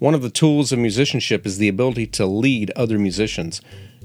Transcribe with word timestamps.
One 0.00 0.14
of 0.14 0.22
the 0.22 0.30
tools 0.30 0.72
of 0.72 0.78
musicianship 0.78 1.44
is 1.44 1.58
the 1.58 1.68
ability 1.68 2.06
to 2.06 2.24
lead 2.24 2.70
other 2.70 2.98
musicians. 2.98 3.60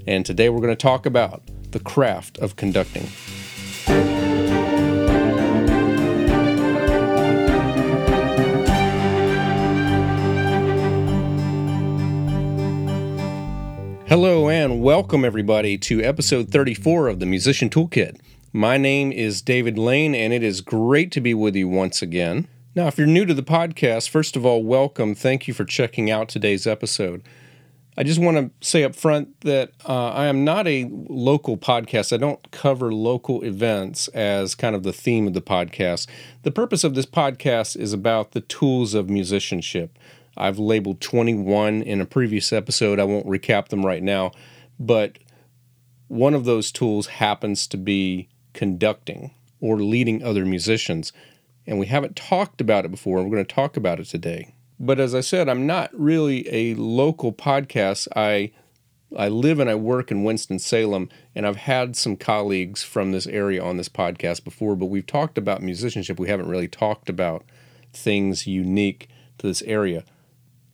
And 0.06 0.26
today 0.26 0.50
we're 0.50 0.60
going 0.60 0.68
to 0.68 0.76
talk 0.76 1.06
about 1.06 1.42
the 1.70 1.80
craft 1.80 2.36
of 2.36 2.54
conducting. 2.54 3.08
Hello 14.06 14.50
and 14.50 14.82
welcome 14.82 15.24
everybody 15.24 15.78
to 15.78 16.02
episode 16.02 16.50
34 16.50 17.08
of 17.08 17.20
the 17.20 17.26
Musician 17.26 17.70
Toolkit. 17.70 18.20
My 18.52 18.76
name 18.76 19.12
is 19.12 19.40
David 19.40 19.78
Lane 19.78 20.14
and 20.14 20.34
it 20.34 20.42
is 20.42 20.60
great 20.60 21.10
to 21.12 21.22
be 21.22 21.32
with 21.32 21.56
you 21.56 21.68
once 21.68 22.02
again. 22.02 22.48
Now, 22.76 22.88
if 22.88 22.98
you're 22.98 23.06
new 23.06 23.24
to 23.24 23.32
the 23.32 23.42
podcast, 23.42 24.10
first 24.10 24.36
of 24.36 24.44
all, 24.44 24.62
welcome. 24.62 25.14
Thank 25.14 25.48
you 25.48 25.54
for 25.54 25.64
checking 25.64 26.10
out 26.10 26.28
today's 26.28 26.66
episode. 26.66 27.22
I 27.96 28.02
just 28.02 28.20
want 28.20 28.36
to 28.36 28.50
say 28.68 28.84
up 28.84 28.94
front 28.94 29.40
that 29.40 29.70
uh, 29.88 30.10
I 30.10 30.26
am 30.26 30.44
not 30.44 30.68
a 30.68 30.86
local 30.90 31.56
podcast. 31.56 32.12
I 32.12 32.18
don't 32.18 32.50
cover 32.50 32.92
local 32.92 33.42
events 33.42 34.08
as 34.08 34.54
kind 34.54 34.76
of 34.76 34.82
the 34.82 34.92
theme 34.92 35.26
of 35.26 35.32
the 35.32 35.40
podcast. 35.40 36.06
The 36.42 36.50
purpose 36.50 36.84
of 36.84 36.94
this 36.94 37.06
podcast 37.06 37.78
is 37.78 37.94
about 37.94 38.32
the 38.32 38.42
tools 38.42 38.92
of 38.92 39.08
musicianship. 39.08 39.98
I've 40.36 40.58
labeled 40.58 41.00
21 41.00 41.80
in 41.80 42.02
a 42.02 42.04
previous 42.04 42.52
episode. 42.52 43.00
I 43.00 43.04
won't 43.04 43.24
recap 43.24 43.68
them 43.68 43.86
right 43.86 44.02
now, 44.02 44.32
but 44.78 45.16
one 46.08 46.34
of 46.34 46.44
those 46.44 46.70
tools 46.70 47.06
happens 47.06 47.66
to 47.68 47.78
be 47.78 48.28
conducting 48.52 49.30
or 49.62 49.78
leading 49.78 50.22
other 50.22 50.44
musicians 50.44 51.10
and 51.66 51.78
we 51.78 51.86
haven't 51.86 52.16
talked 52.16 52.60
about 52.60 52.84
it 52.84 52.90
before, 52.90 53.18
and 53.18 53.26
we're 53.26 53.36
going 53.36 53.46
to 53.46 53.54
talk 53.54 53.76
about 53.76 54.00
it 54.00 54.06
today. 54.06 54.54
But 54.78 55.00
as 55.00 55.14
I 55.14 55.20
said, 55.20 55.48
I'm 55.48 55.66
not 55.66 55.90
really 55.92 56.46
a 56.52 56.74
local 56.74 57.32
podcast. 57.32 58.08
I 58.14 58.52
I 59.16 59.28
live 59.28 59.60
and 59.60 59.70
I 59.70 59.76
work 59.76 60.10
in 60.10 60.24
Winston-Salem, 60.24 61.08
and 61.34 61.46
I've 61.46 61.56
had 61.56 61.96
some 61.96 62.16
colleagues 62.16 62.82
from 62.82 63.12
this 63.12 63.26
area 63.28 63.62
on 63.62 63.76
this 63.76 63.88
podcast 63.88 64.42
before, 64.42 64.74
but 64.74 64.86
we've 64.86 65.06
talked 65.06 65.38
about 65.38 65.62
musicianship. 65.62 66.18
We 66.18 66.28
haven't 66.28 66.48
really 66.48 66.68
talked 66.68 67.08
about 67.08 67.44
things 67.92 68.48
unique 68.48 69.08
to 69.38 69.46
this 69.46 69.62
area. 69.62 70.04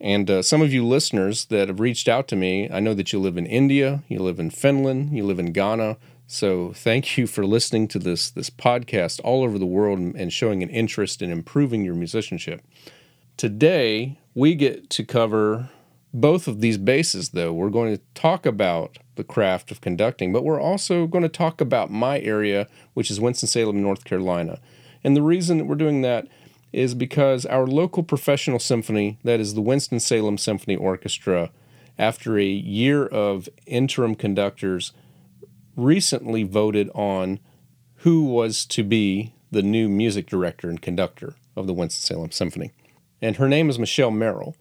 And 0.00 0.28
uh, 0.30 0.42
some 0.42 0.62
of 0.62 0.72
you 0.72 0.84
listeners 0.84 1.44
that 1.46 1.68
have 1.68 1.78
reached 1.78 2.08
out 2.08 2.26
to 2.28 2.36
me, 2.36 2.68
I 2.70 2.80
know 2.80 2.94
that 2.94 3.12
you 3.12 3.20
live 3.20 3.36
in 3.36 3.46
India, 3.46 4.02
you 4.08 4.18
live 4.18 4.40
in 4.40 4.50
Finland, 4.50 5.16
you 5.16 5.24
live 5.24 5.38
in 5.38 5.52
Ghana, 5.52 5.96
so 6.32 6.72
thank 6.74 7.18
you 7.18 7.26
for 7.26 7.44
listening 7.44 7.86
to 7.86 7.98
this 7.98 8.30
this 8.30 8.48
podcast 8.48 9.20
all 9.22 9.42
over 9.42 9.58
the 9.58 9.66
world 9.66 9.98
and 9.98 10.32
showing 10.32 10.62
an 10.62 10.70
interest 10.70 11.20
in 11.20 11.30
improving 11.30 11.84
your 11.84 11.94
musicianship. 11.94 12.62
Today 13.36 14.18
we 14.34 14.54
get 14.54 14.88
to 14.88 15.04
cover 15.04 15.68
both 16.14 16.48
of 16.48 16.62
these 16.62 16.78
bases 16.78 17.30
though. 17.30 17.52
We're 17.52 17.68
going 17.68 17.94
to 17.94 18.02
talk 18.14 18.46
about 18.46 18.96
the 19.16 19.24
craft 19.24 19.70
of 19.70 19.82
conducting, 19.82 20.32
but 20.32 20.42
we're 20.42 20.60
also 20.60 21.06
going 21.06 21.20
to 21.20 21.28
talk 21.28 21.60
about 21.60 21.90
my 21.90 22.18
area, 22.20 22.66
which 22.94 23.10
is 23.10 23.20
Winston-Salem, 23.20 23.82
North 23.82 24.04
Carolina. 24.04 24.58
And 25.04 25.14
the 25.14 25.20
reason 25.20 25.58
that 25.58 25.66
we're 25.66 25.74
doing 25.74 26.00
that 26.00 26.28
is 26.72 26.94
because 26.94 27.44
our 27.44 27.66
local 27.66 28.02
professional 28.02 28.58
symphony, 28.58 29.18
that 29.22 29.38
is 29.38 29.52
the 29.52 29.60
Winston-Salem 29.60 30.38
Symphony 30.38 30.76
Orchestra, 30.76 31.50
after 31.98 32.38
a 32.38 32.44
year 32.46 33.04
of 33.04 33.50
interim 33.66 34.14
conductors 34.14 34.94
recently 35.76 36.42
voted 36.42 36.90
on 36.94 37.40
who 37.96 38.24
was 38.24 38.66
to 38.66 38.82
be 38.82 39.34
the 39.50 39.62
new 39.62 39.88
music 39.88 40.26
director 40.26 40.68
and 40.68 40.80
conductor 40.80 41.34
of 41.54 41.66
the 41.66 41.74
Winston-Salem 41.74 42.30
Symphony. 42.30 42.72
And 43.20 43.36
her 43.36 43.48
name 43.48 43.70
is 43.70 43.78
Michelle 43.78 44.10
Merrill. 44.10 44.56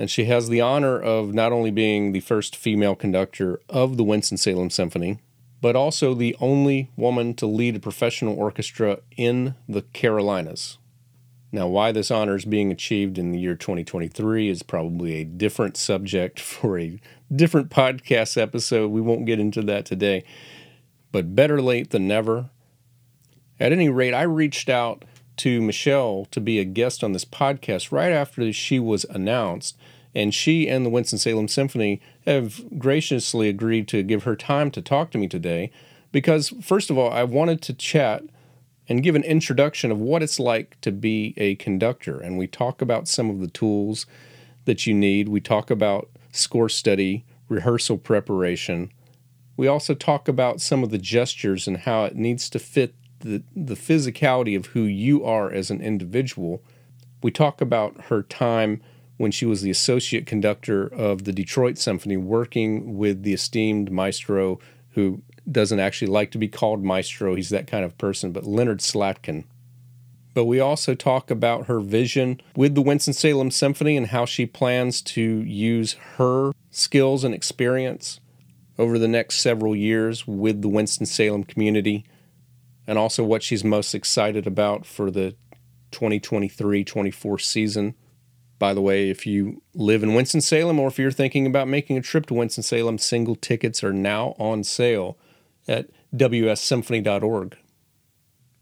And 0.00 0.10
she 0.10 0.26
has 0.26 0.48
the 0.48 0.60
honor 0.60 1.00
of 1.00 1.34
not 1.34 1.50
only 1.50 1.72
being 1.72 2.12
the 2.12 2.20
first 2.20 2.54
female 2.54 2.94
conductor 2.94 3.60
of 3.68 3.96
the 3.96 4.04
Winston-Salem 4.04 4.70
Symphony, 4.70 5.18
but 5.60 5.74
also 5.74 6.14
the 6.14 6.36
only 6.40 6.92
woman 6.96 7.34
to 7.34 7.46
lead 7.46 7.74
a 7.74 7.80
professional 7.80 8.38
orchestra 8.38 9.00
in 9.16 9.56
the 9.68 9.82
Carolinas. 9.82 10.78
Now, 11.50 11.66
why 11.66 11.92
this 11.92 12.10
honor 12.10 12.36
is 12.36 12.44
being 12.44 12.70
achieved 12.70 13.16
in 13.16 13.32
the 13.32 13.38
year 13.38 13.54
2023 13.54 14.50
is 14.50 14.62
probably 14.62 15.14
a 15.14 15.24
different 15.24 15.76
subject 15.76 16.38
for 16.40 16.78
a 16.78 17.00
different 17.34 17.70
podcast 17.70 18.40
episode. 18.40 18.90
We 18.90 19.00
won't 19.00 19.26
get 19.26 19.40
into 19.40 19.62
that 19.62 19.86
today. 19.86 20.24
But 21.10 21.34
better 21.34 21.62
late 21.62 21.90
than 21.90 22.06
never. 22.06 22.50
At 23.58 23.72
any 23.72 23.88
rate, 23.88 24.14
I 24.14 24.22
reached 24.22 24.68
out 24.68 25.04
to 25.38 25.62
Michelle 25.62 26.26
to 26.30 26.40
be 26.40 26.58
a 26.58 26.64
guest 26.64 27.02
on 27.02 27.12
this 27.12 27.24
podcast 27.24 27.90
right 27.90 28.12
after 28.12 28.52
she 28.52 28.78
was 28.78 29.04
announced. 29.04 29.76
And 30.14 30.34
she 30.34 30.68
and 30.68 30.84
the 30.84 30.90
Winston-Salem 30.90 31.48
Symphony 31.48 32.00
have 32.26 32.78
graciously 32.78 33.48
agreed 33.48 33.88
to 33.88 34.02
give 34.02 34.24
her 34.24 34.36
time 34.36 34.70
to 34.72 34.82
talk 34.82 35.10
to 35.12 35.18
me 35.18 35.28
today 35.28 35.70
because, 36.12 36.50
first 36.62 36.90
of 36.90 36.98
all, 36.98 37.10
I 37.10 37.24
wanted 37.24 37.62
to 37.62 37.74
chat 37.74 38.22
and 38.88 39.02
give 39.02 39.14
an 39.14 39.24
introduction 39.24 39.92
of 39.92 40.00
what 40.00 40.22
it's 40.22 40.40
like 40.40 40.80
to 40.80 40.90
be 40.90 41.34
a 41.36 41.56
conductor. 41.56 42.18
And 42.18 42.38
we 42.38 42.46
talk 42.46 42.80
about 42.80 43.06
some 43.06 43.28
of 43.28 43.40
the 43.40 43.48
tools 43.48 44.06
that 44.64 44.86
you 44.86 44.94
need. 44.94 45.28
We 45.28 45.40
talk 45.40 45.70
about 45.70 46.08
score 46.32 46.68
study, 46.68 47.24
rehearsal 47.48 47.98
preparation. 47.98 48.90
We 49.56 49.66
also 49.66 49.94
talk 49.94 50.28
about 50.28 50.60
some 50.60 50.82
of 50.82 50.90
the 50.90 50.98
gestures 50.98 51.66
and 51.66 51.78
how 51.78 52.04
it 52.04 52.16
needs 52.16 52.48
to 52.50 52.58
fit 52.58 52.94
the, 53.20 53.42
the 53.54 53.74
physicality 53.74 54.56
of 54.56 54.66
who 54.66 54.82
you 54.82 55.24
are 55.24 55.50
as 55.52 55.70
an 55.70 55.80
individual. 55.80 56.62
We 57.22 57.30
talk 57.30 57.60
about 57.60 58.04
her 58.04 58.22
time 58.22 58.80
when 59.16 59.32
she 59.32 59.44
was 59.44 59.62
the 59.62 59.70
associate 59.70 60.26
conductor 60.26 60.86
of 60.86 61.24
the 61.24 61.32
Detroit 61.32 61.76
Symphony, 61.76 62.16
working 62.16 62.96
with 62.96 63.24
the 63.24 63.34
esteemed 63.34 63.90
maestro 63.90 64.60
who 64.98 65.22
doesn't 65.48 65.78
actually 65.78 66.10
like 66.10 66.32
to 66.32 66.38
be 66.38 66.48
called 66.48 66.82
maestro. 66.82 67.36
He's 67.36 67.50
that 67.50 67.68
kind 67.68 67.84
of 67.84 67.96
person, 67.98 68.32
but 68.32 68.42
Leonard 68.42 68.80
Slatkin. 68.80 69.44
But 70.34 70.46
we 70.46 70.58
also 70.58 70.96
talk 70.96 71.30
about 71.30 71.66
her 71.66 71.78
vision 71.78 72.40
with 72.56 72.74
the 72.74 72.82
Winston-Salem 72.82 73.52
Symphony 73.52 73.96
and 73.96 74.08
how 74.08 74.24
she 74.24 74.44
plans 74.44 75.00
to 75.02 75.22
use 75.22 75.92
her 76.16 76.50
skills 76.72 77.22
and 77.22 77.32
experience 77.32 78.18
over 78.76 78.98
the 78.98 79.06
next 79.06 79.36
several 79.36 79.76
years 79.76 80.26
with 80.26 80.62
the 80.62 80.68
Winston-Salem 80.68 81.44
community, 81.44 82.04
and 82.84 82.98
also 82.98 83.22
what 83.22 83.44
she's 83.44 83.62
most 83.62 83.94
excited 83.94 84.48
about 84.48 84.84
for 84.84 85.12
the 85.12 85.36
2023 85.92 86.82
24 86.82 87.38
season. 87.38 87.94
By 88.58 88.74
the 88.74 88.80
way, 88.80 89.08
if 89.08 89.26
you 89.26 89.62
live 89.74 90.02
in 90.02 90.14
Winston-Salem 90.14 90.80
or 90.80 90.88
if 90.88 90.98
you're 90.98 91.12
thinking 91.12 91.46
about 91.46 91.68
making 91.68 91.96
a 91.96 92.02
trip 92.02 92.26
to 92.26 92.34
Winston-Salem, 92.34 92.98
single 92.98 93.36
tickets 93.36 93.84
are 93.84 93.92
now 93.92 94.34
on 94.38 94.64
sale 94.64 95.16
at 95.68 95.88
wssymphony.org. 96.14 97.56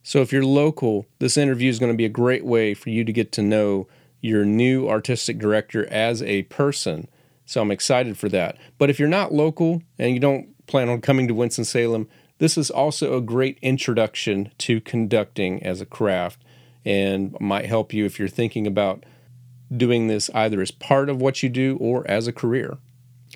So 0.03 0.21
if 0.21 0.33
you're 0.33 0.45
local, 0.45 1.07
this 1.19 1.37
interview 1.37 1.71
is 1.71 1.79
going 1.79 1.93
to 1.93 1.97
be 1.97 2.05
a 2.05 2.11
great 2.11 2.45
way 2.45 2.75
for 2.75 2.91
you 2.91 3.05
to 3.05 3.13
get 3.13 3.33
to 3.33 3.43
know 3.43 3.89
your 4.21 4.45
new 4.45 4.89
artistic 4.89 5.39
director 5.39 5.87
as 5.91 6.23
a 6.23 6.43
person. 6.45 7.09
So 7.45 7.63
I'm 7.63 7.71
excited 7.71 8.19
for 8.19 8.29
that. 8.29 8.57
But 8.79 8.91
if 8.91 8.99
you're 8.99 9.09
not 9.09 9.33
local 9.33 9.83
and 9.99 10.13
you 10.13 10.21
don't 10.21 10.67
plan 10.67 10.89
on 10.89 11.01
coming 11.01 11.29
to 11.29 11.35
Winston-Salem, 11.35 12.09
this 12.39 12.59
is 12.59 12.71
also 12.71 13.17
a 13.17 13.23
great 13.23 13.59
introduction 13.63 14.53
to 14.59 14.81
conducting 14.81 15.63
as 15.63 15.81
a 15.81 15.87
craft 15.87 16.43
and 16.85 17.37
might 17.41 17.67
help 17.67 17.93
you 17.93 18.05
if 18.05 18.19
you're 18.19 18.29
thinking 18.29 18.67
about 18.67 19.05
doing 19.75 20.07
this 20.07 20.31
either 20.35 20.61
as 20.61 20.71
part 20.71 21.09
of 21.09 21.21
what 21.21 21.43
you 21.43 21.49
do 21.49 21.77
or 21.81 22.09
as 22.11 22.27
a 22.27 22.33
career. 22.33 22.79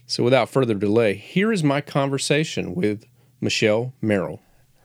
So 0.06 0.24
without 0.24 0.48
further 0.48 0.74
delay, 0.74 1.14
here 1.14 1.52
is 1.52 1.62
my 1.62 1.80
conversation 1.80 2.74
with 2.74 3.06
Michelle 3.40 3.94
Merrill. 4.00 4.40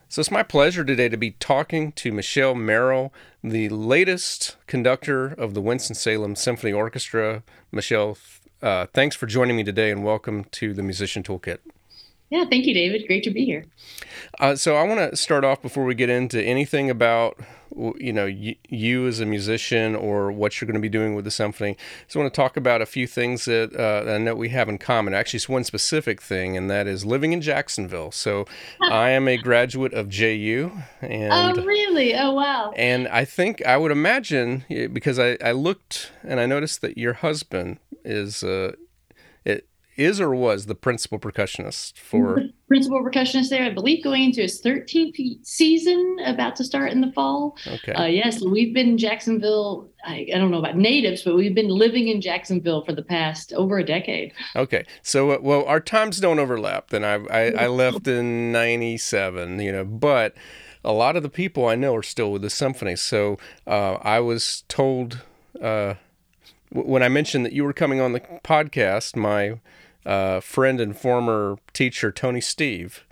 So 0.08 0.20
it's 0.20 0.32
my 0.32 0.44
pleasure 0.44 0.86
today 0.86 1.10
to 1.10 1.18
be 1.18 1.32
talking 1.32 1.92
to 1.94 2.12
Michelle 2.12 2.56
Merrill, 2.56 3.12
the 3.44 3.70
latest 3.70 4.56
conductor 4.68 5.28
of 5.28 5.54
the 5.54 5.62
Winston-Salem 5.62 6.36
Symphony 6.36 6.72
Orchestra. 6.72 7.44
Michelle, 7.72 8.18
uh, 8.62 8.86
thanks 8.94 9.16
for 9.16 9.26
joining 9.26 9.58
me 9.58 9.64
today 9.64 9.92
and 9.92 10.04
welcome 10.04 10.46
to 10.52 10.74
the 10.74 10.84
Musician 10.84 11.24
Toolkit. 11.24 11.58
Yeah, 12.30 12.46
thank 12.50 12.66
you, 12.66 12.74
David. 12.74 13.06
Great 13.08 13.24
to 13.24 13.32
be 13.32 13.46
here. 13.46 13.66
Uh, 14.40 14.56
so 14.56 14.76
I 14.76 14.84
want 14.84 15.12
to 15.12 15.16
start 15.16 15.44
off 15.44 15.62
before 15.62 15.86
we 15.86 15.96
get 15.96 16.10
into 16.10 16.42
anything 16.42 16.90
about 16.90 17.40
you 17.98 18.14
know 18.14 18.26
you, 18.26 18.56
you, 18.70 19.08
as 19.08 19.20
a 19.20 19.26
musician 19.26 19.96
or 19.96 20.32
what 20.32 20.60
you're 20.60 20.66
going 20.66 20.76
to 20.76 20.82
be 20.82 20.90
doing 20.90 21.16
with 21.16 21.26
the 21.26 21.32
symphony. 21.32 21.76
So 22.08 22.20
I 22.20 22.24
want 22.24 22.34
to 22.34 22.36
talk 22.36 22.58
about 22.58 22.82
a 22.82 22.86
few 22.86 23.08
things 23.08 23.46
that, 23.46 23.76
uh, 23.76 24.10
I 24.10 24.18
know 24.18 24.36
we 24.36 24.50
have 24.50 24.70
in 24.70 24.78
common. 24.78 25.14
Actually, 25.14 25.38
it's 25.38 25.50
one 25.50 25.64
specific 25.64 26.22
thing, 26.22 26.56
and 26.58 26.70
that 26.70 26.88
is 26.88 27.06
living 27.06 27.34
in 27.34 27.42
Jacksonville. 27.42 28.12
So 28.12 28.46
I 28.82 29.10
am 29.10 29.28
a 29.28 29.38
graduate 29.38 29.94
of 29.94 30.10
JU. 30.10 30.72
And, 31.02 31.60
oh, 31.60 31.64
really? 31.64 32.16
Oh, 32.16 32.32
wow. 32.32 32.72
And 32.76 33.08
I 33.08 33.26
think 33.26 33.66
I 33.66 33.78
would 33.78 33.92
imagine 33.92 34.66
because 34.70 35.20
I, 35.20 35.38
I 35.44 35.52
looked 35.52 36.12
and 36.24 36.40
I 36.40 36.46
noticed 36.46 36.82
that 36.82 36.98
your 36.98 37.14
husband 37.14 37.80
is 38.04 38.44
uh, 38.44 38.74
it 39.44 39.68
is 39.96 40.20
or 40.20 40.34
was 40.34 40.66
the 40.66 40.76
principal 40.76 41.20
percussionist 41.20 41.98
for 41.98 42.42
principal 42.68 43.04
percussionist 43.04 43.50
there. 43.50 43.64
I 43.64 43.70
believe 43.70 44.04
going 44.04 44.24
into 44.24 44.42
his 44.42 44.62
13th 44.62 45.46
season, 45.46 46.18
about 46.26 46.56
to 46.58 46.64
start 46.64 46.92
in 46.92 47.02
the 47.02 47.12
fall. 47.12 47.58
Okay. 47.68 47.94
Uh, 47.94 48.06
yes, 48.06 48.42
we've 48.42 48.74
been 48.74 48.90
in 48.90 48.98
Jacksonville. 48.98 49.90
I, 50.06 50.28
I, 50.34 50.38
don't 50.38 50.52
know 50.52 50.60
about 50.60 50.76
natives, 50.76 51.24
but 51.24 51.36
we've 51.36 51.56
been 51.56 51.70
living 51.70 52.08
in 52.08 52.22
Jacksonville 52.22 52.84
for 52.84 52.94
the 52.94 53.04
past 53.04 53.54
over 53.54 53.78
a 53.78 53.84
decade. 53.84 54.34
Okay, 54.56 54.86
so 55.02 55.32
uh, 55.32 55.38
well, 55.42 55.64
our 55.66 55.80
times 55.80 56.20
don't 56.20 56.40
overlap. 56.40 56.90
Then 56.90 57.04
I 57.04 57.16
I, 57.26 57.52
I 57.64 57.68
left 57.68 58.08
in 58.08 58.52
'97, 58.52 59.60
you 59.60 59.72
know, 59.72 59.86
but 59.86 60.36
a 60.84 60.92
lot 60.92 61.16
of 61.16 61.24
the 61.24 61.30
people 61.30 61.68
I 61.68 61.76
know 61.76 61.96
are 61.96 62.04
still 62.04 62.32
with 62.32 62.42
the 62.42 62.50
symphony. 62.50 62.96
So 62.96 63.38
uh, 63.66 63.94
I 63.96 64.20
was 64.20 64.64
told 64.68 65.22
uh, 65.62 65.96
when 66.72 67.02
I 67.02 67.10
mentioned 67.10 67.46
that 67.46 67.54
you 67.54 67.64
were 67.64 67.74
coming 67.74 68.00
on 68.00 68.14
the 68.14 68.20
podcast, 68.20 69.16
my 69.16 69.60
uh, 70.06 70.40
friend 70.40 70.80
and 70.80 70.98
former 70.98 71.58
teacher 71.74 72.12
Tony 72.12 72.42
Steve 72.42 73.05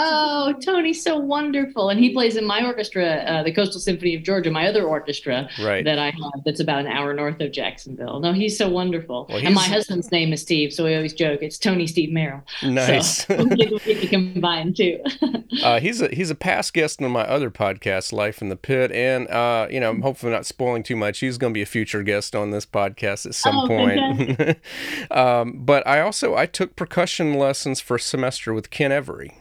Oh, 0.00 0.54
Tony's 0.64 1.02
so 1.02 1.18
wonderful, 1.18 1.90
and 1.90 1.98
he 1.98 2.12
plays 2.12 2.36
in 2.36 2.44
my 2.44 2.64
orchestra, 2.64 3.04
uh, 3.04 3.42
the 3.42 3.52
Coastal 3.52 3.80
Symphony 3.80 4.14
of 4.14 4.22
Georgia, 4.22 4.50
my 4.50 4.68
other 4.68 4.84
orchestra 4.84 5.48
right. 5.60 5.84
that 5.84 5.98
I 5.98 6.06
have. 6.06 6.44
That's 6.44 6.60
about 6.60 6.80
an 6.80 6.86
hour 6.86 7.12
north 7.12 7.40
of 7.40 7.50
Jacksonville. 7.50 8.20
No, 8.20 8.32
he's 8.32 8.56
so 8.56 8.68
wonderful, 8.68 9.26
well, 9.28 9.38
and 9.44 9.54
my 9.54 9.64
husband's 9.64 10.12
name 10.12 10.32
is 10.32 10.42
Steve, 10.42 10.72
so 10.72 10.84
we 10.84 10.94
always 10.94 11.12
joke 11.12 11.42
it's 11.42 11.58
Tony 11.58 11.86
Steve 11.86 12.12
Merrill. 12.12 12.42
Nice. 12.62 13.26
So 13.26 13.44
we 13.44 13.78
can 14.06 14.32
combine 14.32 14.72
too. 14.72 15.02
uh, 15.62 15.80
he's 15.80 16.00
a 16.00 16.08
he's 16.14 16.30
a 16.30 16.34
past 16.34 16.72
guest 16.74 17.02
on 17.02 17.10
my 17.10 17.22
other 17.22 17.50
podcast, 17.50 18.12
Life 18.12 18.40
in 18.40 18.50
the 18.50 18.56
Pit, 18.56 18.92
and 18.92 19.28
uh, 19.28 19.66
you 19.68 19.80
know, 19.80 19.90
I'm 19.90 20.02
hopefully 20.02 20.30
not 20.30 20.46
spoiling 20.46 20.84
too 20.84 20.96
much. 20.96 21.18
He's 21.18 21.38
going 21.38 21.52
to 21.52 21.54
be 21.54 21.62
a 21.62 21.66
future 21.66 22.02
guest 22.04 22.36
on 22.36 22.50
this 22.50 22.66
podcast 22.66 23.26
at 23.26 23.34
some 23.34 23.56
oh, 23.56 23.66
point. 23.66 24.58
um, 25.10 25.64
but 25.64 25.86
I 25.86 26.00
also 26.00 26.36
I 26.36 26.46
took 26.46 26.76
percussion 26.76 27.34
lessons 27.34 27.80
for 27.80 27.96
a 27.96 28.00
semester 28.00 28.54
with 28.54 28.70
Ken 28.70 28.92
Every. 28.92 29.34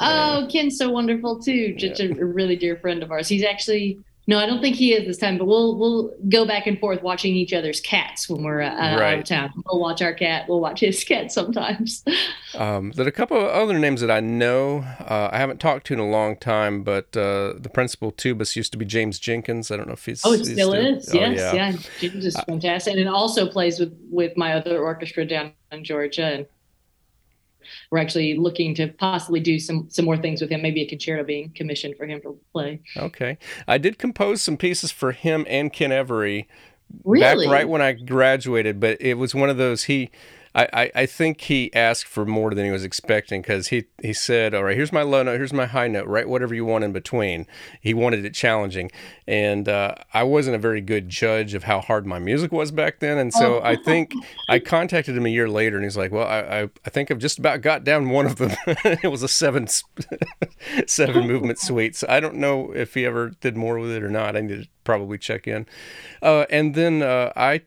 Oh, 0.00 0.46
Ken's 0.50 0.78
so 0.78 0.90
wonderful 0.90 1.40
too. 1.40 1.74
Just 1.74 2.00
yeah. 2.00 2.10
a 2.10 2.24
really 2.24 2.56
dear 2.56 2.76
friend 2.76 3.02
of 3.02 3.10
ours. 3.10 3.28
He's 3.28 3.44
actually 3.44 3.98
no, 4.28 4.38
I 4.38 4.46
don't 4.46 4.60
think 4.60 4.76
he 4.76 4.92
is 4.92 5.04
this 5.04 5.18
time, 5.18 5.36
but 5.36 5.46
we'll 5.46 5.76
we'll 5.76 6.14
go 6.28 6.46
back 6.46 6.68
and 6.68 6.78
forth 6.78 7.02
watching 7.02 7.34
each 7.34 7.52
other's 7.52 7.80
cats 7.80 8.28
when 8.28 8.44
we're 8.44 8.62
uh, 8.62 8.96
right. 8.96 9.14
out 9.14 9.18
of 9.18 9.24
town. 9.24 9.52
We'll 9.66 9.80
watch 9.80 10.00
our 10.00 10.14
cat. 10.14 10.48
We'll 10.48 10.60
watch 10.60 10.78
his 10.78 11.02
cat 11.08 11.32
sometimes. 11.32 12.04
Um, 12.54 12.92
there's 12.92 13.08
a 13.08 13.12
couple 13.12 13.36
of 13.36 13.48
other 13.48 13.80
names 13.80 14.00
that 14.00 14.12
I 14.12 14.20
know. 14.20 14.84
Uh, 15.00 15.28
I 15.32 15.38
haven't 15.38 15.58
talked 15.58 15.88
to 15.88 15.94
in 15.94 15.98
a 15.98 16.08
long 16.08 16.36
time, 16.36 16.84
but 16.84 17.16
uh, 17.16 17.54
the 17.58 17.70
principal 17.74 18.12
tubist 18.12 18.54
used 18.54 18.70
to 18.72 18.78
be 18.78 18.84
James 18.84 19.18
Jenkins. 19.18 19.72
I 19.72 19.76
don't 19.76 19.88
know 19.88 19.94
if 19.94 20.06
he's. 20.06 20.24
Oh, 20.24 20.34
it 20.34 20.44
still, 20.44 20.54
still 20.54 20.72
is. 20.74 21.08
Oh, 21.12 21.18
yes, 21.18 21.38
yeah. 21.38 21.52
yeah. 21.52 21.76
James 21.98 22.24
is 22.24 22.36
fantastic, 22.46 22.92
and 22.92 23.00
it 23.00 23.08
also 23.08 23.48
plays 23.48 23.80
with 23.80 23.92
with 24.08 24.36
my 24.36 24.52
other 24.52 24.78
orchestra 24.78 25.24
down 25.24 25.52
in 25.72 25.82
Georgia, 25.82 26.26
and 26.26 26.46
we're 27.90 27.98
actually 27.98 28.36
looking 28.36 28.74
to 28.76 28.88
possibly 28.88 29.40
do 29.40 29.58
some 29.58 29.88
some 29.90 30.04
more 30.04 30.16
things 30.16 30.40
with 30.40 30.50
him. 30.50 30.62
Maybe 30.62 30.82
a 30.82 30.86
concerto 30.86 31.24
being 31.24 31.50
commissioned 31.54 31.96
for 31.96 32.06
him 32.06 32.20
to 32.22 32.38
play. 32.52 32.80
Okay, 32.96 33.38
I 33.66 33.78
did 33.78 33.98
compose 33.98 34.42
some 34.42 34.56
pieces 34.56 34.90
for 34.90 35.12
him 35.12 35.46
and 35.48 35.72
Ken 35.72 35.92
Every 35.92 36.48
really? 37.04 37.46
back 37.46 37.52
right 37.52 37.68
when 37.68 37.82
I 37.82 37.92
graduated, 37.92 38.80
but 38.80 39.00
it 39.00 39.14
was 39.14 39.34
one 39.34 39.50
of 39.50 39.56
those 39.56 39.84
he 39.84 40.10
I, 40.54 40.68
I, 40.72 40.90
I 40.94 41.06
think 41.06 41.40
he 41.42 41.72
asked 41.74 42.06
for 42.06 42.24
more 42.24 42.54
than 42.54 42.64
he 42.64 42.70
was 42.70 42.84
expecting 42.84 43.42
because 43.42 43.68
he, 43.68 43.84
he 44.02 44.12
said, 44.12 44.54
All 44.54 44.64
right, 44.64 44.76
here's 44.76 44.92
my 44.92 45.02
low 45.02 45.22
note, 45.22 45.36
here's 45.36 45.52
my 45.52 45.66
high 45.66 45.88
note, 45.88 46.06
write 46.06 46.28
whatever 46.28 46.54
you 46.54 46.64
want 46.64 46.84
in 46.84 46.92
between. 46.92 47.46
He 47.80 47.94
wanted 47.94 48.24
it 48.24 48.34
challenging. 48.34 48.90
And 49.26 49.68
uh, 49.68 49.94
I 50.12 50.22
wasn't 50.24 50.56
a 50.56 50.58
very 50.58 50.80
good 50.80 51.08
judge 51.08 51.54
of 51.54 51.64
how 51.64 51.80
hard 51.80 52.06
my 52.06 52.18
music 52.18 52.52
was 52.52 52.70
back 52.70 53.00
then. 53.00 53.18
And 53.18 53.32
so 53.32 53.60
oh. 53.60 53.62
I 53.62 53.76
think 53.76 54.12
I 54.48 54.58
contacted 54.58 55.16
him 55.16 55.26
a 55.26 55.30
year 55.30 55.48
later 55.48 55.76
and 55.76 55.84
he's 55.84 55.96
like, 55.96 56.12
Well, 56.12 56.26
I, 56.26 56.40
I, 56.40 56.70
I 56.84 56.90
think 56.90 57.10
I've 57.10 57.18
just 57.18 57.38
about 57.38 57.62
got 57.62 57.84
down 57.84 58.10
one 58.10 58.26
of 58.26 58.36
them. 58.36 58.52
it 58.66 59.10
was 59.10 59.22
a 59.22 59.28
seven, 59.28 59.66
seven 60.86 61.26
movement 61.26 61.58
suite. 61.58 61.96
So 61.96 62.06
I 62.08 62.20
don't 62.20 62.36
know 62.36 62.72
if 62.72 62.94
he 62.94 63.06
ever 63.06 63.30
did 63.30 63.56
more 63.56 63.78
with 63.78 63.90
it 63.90 64.02
or 64.02 64.10
not. 64.10 64.36
I 64.36 64.40
need 64.40 64.62
to 64.62 64.68
probably 64.84 65.18
check 65.18 65.46
in. 65.46 65.66
Uh, 66.20 66.44
and 66.50 66.74
then 66.74 67.02
uh, 67.02 67.32
I 67.36 67.62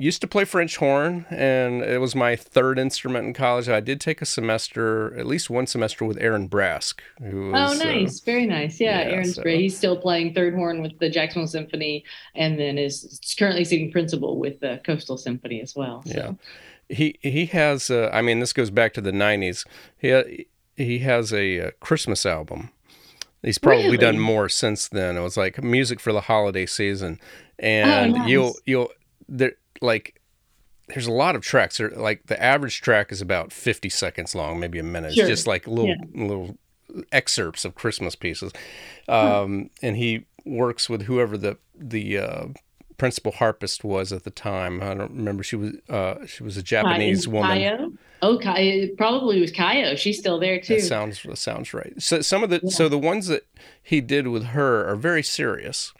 used 0.00 0.22
to 0.22 0.26
play 0.26 0.46
French 0.46 0.78
horn, 0.78 1.26
and 1.28 1.82
it 1.82 2.00
was 2.00 2.14
my 2.14 2.34
third 2.34 2.78
instrument 2.78 3.26
in 3.26 3.34
college. 3.34 3.68
I 3.68 3.80
did 3.80 4.00
take 4.00 4.22
a 4.22 4.26
semester, 4.26 5.14
at 5.16 5.26
least 5.26 5.50
one 5.50 5.66
semester, 5.66 6.06
with 6.06 6.16
Aaron 6.20 6.48
Brask. 6.48 7.00
Who 7.20 7.50
was, 7.50 7.82
oh, 7.82 7.84
nice, 7.84 8.18
uh, 8.18 8.22
very 8.24 8.46
nice. 8.46 8.80
Yeah, 8.80 9.02
yeah 9.02 9.14
Aaron's 9.14 9.34
so. 9.34 9.42
great. 9.42 9.60
He's 9.60 9.76
still 9.76 9.98
playing 9.98 10.32
third 10.32 10.54
horn 10.54 10.80
with 10.80 10.98
the 10.98 11.10
Jacksonville 11.10 11.48
Symphony, 11.48 12.02
and 12.34 12.58
then 12.58 12.78
is 12.78 13.20
currently 13.38 13.64
sitting 13.64 13.92
principal 13.92 14.38
with 14.38 14.58
the 14.60 14.80
Coastal 14.84 15.18
Symphony 15.18 15.60
as 15.60 15.76
well. 15.76 16.02
So. 16.06 16.38
Yeah, 16.88 16.96
he 16.96 17.18
he 17.20 17.46
has. 17.46 17.90
Uh, 17.90 18.08
I 18.12 18.22
mean, 18.22 18.40
this 18.40 18.54
goes 18.54 18.70
back 18.70 18.94
to 18.94 19.02
the 19.02 19.12
'90s. 19.12 19.66
He 19.98 20.46
he 20.76 21.00
has 21.00 21.32
a, 21.32 21.36
a 21.36 21.68
uh, 21.68 21.70
Christmas 21.80 22.24
album. 22.24 22.70
He's 23.42 23.58
probably 23.58 23.84
really? 23.84 23.98
done 23.98 24.18
more 24.18 24.48
since 24.48 24.88
then. 24.88 25.16
It 25.16 25.20
was 25.20 25.36
like 25.36 25.62
music 25.62 26.00
for 26.00 26.12
the 26.12 26.22
holiday 26.22 26.64
season, 26.64 27.20
and 27.58 28.14
oh, 28.14 28.18
nice. 28.18 28.28
you'll 28.28 28.54
you'll 28.64 28.90
there 29.28 29.52
like 29.80 30.20
there's 30.88 31.06
a 31.06 31.12
lot 31.12 31.36
of 31.36 31.42
tracks. 31.42 31.78
There, 31.78 31.90
like 31.90 32.26
the 32.26 32.40
average 32.42 32.80
track 32.80 33.12
is 33.12 33.20
about 33.20 33.52
50 33.52 33.88
seconds 33.88 34.34
long, 34.34 34.58
maybe 34.60 34.78
a 34.78 34.82
minute. 34.82 35.14
Sure. 35.14 35.24
It's 35.24 35.30
just 35.30 35.46
like 35.46 35.66
little 35.66 35.88
yeah. 35.88 36.26
little 36.26 36.56
excerpts 37.12 37.64
of 37.64 37.74
Christmas 37.74 38.14
pieces. 38.14 38.52
Um, 39.08 39.70
And 39.82 39.96
he 39.96 40.26
works 40.44 40.88
with 40.88 41.02
whoever 41.02 41.36
the 41.36 41.58
the 41.74 42.18
uh, 42.18 42.46
principal 42.98 43.32
harpist 43.32 43.84
was 43.84 44.12
at 44.12 44.24
the 44.24 44.30
time. 44.30 44.82
I 44.82 44.94
don't 44.94 45.12
remember. 45.12 45.42
She 45.42 45.56
was 45.56 45.72
uh, 45.88 46.26
she 46.26 46.42
was 46.42 46.56
a 46.56 46.62
Japanese 46.62 47.26
Kai, 47.26 47.32
woman. 47.32 47.58
Kayo? 47.58 47.98
Oh, 48.22 48.38
probably 48.96 49.40
was 49.40 49.52
Kayo. 49.52 49.96
She's 49.96 50.18
still 50.18 50.38
there 50.38 50.60
too. 50.60 50.76
That 50.76 50.82
sounds 50.82 51.22
that 51.22 51.38
sounds 51.38 51.72
right. 51.72 51.94
So 51.98 52.20
some 52.20 52.42
of 52.42 52.50
the 52.50 52.60
yeah. 52.62 52.70
so 52.70 52.88
the 52.88 52.98
ones 52.98 53.26
that 53.28 53.46
he 53.82 54.00
did 54.00 54.28
with 54.28 54.46
her 54.46 54.86
are 54.86 54.96
very 54.96 55.22
serious. 55.22 55.92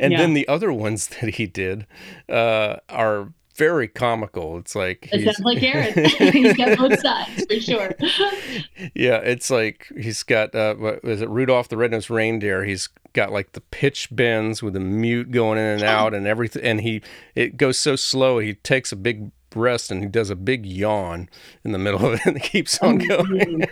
and 0.00 0.12
yeah. 0.12 0.18
then 0.18 0.34
the 0.34 0.46
other 0.48 0.72
ones 0.72 1.08
that 1.20 1.34
he 1.34 1.46
did 1.46 1.86
uh, 2.28 2.76
are 2.88 3.32
very 3.54 3.88
comical. 3.88 4.58
It's 4.58 4.74
like 4.74 5.08
it 5.12 5.24
sounds 5.24 5.40
like 5.40 5.62
Aaron. 5.62 6.04
he's 6.32 6.56
got 6.56 6.78
both 6.78 6.98
sides 7.00 7.44
for 7.46 7.60
sure. 7.60 7.94
yeah, 8.94 9.16
it's 9.16 9.50
like 9.50 9.88
he's 9.96 10.22
got 10.22 10.54
uh, 10.54 10.74
what 10.74 11.00
is 11.04 11.20
it 11.20 11.28
Rudolph 11.28 11.68
the 11.68 11.76
Red-Nosed 11.76 12.10
Reindeer? 12.10 12.64
He's 12.64 12.88
got 13.12 13.30
like 13.30 13.52
the 13.52 13.60
pitch 13.60 14.08
bends 14.10 14.62
with 14.62 14.74
the 14.74 14.80
mute 14.80 15.30
going 15.30 15.58
in 15.58 15.64
and 15.64 15.82
out 15.82 16.14
and 16.14 16.26
everything, 16.26 16.62
and 16.62 16.80
he 16.80 17.02
it 17.34 17.56
goes 17.56 17.78
so 17.78 17.96
slow. 17.96 18.38
He 18.38 18.54
takes 18.54 18.92
a 18.92 18.96
big 18.96 19.30
breast 19.52 19.90
and 19.90 20.02
he 20.02 20.08
does 20.08 20.30
a 20.30 20.36
big 20.36 20.66
yawn 20.66 21.28
in 21.64 21.72
the 21.72 21.78
middle 21.78 22.04
of 22.06 22.14
it 22.14 22.26
and 22.26 22.36
it 22.36 22.42
keeps 22.42 22.78
on 22.80 23.00
oh, 23.10 23.22
going. 23.24 23.64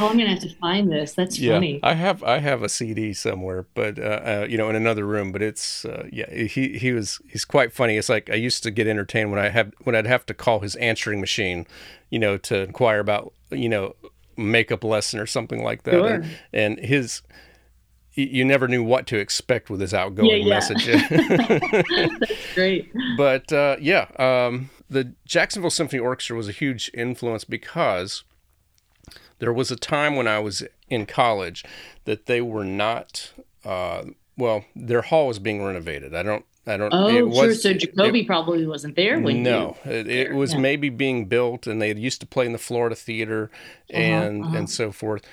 oh, 0.00 0.08
I'm 0.08 0.16
gonna 0.16 0.30
have 0.30 0.40
to 0.40 0.54
find 0.56 0.90
this. 0.90 1.12
That's 1.12 1.38
yeah, 1.38 1.54
funny. 1.54 1.80
I 1.82 1.94
have 1.94 2.22
I 2.22 2.38
have 2.38 2.62
a 2.62 2.68
CD 2.68 3.12
somewhere, 3.12 3.66
but 3.74 3.98
uh, 3.98 4.02
uh, 4.02 4.46
you 4.48 4.56
know, 4.56 4.68
in 4.70 4.76
another 4.76 5.06
room. 5.06 5.32
But 5.32 5.42
it's 5.42 5.84
uh, 5.84 6.06
yeah, 6.12 6.30
he 6.32 6.78
he 6.78 6.92
was 6.92 7.20
he's 7.28 7.44
quite 7.44 7.72
funny. 7.72 7.96
It's 7.96 8.08
like 8.08 8.30
I 8.30 8.34
used 8.34 8.62
to 8.62 8.70
get 8.70 8.86
entertained 8.86 9.30
when 9.30 9.40
I 9.40 9.48
have 9.48 9.72
when 9.84 9.94
I'd 9.94 10.06
have 10.06 10.26
to 10.26 10.34
call 10.34 10.60
his 10.60 10.76
answering 10.76 11.20
machine, 11.20 11.66
you 12.10 12.18
know, 12.18 12.36
to 12.38 12.62
inquire 12.62 13.00
about 13.00 13.32
you 13.50 13.68
know 13.68 13.94
makeup 14.36 14.84
lesson 14.84 15.18
or 15.18 15.26
something 15.26 15.62
like 15.62 15.82
that. 15.82 15.92
Sure. 15.92 16.06
And, 16.06 16.28
and 16.52 16.78
his 16.78 17.22
you 18.22 18.44
never 18.44 18.66
knew 18.66 18.82
what 18.82 19.06
to 19.08 19.18
expect 19.18 19.70
with 19.70 19.80
his 19.80 19.94
outgoing 19.94 20.30
yeah, 20.30 20.36
yeah. 20.36 20.54
message. 20.54 20.86
That's 22.20 22.54
great. 22.54 22.92
But 23.16 23.52
uh, 23.52 23.76
yeah, 23.80 24.08
um, 24.18 24.70
the 24.90 25.14
Jacksonville 25.24 25.70
Symphony 25.70 26.00
Orchestra 26.00 26.36
was 26.36 26.48
a 26.48 26.52
huge 26.52 26.90
influence 26.94 27.44
because 27.44 28.24
there 29.38 29.52
was 29.52 29.70
a 29.70 29.76
time 29.76 30.16
when 30.16 30.26
I 30.26 30.40
was 30.40 30.64
in 30.88 31.06
college 31.06 31.64
that 32.04 32.26
they 32.26 32.40
were 32.40 32.64
not. 32.64 33.32
Uh, 33.64 34.04
well, 34.36 34.64
their 34.74 35.02
hall 35.02 35.28
was 35.28 35.38
being 35.38 35.62
renovated. 35.62 36.14
I 36.14 36.22
don't. 36.22 36.44
I 36.66 36.76
don't. 36.76 36.92
Oh, 36.92 37.08
it 37.08 37.26
was, 37.26 37.36
sure. 37.36 37.54
So 37.54 37.72
Jacoby 37.72 38.20
it, 38.20 38.26
probably 38.26 38.66
wasn't 38.66 38.96
there 38.96 39.20
when. 39.20 39.42
No, 39.42 39.76
it, 39.84 40.06
it, 40.08 40.34
was 40.34 40.52
yeah. 40.52 40.60
maybe 40.60 40.90
being 40.90 41.26
built, 41.26 41.66
and 41.66 41.80
they 41.80 41.94
used 41.94 42.20
to 42.20 42.26
play 42.26 42.46
in 42.46 42.52
the 42.52 42.58
Florida 42.58 42.94
Theater, 42.94 43.50
uh-huh, 43.90 43.98
and 43.98 44.42
uh-huh, 44.42 44.48
uh-huh. 44.48 44.58
and 44.58 44.70
so 44.70 44.92
forth 44.92 45.24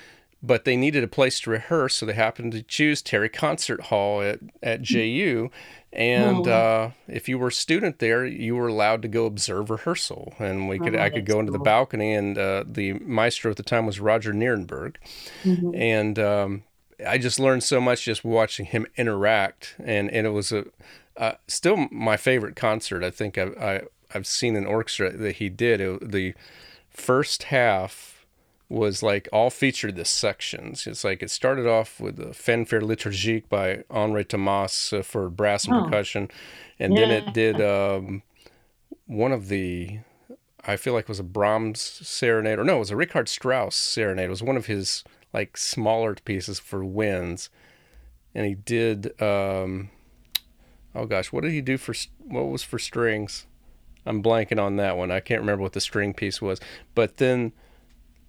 but 0.46 0.64
they 0.64 0.76
needed 0.76 1.02
a 1.02 1.08
place 1.08 1.40
to 1.40 1.50
rehearse, 1.50 1.96
so 1.96 2.06
they 2.06 2.12
happened 2.12 2.52
to 2.52 2.62
choose 2.62 3.02
Terry 3.02 3.28
Concert 3.28 3.82
Hall 3.82 4.22
at, 4.22 4.40
at 4.62 4.82
JU. 4.82 5.50
And 5.92 6.46
oh. 6.46 6.52
uh, 6.52 6.90
if 7.08 7.28
you 7.28 7.38
were 7.38 7.48
a 7.48 7.52
student 7.52 7.98
there, 7.98 8.24
you 8.24 8.54
were 8.54 8.68
allowed 8.68 9.02
to 9.02 9.08
go 9.08 9.24
observe 9.24 9.70
rehearsal, 9.70 10.34
and 10.38 10.68
we 10.68 10.78
could 10.78 10.94
oh, 10.94 11.02
I 11.02 11.10
could 11.10 11.24
go 11.24 11.40
into 11.40 11.52
the 11.52 11.58
balcony, 11.58 12.12
and 12.12 12.36
uh, 12.36 12.64
the 12.66 12.94
maestro 12.94 13.50
at 13.50 13.56
the 13.56 13.62
time 13.62 13.86
was 13.86 13.98
Roger 13.98 14.32
Nierenberg, 14.32 14.96
mm-hmm. 15.42 15.74
and 15.74 16.18
um, 16.18 16.62
I 17.06 17.16
just 17.16 17.40
learned 17.40 17.64
so 17.64 17.80
much 17.80 18.04
just 18.04 18.24
watching 18.24 18.66
him 18.66 18.86
interact, 18.96 19.74
and 19.82 20.10
and 20.10 20.26
it 20.26 20.30
was 20.30 20.52
a 20.52 20.66
uh, 21.16 21.32
still 21.48 21.88
my 21.90 22.18
favorite 22.18 22.56
concert. 22.56 23.02
I 23.02 23.10
think 23.10 23.38
I, 23.38 23.44
I 23.58 23.82
I've 24.14 24.26
seen 24.26 24.54
an 24.54 24.66
orchestra 24.66 25.16
that 25.16 25.36
he 25.36 25.48
did. 25.48 25.80
It, 25.80 26.10
the 26.10 26.34
first 26.90 27.44
half 27.44 28.15
was 28.68 29.02
like 29.02 29.28
all 29.32 29.50
featured 29.50 29.96
the 29.96 30.04
sections. 30.04 30.86
It's 30.86 31.04
like 31.04 31.22
it 31.22 31.30
started 31.30 31.66
off 31.66 32.00
with 32.00 32.16
the 32.16 32.34
fanfare 32.34 32.80
liturgique 32.80 33.48
by 33.48 33.84
Henri 33.90 34.24
Tomasi 34.24 35.00
uh, 35.00 35.02
for 35.02 35.28
brass 35.30 35.66
and 35.66 35.76
oh. 35.76 35.84
percussion, 35.84 36.28
and 36.78 36.94
yeah. 36.94 37.00
then 37.00 37.10
it 37.10 37.34
did 37.34 37.60
um, 37.60 38.22
one 39.06 39.32
of 39.32 39.48
the 39.48 40.00
I 40.66 40.76
feel 40.76 40.94
like 40.94 41.04
it 41.04 41.08
was 41.08 41.20
a 41.20 41.24
Brahms 41.24 41.80
serenade, 41.80 42.58
or 42.58 42.64
no, 42.64 42.76
it 42.76 42.80
was 42.80 42.90
a 42.90 42.96
Richard 42.96 43.28
Strauss 43.28 43.76
serenade. 43.76 44.26
It 44.26 44.30
was 44.30 44.42
one 44.42 44.56
of 44.56 44.66
his 44.66 45.04
like 45.32 45.56
smaller 45.56 46.16
pieces 46.16 46.58
for 46.58 46.84
winds, 46.84 47.50
and 48.34 48.46
he 48.46 48.54
did. 48.54 49.20
Um, 49.22 49.90
oh 50.94 51.06
gosh, 51.06 51.32
what 51.32 51.42
did 51.42 51.52
he 51.52 51.60
do 51.60 51.78
for 51.78 51.94
what 52.18 52.48
was 52.48 52.64
for 52.64 52.80
strings? 52.80 53.46
I'm 54.04 54.22
blanking 54.22 54.60
on 54.60 54.76
that 54.76 54.96
one. 54.96 55.10
I 55.10 55.20
can't 55.20 55.40
remember 55.40 55.62
what 55.62 55.72
the 55.72 55.80
string 55.80 56.14
piece 56.14 56.42
was, 56.42 56.60
but 56.94 57.18
then 57.18 57.52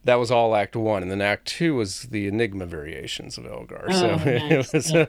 that 0.08 0.16
was 0.16 0.32
all 0.32 0.56
Act 0.56 0.76
One, 0.78 1.02
and 1.02 1.12
then 1.12 1.22
Act 1.22 1.46
Two 1.46 1.76
was 1.76 2.04
the 2.04 2.28
Enigma 2.28 2.66
variations 2.66 3.38
of 3.38 3.46
Elgar. 3.46 3.88
Oh, 3.90 3.92
so 3.92 4.08
nice. 4.16 4.74
it 4.74 4.74
was 4.74 4.92
yeah. 4.92 5.02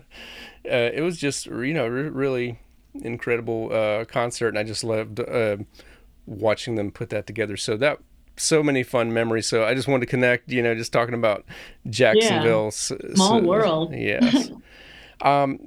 uh, 0.66 0.90
it 0.92 1.02
was 1.02 1.18
just 1.18 1.46
you 1.46 1.72
know 1.72 1.86
re- 1.86 2.08
really 2.08 2.58
incredible 2.94 3.72
uh, 3.72 4.04
concert, 4.06 4.48
and 4.48 4.58
I 4.58 4.64
just 4.64 4.82
loved 4.82 5.20
uh, 5.20 5.58
watching 6.26 6.74
them 6.74 6.90
put 6.90 7.10
that 7.10 7.28
together. 7.28 7.56
So 7.56 7.76
that 7.76 8.00
so 8.36 8.60
many 8.60 8.82
fun 8.82 9.12
memories. 9.12 9.46
So 9.46 9.64
I 9.64 9.74
just 9.74 9.86
wanted 9.86 10.06
to 10.06 10.10
connect, 10.10 10.50
you 10.50 10.62
know, 10.62 10.74
just 10.74 10.92
talking 10.92 11.14
about 11.14 11.44
Jacksonville. 11.88 12.64
Yeah. 12.64 12.70
Small 12.70 13.40
so, 13.40 13.40
world. 13.40 13.94
Yes. 13.94 14.50
um, 15.20 15.60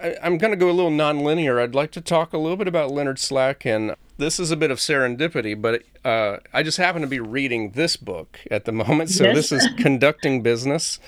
I, 0.00 0.16
am 0.22 0.38
going 0.38 0.52
to 0.52 0.56
go 0.56 0.70
a 0.70 0.72
little 0.72 0.90
non-linear. 0.90 1.60
I'd 1.60 1.74
like 1.74 1.90
to 1.92 2.00
talk 2.00 2.32
a 2.32 2.38
little 2.38 2.56
bit 2.56 2.68
about 2.68 2.90
Leonard 2.90 3.16
Slatkin, 3.16 3.90
and 3.90 3.96
this 4.18 4.38
is 4.40 4.50
a 4.50 4.56
bit 4.56 4.70
of 4.70 4.78
serendipity, 4.78 5.60
but 5.60 5.82
uh, 6.04 6.38
I 6.52 6.62
just 6.62 6.76
happen 6.76 7.00
to 7.02 7.08
be 7.08 7.20
reading 7.20 7.70
this 7.70 7.96
book 7.96 8.40
at 8.50 8.64
the 8.64 8.72
moment. 8.72 9.10
So 9.10 9.24
yes. 9.24 9.34
this 9.34 9.52
is 9.52 9.68
Conducting 9.78 10.42
Business, 10.42 10.98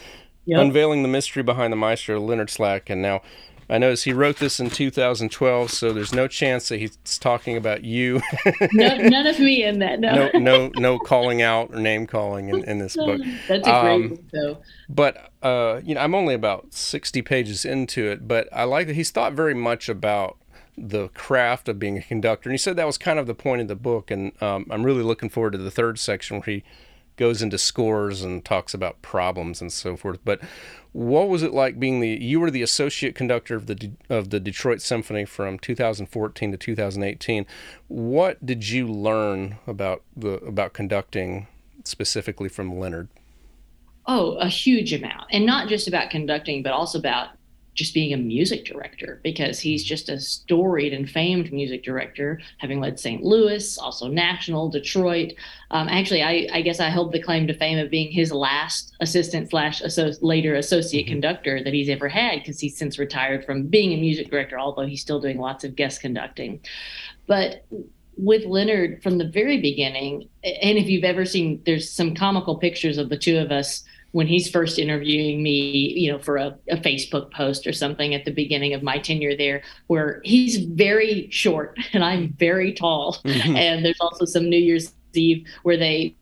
yep. 0.47 0.61
Unveiling 0.61 1.02
the 1.02 1.09
Mystery 1.09 1.43
Behind 1.43 1.73
the 1.73 1.76
Maestro, 1.76 2.21
Leonard 2.21 2.49
Slatkin. 2.49 2.90
And 2.90 3.02
now 3.02 3.23
I 3.69 3.79
notice 3.79 4.02
he 4.02 4.12
wrote 4.12 4.38
this 4.38 4.59
in 4.59 4.69
2012, 4.69 5.71
so 5.71 5.93
there's 5.93 6.12
no 6.12 6.26
chance 6.26 6.69
that 6.69 6.79
he's 6.79 6.97
talking 7.19 7.57
about 7.57 7.85
you. 7.85 8.21
no, 8.73 8.97
none 8.97 9.26
of 9.26 9.38
me 9.38 9.62
in 9.64 9.81
that. 9.81 10.00
No, 10.00 10.31
no, 10.35 10.38
no, 10.38 10.71
no 10.76 10.99
calling 10.99 11.40
out 11.40 11.71
or 11.73 11.81
name 11.81 12.07
calling 12.07 12.49
in, 12.49 12.64
in 12.64 12.79
this 12.79 12.97
book. 12.97 13.21
That's 13.49 13.67
a 13.67 13.81
great 13.81 13.95
um, 13.95 14.09
book, 14.09 14.25
though. 14.33 14.59
But 14.88 15.33
uh, 15.43 15.81
you 15.85 15.95
know, 15.95 16.00
I'm 16.00 16.17
only 16.17 16.35
about 16.35 16.75
60 16.75 17.23
pages 17.23 17.64
into 17.64 18.09
it, 18.09 18.26
but 18.26 18.49
I 18.52 18.64
like 18.64 18.88
that 18.88 18.95
he's 18.95 19.11
thought 19.11 19.35
very 19.35 19.55
much 19.55 19.88
about 19.88 20.37
the 20.77 21.09
craft 21.09 21.69
of 21.69 21.79
being 21.79 21.99
a 21.99 22.03
conductor, 22.03 22.49
and 22.49 22.55
he 22.55 22.59
said 22.59 22.77
that 22.77 22.87
was 22.87 22.99
kind 22.99 23.19
of 23.19 23.27
the 23.27 23.35
point 23.35 23.61
of 23.61 23.69
the 23.69 23.77
book. 23.77 24.11
And 24.11 24.41
um, 24.43 24.67
I'm 24.71 24.85
really 24.85 25.03
looking 25.03 25.29
forward 25.29 25.53
to 25.53 25.59
the 25.59 25.71
third 25.71 25.99
section 25.99 26.39
where 26.39 26.47
he 26.47 26.65
goes 27.17 27.43
into 27.43 27.59
scores 27.59 28.23
and 28.23 28.43
talks 28.45 28.73
about 28.73 29.03
problems 29.03 29.61
and 29.61 29.71
so 29.71 29.95
forth. 29.95 30.19
But 30.25 30.41
what 30.93 31.29
was 31.29 31.43
it 31.43 31.53
like 31.53 31.79
being 31.79 32.00
the 32.00 32.09
you 32.09 32.41
were 32.41 32.50
the 32.50 32.62
associate 32.62 33.15
conductor 33.15 33.55
of 33.55 33.67
the 33.67 33.93
of 34.09 34.31
the 34.31 34.41
Detroit 34.41 34.81
Symphony 34.81 35.25
from 35.25 35.59
2014 35.59 36.50
to 36.50 36.57
2018? 36.57 37.47
What 37.89 38.45
did 38.45 38.69
you 38.69 38.89
learn 38.89 39.59
about 39.67 40.03
the 40.17 40.35
about 40.37 40.73
conducting 40.73 41.47
specifically 41.85 42.49
from 42.49 42.79
Leonard? 42.79 43.09
Oh, 44.07 44.33
a 44.37 44.49
huge 44.49 44.93
amount, 44.93 45.27
and 45.31 45.45
not 45.45 45.69
just 45.69 45.87
about 45.87 46.11
conducting, 46.11 46.62
but 46.62 46.73
also 46.73 46.99
about 46.99 47.29
just 47.81 47.95
being 47.95 48.13
a 48.13 48.17
music 48.19 48.67
director 48.67 49.21
because 49.25 49.59
he's 49.59 49.83
just 49.83 50.11
a 50.11 50.21
storied 50.21 50.93
and 50.93 51.09
famed 51.09 51.51
music 51.51 51.83
director, 51.83 52.39
having 52.59 52.79
led 52.79 53.01
St. 53.01 53.25
Louis, 53.25 53.79
also 53.79 54.07
National, 54.07 54.69
Detroit. 54.69 55.33
Um, 55.71 55.89
actually, 55.89 56.23
I, 56.23 56.47
I, 56.53 56.61
guess 56.61 56.79
I 56.79 56.91
held 56.91 57.11
the 57.11 57.23
claim 57.23 57.47
to 57.47 57.55
fame 57.55 57.79
of 57.79 57.91
being 57.91 58.13
his 58.13 58.33
last 58.33 58.95
assistant 59.01 59.49
slash 59.49 59.81
later 60.21 60.57
associate 60.57 61.07
mm-hmm. 61.07 61.15
conductor 61.15 61.65
that 61.65 61.73
he's 61.73 61.89
ever 61.89 62.07
had 62.07 62.41
because 62.41 62.61
he's 62.61 62.77
since 62.77 62.99
retired 62.99 63.47
from 63.47 63.67
being 63.67 63.95
a 63.95 64.01
music 64.01 64.31
director, 64.31 64.59
although 64.59 64.87
he's 64.87 65.01
still 65.01 65.21
doing 65.21 65.39
lots 65.39 65.65
of 65.65 65.75
guest 65.75 66.03
conducting. 66.03 66.61
But 67.27 67.65
with 68.19 68.45
Leonard 68.45 69.03
from 69.03 69.17
the 69.17 69.27
very 69.27 69.59
beginning, 69.59 70.29
and 70.45 70.77
if 70.77 70.87
you've 70.87 71.05
ever 71.05 71.25
seen, 71.25 71.63
there's 71.65 71.91
some 71.91 72.15
comical 72.15 72.59
pictures 72.59 72.99
of 72.99 73.09
the 73.09 73.17
two 73.17 73.39
of 73.39 73.51
us 73.51 73.85
when 74.12 74.26
he's 74.26 74.50
first 74.50 74.79
interviewing 74.79 75.43
me, 75.43 75.93
you 75.97 76.11
know, 76.11 76.19
for 76.19 76.37
a, 76.37 76.59
a, 76.69 76.76
Facebook 76.76 77.31
post 77.33 77.67
or 77.67 77.73
something 77.73 78.14
at 78.14 78.25
the 78.25 78.33
beginning 78.33 78.75
of 78.75 78.83
my 78.83 78.99
tenure 78.99 79.37
there, 79.37 79.62
where 79.87 80.21
he's 80.25 80.57
very 80.57 81.29
short 81.31 81.79
and 81.93 82.05
I'm 82.05 82.33
very 82.38 82.73
tall. 82.73 83.19
Mm-hmm. 83.25 83.57
And 83.57 83.85
there's 83.85 84.00
also 84.00 84.25
some 84.25 84.49
New 84.49 84.59
Year's 84.59 84.93
Eve 85.14 85.47
where 85.62 85.76
they 85.76 86.14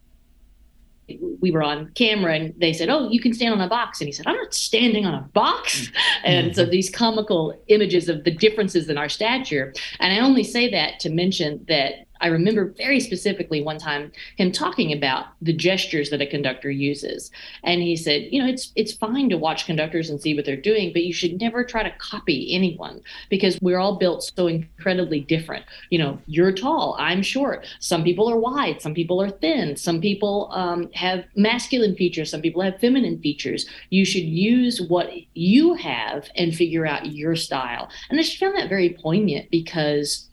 we 1.41 1.51
were 1.51 1.63
on 1.63 1.91
camera 1.95 2.35
and 2.35 2.55
they 2.59 2.73
said, 2.73 2.89
Oh, 2.91 3.09
you 3.09 3.21
can 3.21 3.33
stand 3.33 3.55
on 3.55 3.61
a 3.61 3.69
box. 3.69 4.01
And 4.01 4.09
he 4.09 4.13
said, 4.13 4.27
I'm 4.27 4.37
not 4.37 4.53
standing 4.53 5.07
on 5.07 5.15
a 5.15 5.23
box. 5.33 5.91
And 6.25 6.55
so 6.55 6.63
mm-hmm. 6.63 6.73
these 6.73 6.91
comical 6.91 7.59
images 7.69 8.09
of 8.09 8.25
the 8.25 8.31
differences 8.31 8.91
in 8.91 8.99
our 8.99 9.09
stature. 9.09 9.73
And 10.01 10.13
I 10.13 10.19
only 10.19 10.43
say 10.43 10.69
that 10.71 11.01
to 11.01 11.11
mention 11.11 11.65
that 11.69 12.07
I 12.21 12.29
remember 12.29 12.75
very 12.77 13.01
specifically 13.01 13.63
one 13.63 13.79
time 13.79 14.13
him 14.37 14.53
talking 14.53 14.93
about 14.93 15.27
the 15.43 15.53
gestures 15.53 16.11
that 16.11 16.21
a 16.21 16.27
conductor 16.27 16.71
uses. 16.71 17.31
And 17.65 17.83
he 17.83 17.97
said, 17.97 18.29
you 18.31 18.43
know, 18.43 18.49
it's 18.49 18.73
it's 18.77 18.93
fine 18.93 19.29
to 19.31 19.39
watch 19.39 19.67
conductors 19.67 20.11
and 20.11 20.21
see 20.21 20.35
what 20.35 20.45
they're 20.45 20.57
doing, 20.57 20.93
but 20.93 21.05
you 21.05 21.13
should 21.13 21.41
never 21.41 21.65
try 21.65 21.83
to 21.83 21.95
copy 21.99 22.55
anyone 22.55 23.01
because 23.31 23.59
we're 23.61 23.79
all 23.79 23.97
built 23.97 24.31
so 24.37 24.47
incredibly 24.47 25.21
different. 25.21 25.65
You 25.91 25.99
know, 25.99 26.19
you're 26.27 26.53
tall, 26.53 26.97
I'm 26.99 27.23
short. 27.23 27.67
Some 27.81 28.05
people 28.05 28.31
are 28.31 28.39
wide, 28.39 28.83
some 28.83 28.95
people 28.95 29.23
are 29.23 29.31
thin, 29.31 29.77
some 29.77 30.01
people 30.01 30.51
um, 30.53 30.91
have 30.93 31.25
masculine 31.37 31.97
features, 31.97 32.31
some 32.31 32.43
people 32.43 32.63
have 32.63 32.81
feminine 32.81 33.21
features. 33.21 33.67
You 33.91 34.05
should 34.05 34.25
use 34.25 34.81
what 34.81 35.11
you 35.35 35.75
have 35.75 36.29
and 36.37 36.55
figure 36.55 36.87
out 36.87 37.13
your 37.13 37.37
style. 37.37 37.89
And 38.11 38.19
I 38.19 38.23
just 38.23 38.39
found 38.39 38.57
that 38.57 38.69
very 38.69 38.91
poignant 38.91 39.51
because 39.51 40.29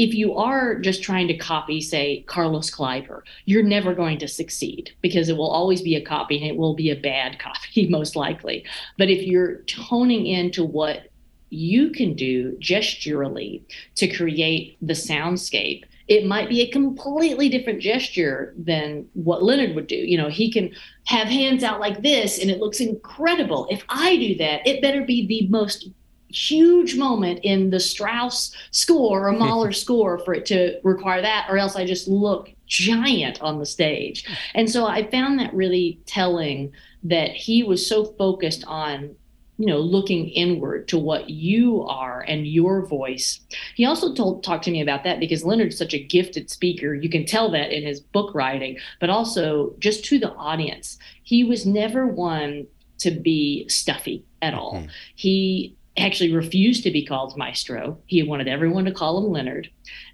if 0.00 0.14
you 0.14 0.34
are 0.34 0.76
just 0.76 1.02
trying 1.02 1.28
to 1.28 1.36
copy, 1.36 1.78
say, 1.78 2.22
Carlos 2.22 2.70
Kleiber, 2.70 3.20
you're 3.44 3.62
never 3.62 3.94
going 3.94 4.18
to 4.20 4.26
succeed 4.26 4.92
because 5.02 5.28
it 5.28 5.36
will 5.36 5.50
always 5.50 5.82
be 5.82 5.94
a 5.94 6.00
copy 6.00 6.38
and 6.38 6.46
it 6.46 6.56
will 6.56 6.74
be 6.74 6.88
a 6.88 6.96
bad 6.96 7.38
copy, 7.38 7.86
most 7.86 8.16
likely. 8.16 8.64
But 8.96 9.10
if 9.10 9.22
you're 9.22 9.56
toning 9.64 10.26
into 10.26 10.64
what 10.64 11.10
you 11.50 11.90
can 11.90 12.14
do 12.14 12.56
gesturally 12.60 13.62
to 13.96 14.08
create 14.08 14.78
the 14.80 14.94
soundscape, 14.94 15.84
it 16.08 16.24
might 16.24 16.48
be 16.48 16.62
a 16.62 16.70
completely 16.70 17.50
different 17.50 17.82
gesture 17.82 18.54
than 18.56 19.06
what 19.12 19.42
Leonard 19.42 19.74
would 19.74 19.86
do. 19.86 19.96
You 19.96 20.16
know, 20.16 20.30
he 20.30 20.50
can 20.50 20.72
have 21.04 21.28
hands 21.28 21.62
out 21.62 21.78
like 21.78 22.02
this 22.02 22.38
and 22.38 22.50
it 22.50 22.58
looks 22.58 22.80
incredible. 22.80 23.68
If 23.70 23.84
I 23.90 24.16
do 24.16 24.34
that, 24.36 24.66
it 24.66 24.80
better 24.80 25.04
be 25.04 25.26
the 25.26 25.46
most 25.48 25.90
huge 26.32 26.96
moment 26.96 27.40
in 27.42 27.70
the 27.70 27.80
Strauss 27.80 28.54
score 28.70 29.28
or 29.28 29.32
Mahler 29.38 29.72
score 29.72 30.18
for 30.18 30.34
it 30.34 30.46
to 30.46 30.80
require 30.82 31.20
that, 31.22 31.46
or 31.48 31.58
else 31.58 31.76
I 31.76 31.84
just 31.84 32.08
look 32.08 32.50
giant 32.66 33.40
on 33.42 33.58
the 33.58 33.66
stage. 33.66 34.24
And 34.54 34.70
so 34.70 34.86
I 34.86 35.10
found 35.10 35.38
that 35.40 35.52
really 35.52 36.00
telling 36.06 36.72
that 37.02 37.30
he 37.30 37.62
was 37.62 37.86
so 37.86 38.04
focused 38.04 38.64
on 38.66 39.16
you 39.60 39.66
know 39.66 39.78
looking 39.78 40.28
inward 40.30 40.88
to 40.88 40.98
what 40.98 41.28
you 41.28 41.82
are 41.82 42.22
and 42.22 42.46
your 42.46 42.86
voice 42.86 43.40
he 43.74 43.84
also 43.84 44.14
told 44.14 44.42
talked 44.42 44.64
to 44.64 44.70
me 44.70 44.80
about 44.80 45.04
that 45.04 45.20
because 45.20 45.44
leonard's 45.44 45.76
such 45.76 45.92
a 45.92 46.02
gifted 46.02 46.48
speaker 46.48 46.94
you 46.94 47.10
can 47.10 47.26
tell 47.26 47.50
that 47.50 47.70
in 47.70 47.86
his 47.86 48.00
book 48.00 48.34
writing 48.34 48.78
but 49.00 49.10
also 49.10 49.74
just 49.78 50.02
to 50.02 50.18
the 50.18 50.32
audience 50.32 50.98
he 51.24 51.44
was 51.44 51.66
never 51.66 52.06
one 52.06 52.66
to 52.98 53.10
be 53.10 53.68
stuffy 53.68 54.24
at 54.40 54.54
all 54.54 54.76
mm-hmm. 54.76 54.88
he 55.14 55.76
actually 56.04 56.32
refused 56.32 56.82
to 56.84 56.90
be 56.90 57.04
called 57.04 57.36
Maestro. 57.36 57.98
He 58.06 58.22
wanted 58.22 58.48
everyone 58.48 58.84
to 58.84 58.92
call 58.92 59.18
him 59.18 59.32
Leonard. 59.32 59.70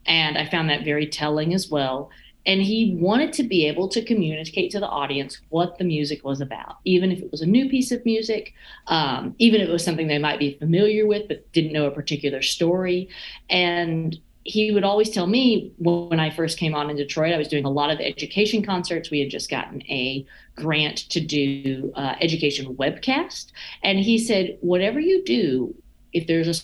And 0.07 0.39
I 0.39 0.49
found 0.49 0.71
that 0.71 0.85
very 0.85 1.07
telling 1.07 1.55
as 1.55 1.69
well. 1.69 2.11
And 2.47 2.63
he 2.63 2.97
wanted 3.01 3.33
to 3.35 3.43
be 3.43 3.67
able 3.67 3.89
to 3.89 4.05
communicate 4.05 4.71
to 4.71 4.81
the 4.81 4.87
audience 4.87 5.41
what 5.49 5.79
the 5.79 5.85
music 5.85 6.25
was 6.25 6.41
about, 6.41 6.77
even 6.85 7.11
if 7.11 7.19
it 7.19 7.33
was 7.33 7.43
a 7.43 7.47
new 7.47 7.69
piece 7.69 7.91
of 7.91 8.05
music, 8.05 8.55
um, 8.87 9.35
even 9.39 9.61
if 9.61 9.69
it 9.69 9.73
was 9.73 9.85
something 9.85 10.07
they 10.07 10.19
might 10.19 10.39
be 10.39 10.57
familiar 10.57 11.07
with 11.07 11.27
but 11.27 11.51
didn't 11.53 11.73
know 11.73 11.87
a 11.87 11.91
particular 11.91 12.43
story. 12.43 13.09
And 13.51 14.17
he 14.47 14.71
would 14.71 14.85
always 14.85 15.11
tell 15.11 15.27
me 15.27 15.73
when 15.79 16.21
I 16.21 16.31
first 16.31 16.59
came 16.59 16.75
on 16.75 16.89
in 16.89 16.97
Detroit, 16.97 17.35
I 17.35 17.39
was 17.39 17.49
doing 17.49 17.65
a 17.65 17.71
lot 17.71 17.91
of 17.91 18.01
education 18.01 18.65
concerts. 18.65 19.11
We 19.11 19.21
had 19.21 19.31
just 19.31 19.51
gotten 19.51 19.83
a 19.83 20.25
grant 20.55 20.99
to 21.11 21.21
do 21.21 21.93
uh, 21.97 22.15
education 22.21 22.77
webcast. 22.77 23.53
And 23.83 23.99
he 23.99 24.19
said, 24.19 24.57
whatever 24.61 25.01
you 25.01 25.25
do, 25.25 25.75
if 26.13 26.27
there's 26.27 26.49
a 26.49 26.63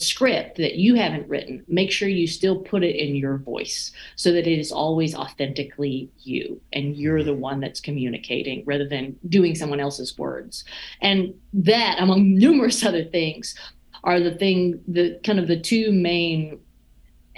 script 0.00 0.58
that 0.58 0.76
you 0.76 0.94
haven't 0.94 1.28
written, 1.28 1.64
make 1.66 1.90
sure 1.90 2.08
you 2.08 2.26
still 2.26 2.60
put 2.60 2.84
it 2.84 2.94
in 2.94 3.16
your 3.16 3.38
voice 3.38 3.90
so 4.14 4.30
that 4.32 4.46
it 4.46 4.58
is 4.58 4.70
always 4.70 5.14
authentically 5.14 6.08
you 6.20 6.60
and 6.72 6.96
you're 6.96 7.24
the 7.24 7.34
one 7.34 7.58
that's 7.58 7.80
communicating 7.80 8.62
rather 8.64 8.88
than 8.88 9.16
doing 9.28 9.56
someone 9.56 9.80
else's 9.80 10.16
words. 10.16 10.64
And 11.02 11.34
that, 11.52 11.96
among 11.98 12.34
numerous 12.38 12.84
other 12.84 13.04
things, 13.04 13.56
are 14.04 14.20
the 14.20 14.36
thing, 14.36 14.80
the 14.86 15.18
kind 15.24 15.40
of 15.40 15.48
the 15.48 15.58
two 15.58 15.90
main 15.90 16.60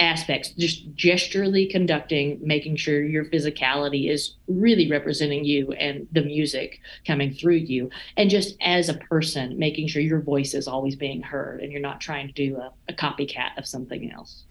aspects, 0.01 0.51
just 0.51 0.95
gesturally 0.97 1.71
conducting, 1.71 2.41
making 2.43 2.77
sure 2.77 3.05
your 3.05 3.27
physicality 3.27 4.11
is 4.11 4.35
really 4.49 4.91
representing 4.91 5.45
you 5.45 5.73
and 5.73 6.09
the 6.11 6.23
music 6.23 6.81
coming 7.07 7.33
through 7.33 7.57
you. 7.57 7.91
And 8.17 8.31
just 8.31 8.57
as 8.61 8.89
a 8.89 8.95
person, 8.95 9.59
making 9.59 9.89
sure 9.89 10.03
your 10.03 10.21
voice 10.21 10.55
is 10.55 10.67
always 10.67 10.97
being 10.97 11.23
heard 11.23 11.61
and 11.61 11.71
you're 11.71 11.81
not 11.81 12.01
trying 12.01 12.27
to 12.27 12.33
do 12.33 12.57
a, 12.57 12.73
a 12.89 12.93
copycat 12.95 13.57
of 13.59 13.67
something 13.67 14.11
else. 14.11 14.45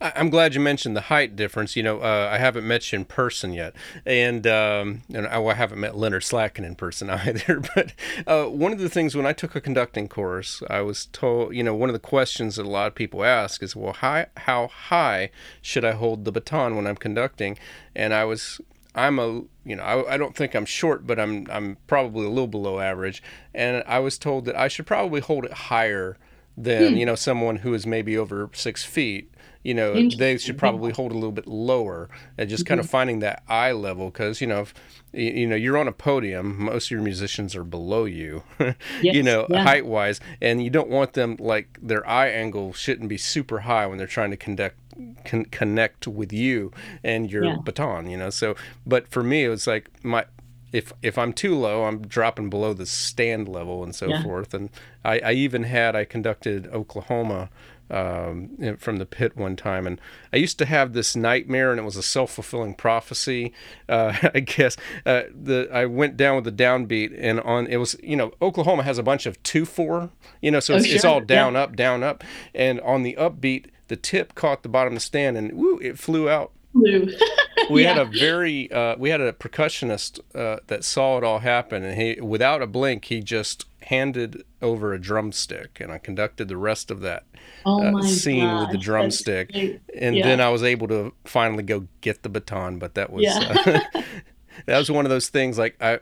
I'm 0.00 0.30
glad 0.30 0.54
you 0.54 0.60
mentioned 0.60 0.96
the 0.96 1.02
height 1.02 1.36
difference. 1.36 1.76
You 1.76 1.82
know, 1.82 2.00
uh, 2.00 2.30
I 2.32 2.38
haven't 2.38 2.66
met 2.66 2.90
you 2.90 2.98
in 2.98 3.04
person 3.04 3.52
yet, 3.52 3.74
and 4.06 4.46
um, 4.46 5.02
and 5.12 5.26
I, 5.26 5.42
I, 5.42 5.54
haven't 5.54 5.78
met 5.78 5.96
Leonard 5.96 6.22
Slatkin 6.22 6.64
in 6.64 6.74
person 6.74 7.10
either. 7.10 7.62
But 7.74 7.92
uh, 8.26 8.46
one 8.46 8.72
of 8.72 8.78
the 8.78 8.88
things 8.88 9.14
when 9.14 9.26
I 9.26 9.34
took 9.34 9.54
a 9.54 9.60
conducting 9.60 10.08
course, 10.08 10.62
I 10.70 10.80
was 10.80 11.06
told, 11.06 11.54
you 11.54 11.62
know, 11.62 11.74
one 11.74 11.90
of 11.90 11.92
the 11.92 11.98
questions 11.98 12.56
that 12.56 12.64
a 12.64 12.70
lot 12.70 12.86
of 12.86 12.94
people 12.94 13.24
ask 13.24 13.62
is, 13.62 13.76
well, 13.76 13.92
how 13.92 14.26
how 14.38 14.68
high 14.68 15.30
should 15.60 15.84
I 15.84 15.92
hold 15.92 16.24
the 16.24 16.32
baton 16.32 16.76
when 16.76 16.86
I'm 16.86 16.96
conducting? 16.96 17.58
And 17.94 18.14
I 18.14 18.24
was 18.24 18.60
I'm 18.94 19.18
a 19.18 19.42
you 19.64 19.76
know 19.76 19.82
I, 19.82 20.14
I 20.14 20.16
don't 20.16 20.34
think 20.34 20.54
I'm 20.54 20.64
short, 20.64 21.06
but 21.06 21.20
I'm 21.20 21.46
I'm 21.50 21.76
probably 21.86 22.26
a 22.26 22.30
little 22.30 22.48
below 22.48 22.80
average, 22.80 23.22
and 23.54 23.84
I 23.86 23.98
was 24.00 24.18
told 24.18 24.44
that 24.46 24.56
I 24.56 24.68
should 24.68 24.86
probably 24.86 25.20
hold 25.20 25.44
it 25.44 25.52
higher 25.52 26.16
than 26.56 26.92
hmm. 26.92 26.98
you 26.98 27.06
know 27.06 27.14
someone 27.14 27.56
who 27.56 27.74
is 27.74 27.86
maybe 27.86 28.16
over 28.16 28.50
six 28.52 28.84
feet. 28.84 29.32
You 29.62 29.74
know 29.74 30.08
they 30.08 30.38
should 30.38 30.56
probably 30.56 30.92
hold 30.92 31.12
a 31.12 31.14
little 31.14 31.32
bit 31.32 31.46
lower, 31.46 32.08
and 32.38 32.48
just 32.48 32.64
kind 32.64 32.80
of 32.80 32.86
mm-hmm. 32.86 32.92
finding 32.92 33.18
that 33.20 33.42
eye 33.48 33.72
level 33.72 34.06
because 34.06 34.40
you 34.40 34.46
know 34.46 34.60
if 34.60 34.74
you 35.12 35.46
know 35.46 35.56
you're 35.56 35.76
on 35.76 35.88
a 35.88 35.92
podium 35.92 36.64
most 36.64 36.86
of 36.86 36.90
your 36.92 37.02
musicians 37.02 37.56
are 37.56 37.64
below 37.64 38.04
you 38.04 38.42
yes, 38.60 38.76
you 39.02 39.22
know 39.22 39.46
yeah. 39.50 39.62
height 39.62 39.84
wise 39.84 40.20
and 40.40 40.62
you 40.62 40.70
don't 40.70 40.88
want 40.88 41.14
them 41.14 41.36
like 41.40 41.78
their 41.82 42.08
eye 42.08 42.28
angle 42.28 42.72
shouldn't 42.72 43.08
be 43.08 43.16
super 43.16 43.60
high 43.60 43.86
when 43.86 43.98
they're 43.98 44.06
trying 44.06 44.30
to 44.30 44.36
conduct 44.36 44.76
con- 45.24 45.46
connect 45.46 46.06
with 46.06 46.32
you 46.32 46.72
and 47.02 47.30
your 47.30 47.44
yeah. 47.44 47.56
baton 47.64 48.08
you 48.08 48.16
know 48.16 48.30
so 48.30 48.54
but 48.86 49.08
for 49.08 49.22
me 49.22 49.44
it 49.44 49.48
was 49.48 49.66
like 49.66 49.90
my 50.04 50.24
if 50.72 50.92
if 51.02 51.18
I'm 51.18 51.32
too 51.32 51.58
low, 51.58 51.84
I'm 51.84 52.06
dropping 52.06 52.48
below 52.48 52.72
the 52.72 52.86
stand 52.86 53.48
level 53.48 53.82
and 53.82 53.94
so 53.94 54.06
yeah. 54.06 54.22
forth. 54.22 54.54
And 54.54 54.70
I, 55.04 55.18
I, 55.18 55.32
even 55.32 55.64
had 55.64 55.96
I 55.96 56.04
conducted 56.04 56.68
Oklahoma 56.68 57.50
um, 57.90 58.76
from 58.78 58.96
the 58.96 59.06
pit 59.06 59.36
one 59.36 59.56
time, 59.56 59.86
and 59.86 60.00
I 60.32 60.36
used 60.36 60.58
to 60.58 60.66
have 60.66 60.92
this 60.92 61.16
nightmare, 61.16 61.70
and 61.70 61.80
it 61.80 61.84
was 61.84 61.96
a 61.96 62.02
self 62.02 62.32
fulfilling 62.32 62.74
prophecy. 62.74 63.52
Uh, 63.88 64.14
I 64.34 64.40
guess 64.40 64.76
uh, 65.06 65.22
the 65.34 65.68
I 65.72 65.86
went 65.86 66.16
down 66.16 66.36
with 66.36 66.44
the 66.44 66.52
downbeat, 66.52 67.14
and 67.18 67.40
on 67.40 67.66
it 67.66 67.76
was 67.76 67.96
you 68.02 68.16
know 68.16 68.32
Oklahoma 68.40 68.82
has 68.82 68.98
a 68.98 69.02
bunch 69.02 69.26
of 69.26 69.42
two 69.42 69.64
four, 69.64 70.10
you 70.40 70.50
know, 70.50 70.60
so 70.60 70.76
it's, 70.76 70.84
oh, 70.84 70.88
sure. 70.88 70.96
it's 70.96 71.04
all 71.04 71.20
down 71.20 71.54
yeah. 71.54 71.60
up 71.60 71.76
down 71.76 72.02
up, 72.02 72.24
and 72.54 72.80
on 72.80 73.02
the 73.02 73.16
upbeat, 73.18 73.66
the 73.88 73.96
tip 73.96 74.34
caught 74.34 74.62
the 74.62 74.68
bottom 74.68 74.92
of 74.92 74.96
the 74.96 75.00
stand, 75.00 75.36
and 75.36 75.52
woo, 75.52 75.78
it 75.82 75.98
flew 75.98 76.28
out. 76.28 76.52
Flew. 76.72 77.08
we 77.70 77.82
yeah. 77.82 77.94
had 77.94 77.98
a 77.98 78.04
very 78.04 78.70
uh, 78.70 78.96
we 78.96 79.10
had 79.10 79.20
a 79.20 79.32
percussionist 79.32 80.20
uh, 80.34 80.60
that 80.68 80.84
saw 80.84 81.18
it 81.18 81.24
all 81.24 81.40
happen, 81.40 81.82
and 81.82 82.00
he 82.00 82.20
without 82.20 82.62
a 82.62 82.66
blink 82.66 83.06
he 83.06 83.20
just 83.20 83.66
handed 83.82 84.44
over 84.62 84.92
a 84.92 85.00
drumstick, 85.00 85.80
and 85.80 85.90
I 85.90 85.98
conducted 85.98 86.48
the 86.48 86.56
rest 86.56 86.90
of 86.90 87.00
that 87.00 87.24
oh 87.66 87.98
uh, 87.98 88.02
scene 88.02 88.44
gosh, 88.44 88.60
with 88.60 88.70
the 88.72 88.78
drumstick, 88.78 89.54
and 89.54 90.16
yeah. 90.16 90.26
then 90.26 90.40
I 90.40 90.48
was 90.48 90.62
able 90.62 90.88
to 90.88 91.12
finally 91.24 91.62
go 91.62 91.86
get 92.00 92.22
the 92.22 92.28
baton. 92.28 92.78
But 92.78 92.94
that 92.94 93.12
was 93.12 93.24
yeah. 93.24 93.82
uh, 93.94 94.02
that 94.66 94.78
was 94.78 94.90
one 94.90 95.04
of 95.04 95.10
those 95.10 95.28
things. 95.28 95.58
Like 95.58 95.76
I, 95.80 96.00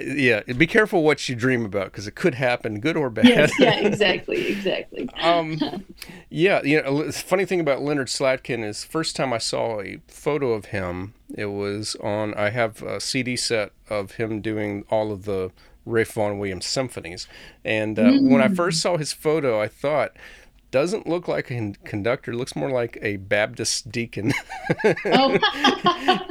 yeah, 0.00 0.40
be 0.42 0.66
careful 0.66 1.02
what 1.02 1.28
you 1.28 1.34
dream 1.34 1.64
about 1.64 1.86
because 1.86 2.06
it 2.06 2.14
could 2.14 2.34
happen, 2.34 2.80
good 2.80 2.96
or 2.96 3.08
bad. 3.10 3.26
Yes, 3.26 3.52
yeah, 3.58 3.78
exactly, 3.78 4.48
exactly. 4.52 5.08
um, 5.20 5.84
yeah, 6.28 6.62
you 6.62 6.82
know, 6.82 7.10
funny 7.12 7.44
thing 7.44 7.60
about 7.60 7.82
Leonard 7.82 8.08
Slatkin 8.08 8.64
is 8.64 8.84
first 8.84 9.16
time 9.16 9.32
I 9.32 9.38
saw 9.38 9.80
a 9.80 10.00
photo 10.08 10.52
of 10.52 10.66
him, 10.66 11.14
it 11.34 11.46
was 11.46 11.96
on. 11.96 12.34
I 12.34 12.50
have 12.50 12.82
a 12.82 13.00
CD 13.00 13.36
set 13.36 13.72
of 13.88 14.12
him 14.12 14.40
doing 14.40 14.84
all 14.90 15.12
of 15.12 15.24
the 15.24 15.50
Ralph 15.86 16.12
Vaughan 16.12 16.38
Williams 16.38 16.66
symphonies. 16.66 17.26
And 17.64 17.98
uh, 17.98 18.02
mm. 18.02 18.30
when 18.30 18.42
I 18.42 18.48
first 18.48 18.82
saw 18.82 18.96
his 18.96 19.12
photo, 19.12 19.60
I 19.60 19.68
thought, 19.68 20.12
doesn't 20.70 21.06
look 21.06 21.28
like 21.28 21.50
a 21.50 21.72
conductor. 21.84 22.34
Looks 22.34 22.56
more 22.56 22.70
like 22.70 22.98
a 23.00 23.16
Baptist 23.16 23.90
deacon. 23.90 24.32
oh. 25.06 25.38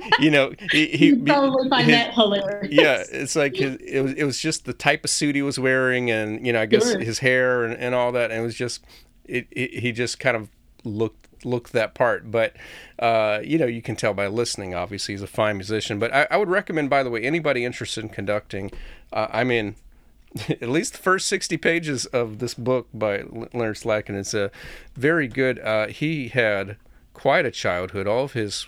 you 0.19 0.29
know, 0.29 0.51
he, 0.71 0.87
he 0.97 1.07
you 1.07 1.23
probably 1.23 1.69
find 1.69 1.85
his, 1.85 1.95
that 1.95 2.13
hilarious. 2.13 2.71
Yeah, 2.71 3.03
it's 3.09 3.35
like 3.35 3.55
his, 3.55 3.77
it 3.77 4.01
was. 4.01 4.13
It 4.13 4.23
was 4.23 4.39
just 4.39 4.65
the 4.65 4.73
type 4.73 5.03
of 5.03 5.09
suit 5.09 5.35
he 5.35 5.41
was 5.41 5.57
wearing, 5.57 6.11
and 6.11 6.45
you 6.45 6.53
know, 6.53 6.61
I 6.61 6.65
guess 6.65 6.91
sure. 6.91 6.99
his 6.99 7.19
hair 7.19 7.63
and, 7.63 7.73
and 7.73 7.95
all 7.95 8.11
that. 8.11 8.29
And 8.29 8.41
it 8.41 8.43
was 8.43 8.55
just, 8.55 8.83
it, 9.23 9.47
it, 9.51 9.79
he 9.79 9.91
just 9.91 10.19
kind 10.19 10.37
of 10.37 10.49
looked 10.83 11.27
look 11.45 11.69
that 11.69 11.93
part. 11.93 12.31
But 12.31 12.55
uh, 12.99 13.39
you 13.43 13.57
know, 13.57 13.65
you 13.65 13.81
can 13.81 13.95
tell 13.95 14.13
by 14.13 14.27
listening. 14.27 14.73
Obviously, 14.73 15.13
he's 15.13 15.21
a 15.21 15.27
fine 15.27 15.57
musician. 15.57 15.99
But 15.99 16.13
I, 16.13 16.27
I 16.31 16.37
would 16.37 16.49
recommend, 16.49 16.89
by 16.89 17.03
the 17.03 17.09
way, 17.09 17.23
anybody 17.23 17.65
interested 17.65 18.03
in 18.03 18.09
conducting. 18.09 18.71
Uh, 19.13 19.27
I 19.31 19.43
mean, 19.43 19.75
at 20.49 20.69
least 20.69 20.93
the 20.93 20.99
first 20.99 21.27
60 21.27 21.57
pages 21.57 22.05
of 22.07 22.39
this 22.39 22.53
book 22.53 22.87
by 22.93 23.23
Leonard 23.23 23.77
Slatkin. 23.77 24.17
It's 24.17 24.33
a 24.33 24.51
very 24.95 25.27
good. 25.27 25.59
Uh, 25.59 25.87
he 25.87 26.29
had 26.29 26.77
quite 27.13 27.45
a 27.45 27.51
childhood. 27.51 28.07
All 28.07 28.25
of 28.25 28.33
his 28.33 28.67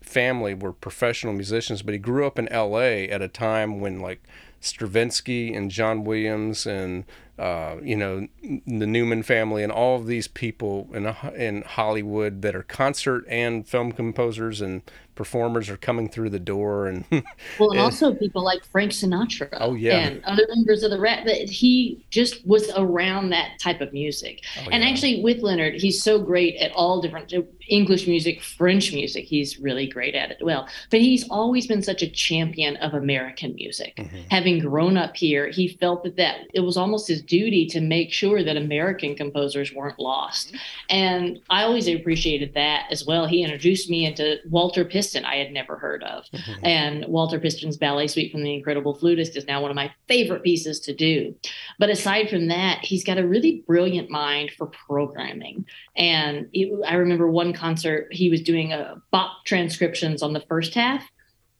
family 0.00 0.54
were 0.54 0.72
professional 0.72 1.32
musicians, 1.32 1.82
but 1.82 1.92
he 1.92 1.98
grew 1.98 2.26
up 2.26 2.38
in 2.38 2.48
L.A. 2.48 3.08
at 3.08 3.22
a 3.22 3.28
time 3.28 3.80
when 3.80 4.00
like 4.00 4.22
Stravinsky 4.60 5.54
and 5.54 5.70
John 5.70 6.04
Williams 6.04 6.66
and 6.66 7.04
uh, 7.38 7.76
you 7.82 7.96
know 7.96 8.28
the 8.42 8.86
Newman 8.86 9.22
family 9.22 9.62
and 9.62 9.70
all 9.70 9.96
of 9.96 10.06
these 10.06 10.28
people 10.28 10.88
in 10.94 11.06
in 11.36 11.62
Hollywood 11.62 12.42
that 12.42 12.54
are 12.54 12.62
concert 12.62 13.24
and 13.28 13.66
film 13.66 13.92
composers 13.92 14.60
and 14.60 14.82
performers 15.16 15.68
are 15.68 15.78
coming 15.78 16.08
through 16.08 16.30
the 16.30 16.38
door 16.38 16.86
and 16.86 17.04
well 17.58 17.70
and, 17.70 17.80
also 17.80 18.14
people 18.14 18.44
like 18.44 18.62
frank 18.66 18.92
sinatra 18.92 19.48
oh 19.54 19.74
yeah 19.74 19.96
and 19.96 20.22
other 20.24 20.46
members 20.54 20.82
of 20.82 20.90
the 20.90 21.00
rat 21.00 21.24
that 21.24 21.48
he 21.48 22.04
just 22.10 22.46
was 22.46 22.70
around 22.76 23.30
that 23.30 23.58
type 23.58 23.80
of 23.80 23.92
music 23.94 24.44
oh, 24.58 24.68
and 24.70 24.84
yeah. 24.84 24.88
actually 24.90 25.22
with 25.22 25.38
leonard 25.38 25.74
he's 25.74 26.00
so 26.00 26.18
great 26.18 26.54
at 26.56 26.70
all 26.72 27.00
different 27.00 27.32
english 27.68 28.06
music 28.06 28.42
french 28.42 28.92
music 28.92 29.24
he's 29.24 29.58
really 29.58 29.86
great 29.86 30.14
at 30.14 30.30
it 30.30 30.36
well 30.42 30.68
but 30.90 31.00
he's 31.00 31.26
always 31.30 31.66
been 31.66 31.82
such 31.82 32.02
a 32.02 32.10
champion 32.10 32.76
of 32.76 32.92
american 32.92 33.54
music 33.54 33.96
mm-hmm. 33.96 34.18
having 34.30 34.58
grown 34.58 34.98
up 34.98 35.16
here 35.16 35.48
he 35.48 35.66
felt 35.66 36.04
that 36.04 36.16
that 36.16 36.40
it 36.52 36.60
was 36.60 36.76
almost 36.76 37.08
his 37.08 37.22
duty 37.26 37.66
to 37.66 37.80
make 37.80 38.12
sure 38.12 38.42
that 38.42 38.56
american 38.56 39.14
composers 39.14 39.72
weren't 39.72 39.98
lost 39.98 40.54
and 40.88 41.40
i 41.50 41.62
always 41.62 41.88
appreciated 41.88 42.54
that 42.54 42.86
as 42.90 43.04
well 43.04 43.26
he 43.26 43.42
introduced 43.42 43.90
me 43.90 44.06
into 44.06 44.38
walter 44.48 44.84
Piston 44.84 45.24
I 45.24 45.36
had 45.36 45.52
never 45.52 45.76
heard 45.76 46.02
of. 46.04 46.24
Mm-hmm. 46.26 46.64
And 46.64 47.04
Walter 47.06 47.38
Piston's 47.38 47.76
Ballet 47.76 48.06
Suite 48.06 48.32
from 48.32 48.42
the 48.42 48.54
Incredible 48.54 48.94
Flutist 48.94 49.36
is 49.36 49.46
now 49.46 49.60
one 49.60 49.70
of 49.70 49.74
my 49.74 49.92
favorite 50.08 50.42
pieces 50.42 50.80
to 50.80 50.94
do. 50.94 51.34
But 51.78 51.90
aside 51.90 52.30
from 52.30 52.48
that, 52.48 52.80
he's 52.82 53.04
got 53.04 53.18
a 53.18 53.26
really 53.26 53.62
brilliant 53.66 54.10
mind 54.10 54.52
for 54.56 54.66
programming. 54.66 55.66
And 55.96 56.48
it, 56.52 56.72
I 56.86 56.94
remember 56.94 57.30
one 57.30 57.52
concert, 57.52 58.08
he 58.10 58.30
was 58.30 58.40
doing 58.40 58.72
a 58.72 59.00
bop 59.10 59.44
transcriptions 59.44 60.22
on 60.22 60.32
the 60.32 60.44
first 60.48 60.74
half. 60.74 61.04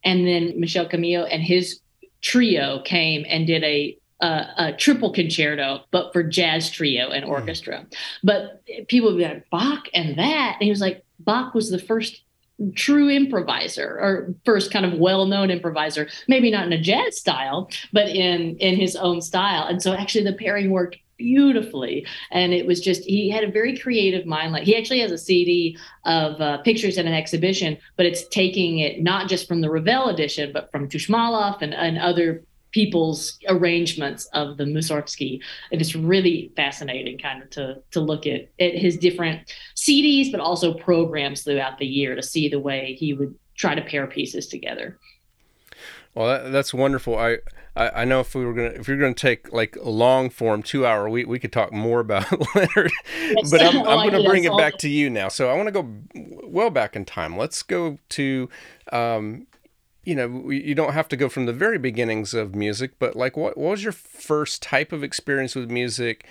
And 0.04 0.26
then 0.26 0.58
Michel 0.58 0.88
Camilo 0.88 1.28
and 1.30 1.42
his 1.42 1.80
trio 2.22 2.80
came 2.84 3.24
and 3.28 3.46
did 3.46 3.62
a 3.64 3.98
a, 4.20 4.46
a, 4.58 4.72
triple 4.72 5.12
concerto, 5.12 5.80
but 5.90 6.12
for 6.12 6.22
jazz 6.22 6.70
trio 6.70 7.10
and 7.10 7.24
hmm. 7.24 7.30
orchestra. 7.30 7.80
Mm. 7.80 7.94
But 8.24 8.62
people 8.88 9.10
would 9.10 9.18
be 9.18 9.24
like, 9.24 9.48
Bach 9.50 9.88
and 9.92 10.18
that. 10.18 10.54
And 10.54 10.64
he 10.64 10.70
was 10.70 10.80
like, 10.80 11.04
Bach 11.18 11.54
was 11.54 11.70
the 11.70 11.78
first 11.78 12.22
true 12.74 13.10
improviser 13.10 13.98
or 14.00 14.34
first 14.46 14.72
kind 14.72 14.86
of 14.86 14.98
well-known 14.98 15.50
improviser 15.50 16.08
maybe 16.26 16.50
not 16.50 16.64
in 16.64 16.72
a 16.72 16.80
jazz 16.80 17.18
style 17.18 17.68
but 17.92 18.08
in 18.08 18.56
in 18.56 18.76
his 18.76 18.96
own 18.96 19.20
style 19.20 19.66
and 19.66 19.82
so 19.82 19.92
actually 19.92 20.24
the 20.24 20.32
pairing 20.32 20.70
worked 20.70 20.96
beautifully 21.18 22.06
and 22.30 22.54
it 22.54 22.66
was 22.66 22.80
just 22.80 23.02
he 23.04 23.28
had 23.28 23.44
a 23.44 23.50
very 23.50 23.76
creative 23.76 24.24
mind 24.24 24.52
like 24.52 24.62
he 24.62 24.74
actually 24.74 25.00
has 25.00 25.12
a 25.12 25.18
cd 25.18 25.76
of 26.06 26.40
uh, 26.40 26.56
pictures 26.62 26.96
at 26.96 27.04
an 27.04 27.12
exhibition 27.12 27.76
but 27.96 28.06
it's 28.06 28.26
taking 28.28 28.78
it 28.78 29.02
not 29.02 29.28
just 29.28 29.46
from 29.46 29.60
the 29.60 29.70
ravel 29.70 30.08
edition 30.08 30.50
but 30.50 30.70
from 30.70 30.88
tushmalov 30.88 31.60
and, 31.60 31.74
and 31.74 31.98
other 31.98 32.42
people's 32.76 33.38
arrangements 33.48 34.26
of 34.34 34.58
the 34.58 34.64
Mussorgsky. 34.64 35.40
And 35.72 35.80
it's 35.80 35.96
really 35.96 36.52
fascinating 36.56 37.16
kind 37.16 37.42
of 37.42 37.48
to, 37.48 37.80
to 37.92 38.00
look 38.00 38.26
at, 38.26 38.50
at 38.60 38.74
his 38.74 38.98
different 38.98 39.50
CDs, 39.74 40.30
but 40.30 40.40
also 40.40 40.74
programs 40.74 41.42
throughout 41.42 41.78
the 41.78 41.86
year 41.86 42.14
to 42.14 42.22
see 42.22 42.50
the 42.50 42.60
way 42.60 42.94
he 43.00 43.14
would 43.14 43.34
try 43.54 43.74
to 43.74 43.80
pair 43.80 44.06
pieces 44.06 44.46
together. 44.46 44.98
Well, 46.14 46.26
that, 46.26 46.52
that's 46.52 46.74
wonderful. 46.74 47.16
I, 47.16 47.38
I, 47.74 48.02
I 48.02 48.04
know 48.04 48.20
if 48.20 48.34
we 48.34 48.44
were 48.44 48.52
gonna 48.52 48.68
if 48.68 48.88
you're 48.88 48.98
gonna 48.98 49.14
take 49.14 49.50
like 49.54 49.76
a 49.76 49.88
long 49.88 50.28
form 50.28 50.62
two 50.62 50.84
hour, 50.84 51.08
we, 51.08 51.24
we 51.24 51.38
could 51.38 51.52
talk 51.52 51.72
more 51.72 52.00
about 52.00 52.30
Leonard. 52.54 52.92
Yes. 53.18 53.50
But 53.50 53.62
I'm, 53.62 53.78
I'm 53.88 54.10
gonna 54.10 54.22
bring 54.22 54.44
it 54.44 54.56
back 54.58 54.76
to 54.78 54.88
you 54.90 55.08
now. 55.08 55.28
So 55.28 55.48
I 55.48 55.54
want 55.54 55.68
to 55.68 55.72
go 55.72 55.94
well 56.44 56.68
back 56.68 56.94
in 56.94 57.06
time. 57.06 57.38
Let's 57.38 57.62
go 57.62 57.98
to 58.10 58.50
um, 58.92 59.46
you 60.06 60.14
know, 60.14 60.50
you 60.50 60.74
don't 60.74 60.92
have 60.92 61.08
to 61.08 61.16
go 61.16 61.28
from 61.28 61.46
the 61.46 61.52
very 61.52 61.78
beginnings 61.78 62.32
of 62.32 62.54
music, 62.54 62.92
but 63.00 63.16
like 63.16 63.36
what, 63.36 63.58
what 63.58 63.70
was 63.72 63.82
your 63.82 63.92
first 63.92 64.62
type 64.62 64.92
of 64.92 65.02
experience 65.02 65.56
with 65.56 65.70
music 65.70 66.24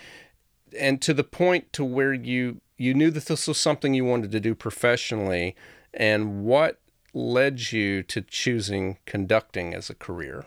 and 0.80 1.02
to 1.02 1.14
the 1.14 1.24
point 1.24 1.72
to 1.74 1.84
where 1.84 2.14
you 2.14 2.62
you 2.78 2.94
knew 2.94 3.12
that 3.12 3.26
this 3.26 3.48
was 3.48 3.60
something 3.60 3.94
you 3.94 4.04
wanted 4.04 4.32
to 4.32 4.40
do 4.40 4.56
professionally 4.56 5.56
and 5.94 6.44
what 6.44 6.80
led 7.14 7.72
you 7.72 8.02
to 8.04 8.22
choosing 8.22 8.98
conducting 9.06 9.74
as 9.74 9.90
a 9.90 9.96
career? 9.96 10.46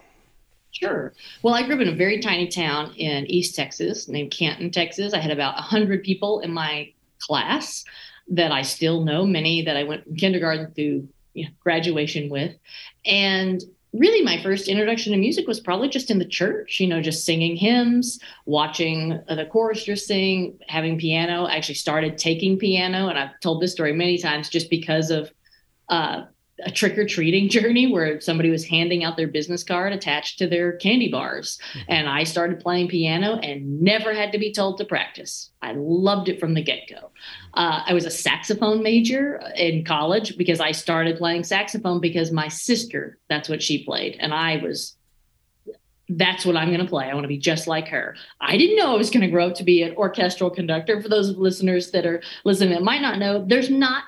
Sure. 0.71 1.13
Well, 1.43 1.55
I 1.55 1.63
grew 1.63 1.75
up 1.77 1.81
in 1.81 1.89
a 1.89 1.95
very 1.95 2.21
tiny 2.21 2.49
town 2.49 2.95
in 2.97 3.27
East 3.27 3.55
Texas 3.55 4.09
named 4.09 4.31
Canton, 4.31 4.71
Texas. 4.71 5.15
I 5.15 5.19
had 5.19 5.31
about 5.31 5.55
100 5.55 6.03
people 6.03 6.41
in 6.41 6.53
my 6.53 6.93
class. 7.19 7.85
that 8.31 8.53
I 8.53 8.63
still 8.63 9.05
know, 9.05 9.25
many 9.27 9.63
that 9.63 9.77
I 9.77 9.85
went 9.85 10.05
from 10.05 10.17
kindergarten 10.17 10.73
through 10.75 11.09
you 11.39 11.45
know, 11.45 11.51
graduation 11.61 12.29
with. 12.29 12.55
And 13.05 13.63
really 13.93 14.23
my 14.23 14.43
first 14.43 14.69
introduction 14.69 15.13
to 15.13 15.19
music 15.19 15.47
was 15.47 15.61
probably 15.61 15.89
just 15.89 16.11
in 16.11 16.19
the 16.19 16.25
church 16.27 16.79
you 16.79 16.87
know 16.87 17.01
just 17.01 17.25
singing 17.25 17.57
hymns 17.57 18.21
watching 18.45 19.19
the 19.29 19.47
chorister 19.51 19.97
sing 19.97 20.59
having 20.69 20.99
piano 20.99 21.47
I 21.47 21.57
actually 21.57 21.77
started 21.77 22.19
taking 22.19 22.59
piano 22.59 23.09
and 23.09 23.19
i've 23.19 23.41
told 23.41 23.63
this 23.63 23.73
story 23.73 23.95
many 23.95 24.19
times 24.19 24.51
just 24.51 24.69
because 24.69 25.11
of 25.11 25.33
uh, 25.89 26.25
a 26.65 26.71
trick 26.71 26.99
or 26.99 27.07
treating 27.07 27.49
journey 27.51 27.91
where 27.91 28.21
somebody 28.21 28.51
was 28.51 28.65
handing 28.65 29.05
out 29.05 29.17
their 29.17 29.29
business 29.29 29.63
card 29.63 29.93
attached 29.93 30.39
to 30.39 30.47
their 30.47 30.73
candy 30.73 31.09
bars. 31.09 31.59
Mm-hmm. 31.73 31.93
And 31.93 32.09
I 32.09 32.25
started 32.25 32.61
playing 32.61 32.89
piano 32.89 33.37
and 33.37 33.81
never 33.81 34.15
had 34.15 34.33
to 34.33 34.39
be 34.39 34.53
told 34.53 34.79
to 34.79 34.85
practice. 34.85 35.51
I 35.63 35.73
loved 35.77 36.29
it 36.29 36.41
from 36.41 36.55
the 36.55 36.63
get 36.63 36.89
go. 36.89 37.11
Uh, 37.55 37.83
I 37.87 37.95
was 37.95 38.05
a 38.05 38.11
saxophone 38.11 38.83
major 38.83 39.41
in 39.57 39.85
college 39.85 40.37
because 40.37 40.61
I 40.61 40.73
started 40.73 41.19
playing 41.19 41.45
saxophone 41.45 42.01
because 42.01 42.31
my 42.31 42.49
sister, 42.49 43.19
that's 43.29 43.49
what 43.49 43.63
she 43.63 43.85
played. 43.85 44.17
And 44.21 44.33
I 44.33 44.59
was 44.59 44.95
that's 46.11 46.47
what 46.47 46.57
I'm 46.57 46.69
going 46.69 46.81
to 46.81 46.87
play. 46.87 47.07
I 47.07 47.15
want 47.15 47.25
to 47.25 47.29
be 47.29 47.39
just 47.39 47.67
like 47.67 47.89
her. 47.89 48.17
I 48.41 48.57
didn't 48.57 48.77
know 48.77 48.95
I 48.95 48.97
was 48.97 49.11
going 49.11 49.21
to 49.21 49.31
grow 49.31 49.49
up 49.49 49.55
to 49.57 49.65
be 49.65 49.83
an 49.83 49.95
orchestral 49.97 50.49
conductor. 50.49 51.03
For 51.03 51.09
those 51.09 51.37
listeners 51.37 51.91
that 51.91 52.07
are 52.07 52.23
listening 52.45 52.71
that 52.71 52.83
might 52.83 53.03
not 53.03 53.19
know, 53.19 53.45
there's 53.47 53.69
not 53.69 54.05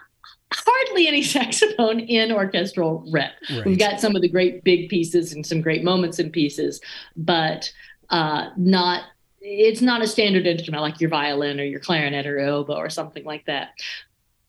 hardly 0.53 1.07
any 1.07 1.23
saxophone 1.37 2.01
in 2.01 2.33
orchestral 2.33 3.05
rep. 3.11 3.33
Right. 3.51 3.65
We've 3.65 3.79
got 3.79 4.01
some 4.01 4.17
of 4.17 4.23
the 4.23 4.29
great 4.29 4.65
big 4.65 4.89
pieces 4.89 5.33
and 5.33 5.45
some 5.45 5.61
great 5.61 5.85
moments 5.85 6.19
in 6.19 6.31
pieces, 6.31 6.81
but 7.17 7.73
uh, 8.11 8.51
not. 8.57 9.05
It's 9.43 9.81
not 9.81 10.03
a 10.03 10.07
standard 10.07 10.47
instrument 10.47 10.83
like 10.83 11.01
your 11.01 11.09
violin 11.09 11.59
or 11.59 11.65
your 11.65 11.81
clarinet 11.81 12.27
or 12.27 12.41
oboe 12.41 12.75
or 12.75 12.91
something 12.91 13.25
like 13.25 13.47
that. 13.47 13.71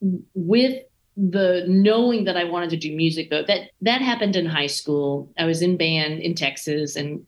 With 0.02 0.84
the 1.16 1.66
knowing 1.68 2.26
that 2.26 2.36
I 2.36 2.44
wanted 2.44 2.72
to 2.72 2.78
do 2.78 2.94
music 2.94 3.30
though, 3.30 3.44
that 3.44 3.70
that 3.82 4.02
happened 4.02 4.36
in 4.36 4.46
high 4.46 4.68
school. 4.68 5.32
I 5.38 5.46
was 5.46 5.62
in 5.62 5.78
band 5.78 6.20
in 6.20 6.36
Texas 6.36 6.98
and 6.98 7.26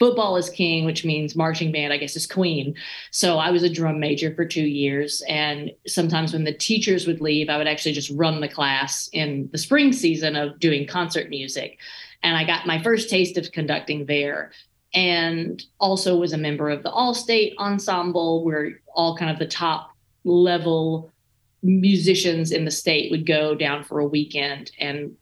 football 0.00 0.36
is 0.36 0.48
king, 0.48 0.86
which 0.86 1.04
means 1.04 1.36
marching 1.36 1.70
band, 1.70 1.92
I 1.92 1.98
guess, 1.98 2.16
is 2.16 2.26
queen. 2.26 2.74
So 3.12 3.38
I 3.38 3.50
was 3.50 3.62
a 3.62 3.68
drum 3.68 4.00
major 4.00 4.34
for 4.34 4.46
two 4.46 4.64
years. 4.64 5.22
And 5.28 5.70
sometimes 5.86 6.32
when 6.32 6.44
the 6.44 6.54
teachers 6.54 7.06
would 7.06 7.20
leave, 7.20 7.50
I 7.50 7.58
would 7.58 7.68
actually 7.68 7.92
just 7.92 8.10
run 8.10 8.40
the 8.40 8.48
class 8.48 9.08
in 9.12 9.50
the 9.52 9.58
spring 9.58 9.92
season 9.92 10.34
of 10.34 10.58
doing 10.58 10.86
concert 10.88 11.28
music. 11.28 11.78
And 12.22 12.36
I 12.36 12.44
got 12.44 12.66
my 12.66 12.82
first 12.82 13.10
taste 13.10 13.36
of 13.36 13.52
conducting 13.52 14.06
there. 14.06 14.52
And 14.94 15.62
also 15.78 16.16
was 16.16 16.32
a 16.32 16.38
member 16.38 16.70
of 16.70 16.82
the 16.82 16.90
All 16.90 17.14
State 17.14 17.54
Ensemble, 17.58 18.42
where 18.42 18.80
all 18.94 19.16
kind 19.16 19.30
of 19.30 19.38
the 19.38 19.46
top 19.46 19.94
level 20.24 21.12
musicians 21.62 22.52
in 22.52 22.64
the 22.64 22.70
state 22.70 23.10
would 23.10 23.26
go 23.26 23.54
down 23.54 23.84
for 23.84 24.00
a 24.00 24.06
weekend 24.06 24.72
and 24.80 25.14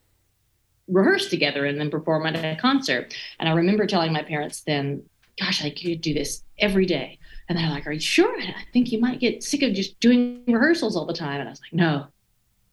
rehearse 0.88 1.29
together 1.29 1.66
and 1.66 1.79
then 1.79 1.90
perform 1.90 2.27
at 2.27 2.37
a 2.37 2.61
concert. 2.61 3.14
And 3.38 3.48
I 3.48 3.53
remember 3.53 3.87
telling 3.87 4.12
my 4.12 4.22
parents 4.22 4.62
then, 4.66 5.03
gosh, 5.38 5.64
I 5.64 5.70
could 5.70 6.01
do 6.01 6.14
this 6.14 6.42
every 6.59 6.87
day. 6.87 7.18
And 7.48 7.59
they're 7.59 7.70
like, 7.70 7.87
Are 7.87 7.92
you 7.92 8.01
sure? 8.01 8.38
I 8.40 8.55
think 8.72 8.92
you 8.92 9.01
might 9.01 9.20
get 9.20 9.42
sick 9.42 9.62
of 9.62 9.72
just 9.72 9.98
doing 10.01 10.42
rehearsals 10.46 10.96
all 10.96 11.07
the 11.07 11.14
time. 11.14 11.40
And 11.40 11.48
I 11.48 11.53
was 11.53 11.61
like, 11.61 11.72
No, 11.72 12.07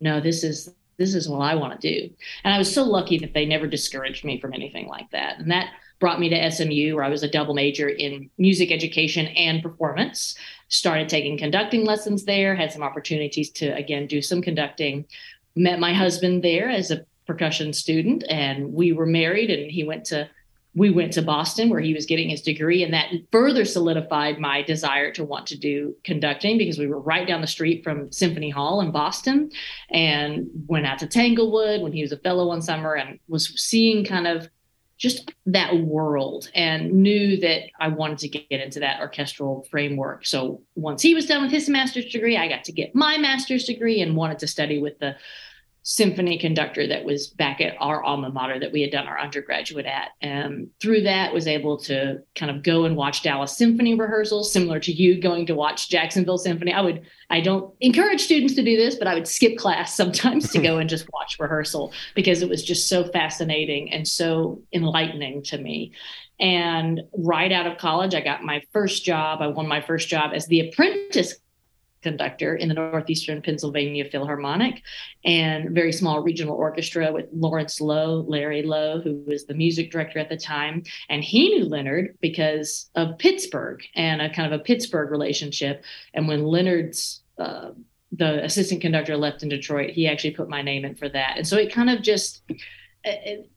no, 0.01 0.19
this 0.19 0.43
is 0.43 0.73
this 0.97 1.13
is 1.13 1.27
what 1.27 1.39
I 1.39 1.55
want 1.55 1.79
to 1.79 1.91
do. 1.91 2.13
And 2.43 2.53
I 2.53 2.57
was 2.57 2.73
so 2.73 2.83
lucky 2.83 3.17
that 3.19 3.33
they 3.33 3.45
never 3.45 3.67
discouraged 3.67 4.23
me 4.23 4.39
from 4.39 4.53
anything 4.53 4.87
like 4.87 5.09
that. 5.11 5.39
And 5.39 5.51
that 5.51 5.71
brought 5.99 6.19
me 6.19 6.29
to 6.29 6.51
SMU, 6.51 6.95
where 6.95 7.03
I 7.03 7.09
was 7.09 7.23
a 7.23 7.29
double 7.29 7.53
major 7.53 7.89
in 7.89 8.29
music 8.37 8.71
education 8.71 9.27
and 9.27 9.61
performance. 9.61 10.35
Started 10.69 11.09
taking 11.09 11.37
conducting 11.37 11.85
lessons 11.85 12.25
there, 12.25 12.55
had 12.55 12.71
some 12.71 12.83
opportunities 12.83 13.49
to 13.51 13.75
again 13.75 14.07
do 14.07 14.21
some 14.21 14.41
conducting. 14.41 15.05
Met 15.55 15.79
my 15.79 15.93
husband 15.93 16.43
there 16.43 16.69
as 16.69 16.91
a 16.91 17.05
percussion 17.25 17.73
student 17.73 18.23
and 18.29 18.73
we 18.73 18.91
were 18.91 19.05
married 19.05 19.49
and 19.49 19.71
he 19.71 19.83
went 19.83 20.05
to 20.05 20.29
we 20.75 20.91
went 20.91 21.13
to 21.13 21.21
Boston 21.21 21.69
where 21.69 21.79
he 21.79 21.93
was 21.93 22.05
getting 22.05 22.29
his 22.29 22.41
degree 22.41 22.83
and 22.83 22.93
that 22.93 23.09
further 23.31 23.63
solidified 23.63 24.39
my 24.39 24.61
desire 24.61 25.09
to 25.13 25.23
want 25.23 25.47
to 25.47 25.57
do 25.57 25.95
conducting 26.03 26.57
because 26.57 26.77
we 26.77 26.87
were 26.87 26.99
right 26.99 27.25
down 27.25 27.39
the 27.39 27.47
street 27.47 27.81
from 27.81 28.11
Symphony 28.11 28.49
Hall 28.49 28.81
in 28.81 28.91
Boston 28.91 29.49
and 29.89 30.47
went 30.67 30.85
out 30.85 30.99
to 30.99 31.07
Tanglewood 31.07 31.81
when 31.81 31.93
he 31.93 32.01
was 32.01 32.11
a 32.11 32.17
fellow 32.17 32.47
one 32.47 32.61
summer 32.61 32.93
and 32.93 33.19
was 33.29 33.47
seeing 33.59 34.03
kind 34.03 34.27
of 34.27 34.49
just 34.97 35.31
that 35.45 35.75
world 35.77 36.49
and 36.55 36.91
knew 36.91 37.37
that 37.37 37.63
I 37.79 37.89
wanted 37.89 38.17
to 38.19 38.29
get 38.29 38.61
into 38.61 38.79
that 38.79 38.99
orchestral 38.99 39.67
framework. 39.69 40.25
So 40.25 40.61
once 40.75 41.01
he 41.01 41.13
was 41.13 41.25
done 41.25 41.41
with 41.41 41.51
his 41.51 41.67
master's 41.69 42.05
degree, 42.05 42.37
I 42.37 42.47
got 42.47 42.63
to 42.65 42.71
get 42.71 42.95
my 42.95 43.17
master's 43.17 43.65
degree 43.65 44.01
and 44.01 44.15
wanted 44.15 44.39
to 44.39 44.47
study 44.47 44.79
with 44.79 44.99
the 44.99 45.15
symphony 45.87 46.39
conductor 46.39 46.87
that 46.87 47.05
was 47.05 47.27
back 47.27 47.61
at 47.61 47.75
our 47.79 48.03
alma 48.03 48.31
mater 48.31 48.59
that 48.59 48.71
we 48.71 48.81
had 48.81 48.89
done 48.89 49.05
our 49.05 49.19
undergraduate 49.19 49.85
at. 49.85 50.09
And 50.19 50.67
through 50.81 51.01
that 51.01 51.31
was 51.31 51.45
able 51.45 51.77
to 51.81 52.23
kind 52.33 52.49
of 52.49 52.63
go 52.63 52.85
and 52.85 52.95
watch 52.95 53.21
Dallas 53.21 53.55
Symphony 53.55 53.93
rehearsals, 53.93 54.51
similar 54.51 54.79
to 54.79 54.91
you 54.91 55.21
going 55.21 55.45
to 55.45 55.53
watch 55.53 55.87
Jacksonville 55.87 56.39
Symphony. 56.39 56.73
I 56.73 56.81
would, 56.81 57.03
I 57.29 57.39
don't 57.39 57.71
encourage 57.81 58.21
students 58.21 58.55
to 58.55 58.63
do 58.63 58.75
this, 58.75 58.95
but 58.95 59.07
I 59.07 59.13
would 59.13 59.27
skip 59.27 59.59
class 59.59 59.95
sometimes 59.95 60.49
to 60.53 60.59
go 60.59 60.79
and 60.79 60.89
just 60.89 61.07
watch 61.13 61.37
rehearsal 61.39 61.93
because 62.15 62.41
it 62.41 62.49
was 62.49 62.63
just 62.63 62.89
so 62.89 63.03
fascinating 63.11 63.93
and 63.93 64.07
so 64.07 64.63
enlightening 64.73 65.43
to 65.43 65.59
me. 65.59 65.91
And 66.39 67.03
right 67.13 67.51
out 67.51 67.67
of 67.67 67.77
college, 67.77 68.15
I 68.15 68.21
got 68.21 68.43
my 68.43 68.63
first 68.73 69.05
job. 69.05 69.39
I 69.39 69.47
won 69.47 69.67
my 69.67 69.81
first 69.81 70.09
job 70.09 70.31
as 70.33 70.47
the 70.47 70.67
apprentice 70.67 71.35
conductor 72.05 72.55
in 72.55 72.69
the 72.69 72.75
Northeastern 72.75 73.41
Pennsylvania 73.41 74.05
Philharmonic 74.05 74.83
and 75.25 75.71
very 75.71 75.91
small 75.91 76.21
regional 76.21 76.55
orchestra 76.55 77.11
with 77.11 77.25
Lawrence 77.33 77.81
Loh, 77.81 78.23
Larry 78.27 78.61
Loh, 78.61 79.01
who 79.01 79.23
was 79.25 79.45
the 79.45 79.55
music 79.55 79.91
director 79.91 80.19
at 80.19 80.29
the 80.29 80.37
time. 80.37 80.83
And 81.09 81.23
he 81.23 81.49
knew 81.49 81.65
Leonard 81.65 82.17
because 82.21 82.89
of 82.95 83.17
Pittsburgh 83.17 83.81
and 83.95 84.21
a 84.21 84.29
kind 84.29 84.53
of 84.53 84.59
a 84.59 84.63
Pittsburgh 84.63 85.09
relationship. 85.09 85.83
And 86.13 86.27
when 86.27 86.45
Leonard's 86.45 87.23
uh, 87.37 87.71
the 88.11 88.43
assistant 88.45 88.81
conductor 88.81 89.17
left 89.17 89.43
in 89.43 89.49
Detroit, 89.49 89.89
he 89.89 90.07
actually 90.07 90.31
put 90.31 90.47
my 90.47 90.61
name 90.61 90.85
in 90.85 90.95
for 90.95 91.09
that. 91.09 91.33
And 91.35 91.45
so 91.47 91.57
it 91.57 91.73
kind 91.73 91.89
of 91.89 92.01
just 92.01 92.43
it, 93.03 93.49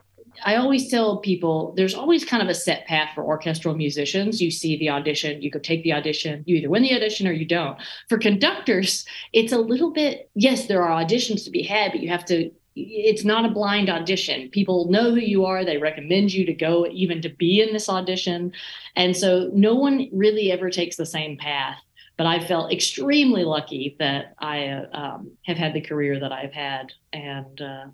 I 0.45 0.57
always 0.57 0.91
tell 0.91 1.19
people 1.19 1.75
there's 1.77 1.95
always 1.95 2.25
kind 2.25 2.43
of 2.43 2.49
a 2.49 2.55
set 2.55 2.87
path 2.87 3.11
for 3.15 3.25
orchestral 3.25 3.75
musicians. 3.75 4.41
You 4.41 4.51
see 4.51 4.79
the 4.79 4.91
audition, 4.91 5.43
you 5.43 5.51
go 5.51 5.59
take 5.59 5.83
the 5.83 5.93
audition, 5.93 6.45
you 6.47 6.57
either 6.57 6.71
win 6.71 6.83
the 6.83 6.95
audition 6.95 7.27
or 7.27 7.33
you 7.33 7.47
don't. 7.47 7.79
For 8.09 8.19
conductors, 8.19 9.05
it's 9.33 9.53
a 9.53 9.59
little 9.59 9.93
bit, 9.93 10.31
yes, 10.35 10.67
there 10.67 10.83
are 10.83 11.03
auditions 11.03 11.45
to 11.45 11.51
be 11.51 11.63
had, 11.63 11.93
but 11.93 12.01
you 12.01 12.09
have 12.09 12.25
to, 12.27 12.51
it's 12.77 13.25
not 13.25 13.45
a 13.45 13.51
blind 13.51 13.91
audition. 13.91 14.49
People 14.51 14.89
know 14.91 15.11
who 15.11 15.21
you 15.21 15.45
are, 15.45 15.65
they 15.65 15.79
recommend 15.79 16.33
you 16.33 16.47
to 16.47 16.55
go 16.55 16.87
even 16.87 17.21
to 17.23 17.29
be 17.29 17.61
in 17.61 17.73
this 17.73 17.89
audition. 17.89 18.53
And 18.95 19.17
so 19.17 19.51
no 19.53 19.75
one 19.75 20.09
really 20.13 20.53
ever 20.53 20.71
takes 20.71 20.97
the 20.97 21.07
same 21.07 21.37
path. 21.37 21.79
But 22.17 22.27
I 22.27 22.45
felt 22.45 22.73
extremely 22.73 23.45
lucky 23.45 23.95
that 24.01 24.35
I 24.41 24.71
um, 24.93 25.31
have 25.47 25.57
had 25.57 25.73
the 25.73 25.81
career 25.81 26.19
that 26.19 26.33
I've 26.33 26.53
had 26.53 26.93
and 27.13 27.61
uh, 27.61 27.85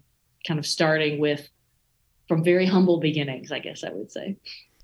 kind 0.46 0.58
of 0.58 0.64
starting 0.64 1.18
with 1.18 1.48
from 2.28 2.42
very 2.42 2.66
humble 2.66 2.98
beginnings, 2.98 3.52
I 3.52 3.58
guess 3.58 3.84
I 3.84 3.90
would 3.90 4.10
say. 4.10 4.36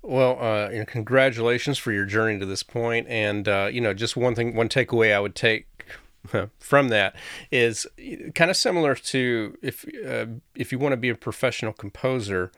Well, 0.03 0.41
uh, 0.41 0.69
you 0.69 0.79
know, 0.79 0.85
congratulations 0.85 1.77
for 1.77 1.91
your 1.91 2.05
journey 2.05 2.39
to 2.39 2.45
this 2.45 2.63
point, 2.63 3.07
and 3.07 3.47
uh, 3.47 3.69
you 3.71 3.81
know, 3.81 3.93
just 3.93 4.17
one 4.17 4.33
thing, 4.33 4.55
one 4.55 4.67
takeaway 4.67 5.13
I 5.13 5.19
would 5.19 5.35
take 5.35 5.67
from 6.59 6.89
that 6.89 7.15
is 7.51 7.87
kind 8.33 8.49
of 8.49 8.57
similar 8.57 8.95
to 8.95 9.57
if 9.61 9.85
uh, 10.05 10.25
if 10.55 10.71
you 10.71 10.79
want 10.79 10.93
to 10.93 10.97
be 10.97 11.09
a 11.09 11.15
professional 11.15 11.73
composer, 11.73 12.51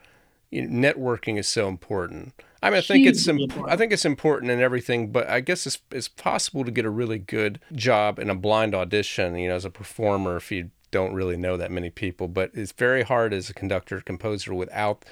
you 0.52 0.66
know, 0.66 0.92
networking 0.94 1.38
is 1.38 1.48
so 1.48 1.68
important. 1.68 2.34
I 2.62 2.70
mean, 2.70 2.78
I 2.78 2.82
think 2.82 3.06
it's 3.06 3.28
I 3.28 3.76
think 3.76 3.92
it's 3.92 4.06
important 4.06 4.50
in 4.50 4.62
everything, 4.62 5.12
but 5.12 5.30
I 5.30 5.42
guess 5.42 5.68
it's 5.68 5.80
it's 5.92 6.08
possible 6.08 6.64
to 6.64 6.72
get 6.72 6.86
a 6.86 6.90
really 6.90 7.20
good 7.20 7.60
job 7.74 8.20
in 8.20 8.30
a 8.30 8.36
blind 8.36 8.74
audition. 8.74 9.36
You 9.36 9.50
know, 9.50 9.56
as 9.56 9.66
a 9.66 9.70
performer, 9.70 10.38
if 10.38 10.50
you 10.50 10.72
don't 10.94 11.14
really 11.14 11.36
know 11.36 11.58
that 11.58 11.72
many 11.72 11.90
people, 11.90 12.30
but 12.30 12.52
it's 12.54 12.72
very 12.72 13.04
hard 13.04 13.34
as 13.34 13.50
a 13.50 13.54
conductor 13.54 14.00
composer 14.00 14.54
without 14.54 15.04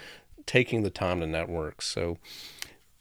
taking 0.46 0.84
the 0.84 0.90
time 0.90 1.20
to 1.20 1.28
network. 1.28 1.82
So 1.82 2.18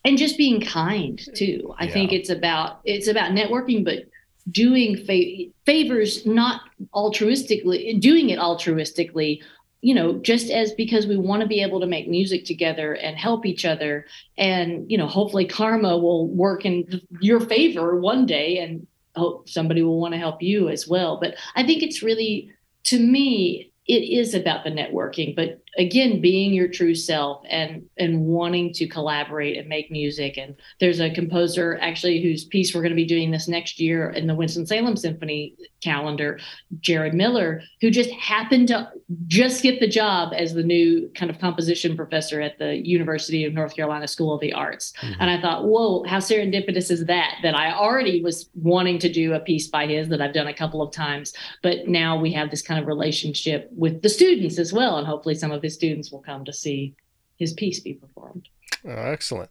and 0.05 0.17
just 0.17 0.39
being 0.39 0.61
kind 0.61 1.21
too. 1.35 1.75
I 1.79 1.85
yeah. 1.85 1.93
think 1.93 2.13
it's 2.13 2.31
about 2.31 2.81
it's 2.85 3.07
about 3.07 3.33
networking, 3.33 3.85
but 3.85 4.07
doing 4.51 4.97
fa- 4.97 5.53
favors 5.67 6.25
not 6.27 6.63
altruistically, 6.95 8.01
doing 8.01 8.31
it 8.31 8.39
altruistically. 8.39 9.43
You 9.83 9.95
know, 9.95 10.19
just 10.19 10.51
as 10.51 10.73
because 10.73 11.07
we 11.07 11.17
want 11.17 11.41
to 11.41 11.49
be 11.49 11.63
able 11.63 11.81
to 11.81 11.87
make 11.87 12.07
music 12.07 12.45
together 12.45 12.95
and 12.95 13.17
help 13.17 13.47
each 13.47 13.65
other, 13.65 14.07
and 14.37 14.91
you 14.91 14.99
know, 14.99 15.07
hopefully 15.07 15.47
karma 15.47 15.97
will 15.97 16.29
work 16.29 16.67
in 16.67 17.01
your 17.21 17.41
favor 17.41 17.99
one 17.99 18.27
day, 18.27 18.59
and 18.59 18.87
hope 19.17 19.49
somebody 19.49 19.83
will 19.83 20.01
want 20.01 20.13
to 20.13 20.19
help 20.19 20.43
you 20.43 20.69
as 20.69 20.87
well. 20.87 21.19
But 21.21 21.35
I 21.55 21.63
think 21.63 21.83
it's 21.83 22.03
really 22.03 22.53
to 22.85 22.99
me, 22.99 23.73
it 23.87 24.03
is 24.03 24.35
about 24.35 24.65
the 24.65 24.71
networking, 24.71 25.35
but 25.35 25.63
again 25.79 26.21
being 26.21 26.53
your 26.53 26.69
true 26.69 26.95
self 26.95 27.43
and 27.49 27.83
and 27.97 28.21
wanting 28.21 28.73
to 28.73 28.89
collaborate 28.89 29.57
and 29.57 29.69
make 29.69 29.91
music 29.91 30.37
and 30.37 30.57
there's 30.81 31.01
a 31.01 31.11
composer 31.11 31.79
actually 31.81 32.21
whose 32.21 32.45
piece 32.45 32.75
we're 32.75 32.81
going 32.81 32.91
to 32.91 32.97
be 32.97 33.07
doing 33.07 33.31
this 33.31 33.47
next 33.47 33.79
year 33.79 34.11
in 34.11 34.27
the 34.27 34.35
winston-salem 34.35 34.97
symphony 34.97 35.55
calendar 35.81 36.41
jared 36.81 37.15
miller 37.15 37.63
who 37.81 37.91
just 37.91 38.11
happened 38.11 38.67
to 38.67 38.91
just 39.29 39.63
get 39.63 39.79
the 39.79 39.87
job 39.87 40.33
as 40.37 40.55
the 40.55 40.63
new 40.63 41.09
kind 41.15 41.31
of 41.31 41.39
composition 41.39 41.97
professor 41.97 42.41
at 42.41 42.59
the 42.59 42.77
university 42.87 43.45
of 43.45 43.53
north 43.53 43.77
carolina 43.77 44.09
school 44.09 44.35
of 44.35 44.41
the 44.41 44.53
arts 44.53 44.93
mm-hmm. 45.01 45.21
and 45.21 45.31
i 45.31 45.41
thought 45.41 45.65
whoa 45.65 46.03
how 46.05 46.19
serendipitous 46.19 46.91
is 46.91 47.05
that 47.07 47.37
that 47.45 47.55
i 47.55 47.73
already 47.73 48.23
was 48.23 48.51
wanting 48.55 48.99
to 48.99 49.11
do 49.11 49.35
a 49.35 49.41
piece 49.41 49.69
by 49.69 49.87
his 49.87 50.09
that 50.09 50.21
i've 50.21 50.35
done 50.35 50.49
a 50.49 50.55
couple 50.55 50.83
of 50.83 50.93
times 50.93 51.33
but 51.63 51.87
now 51.87 52.19
we 52.19 52.33
have 52.33 52.51
this 52.51 52.63
kind 52.63 52.81
of 52.81 52.89
relationship 52.89 53.69
with 53.77 54.03
the 54.03 54.09
students 54.09 54.59
as 54.59 54.73
well 54.73 54.99
and 54.99 55.07
hopefully 55.07 55.35
some 55.35 55.53
of 55.53 55.60
his 55.63 55.75
students 55.75 56.11
will 56.11 56.21
come 56.21 56.45
to 56.45 56.53
see 56.53 56.95
his 57.37 57.53
piece 57.53 57.81
be 57.81 57.95
performed. 57.95 58.49
Oh, 58.85 58.91
excellent. 58.91 59.51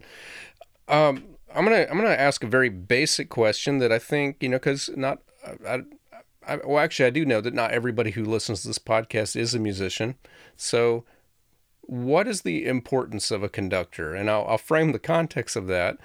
Um, 0.88 1.24
I'm 1.54 1.66
gonna 1.66 1.88
I'm 1.90 1.98
gonna 1.98 2.10
ask 2.10 2.44
a 2.44 2.48
very 2.48 2.70
basic 2.70 3.30
question 3.30 3.80
that 3.80 3.92
I 3.92 4.00
think 4.00 4.38
you 4.42 4.50
know 4.50 4.58
because 4.58 4.90
not 4.96 5.20
I, 5.68 5.82
I, 6.48 6.58
well 6.58 6.80
actually 6.80 7.06
I 7.06 7.12
do 7.12 7.26
know 7.26 7.42
that 7.42 7.54
not 7.54 7.72
everybody 7.72 8.12
who 8.12 8.24
listens 8.24 8.62
to 8.62 8.68
this 8.68 8.80
podcast 8.80 9.36
is 9.36 9.54
a 9.54 9.60
musician. 9.60 10.16
So, 10.56 11.06
what 11.82 12.28
is 12.28 12.42
the 12.42 12.66
importance 12.66 13.32
of 13.32 13.44
a 13.44 13.50
conductor? 13.50 14.14
And 14.14 14.30
I'll, 14.30 14.46
I'll 14.48 14.58
frame 14.58 14.92
the 14.92 15.00
context 15.00 15.56
of 15.56 15.68
that 15.68 15.98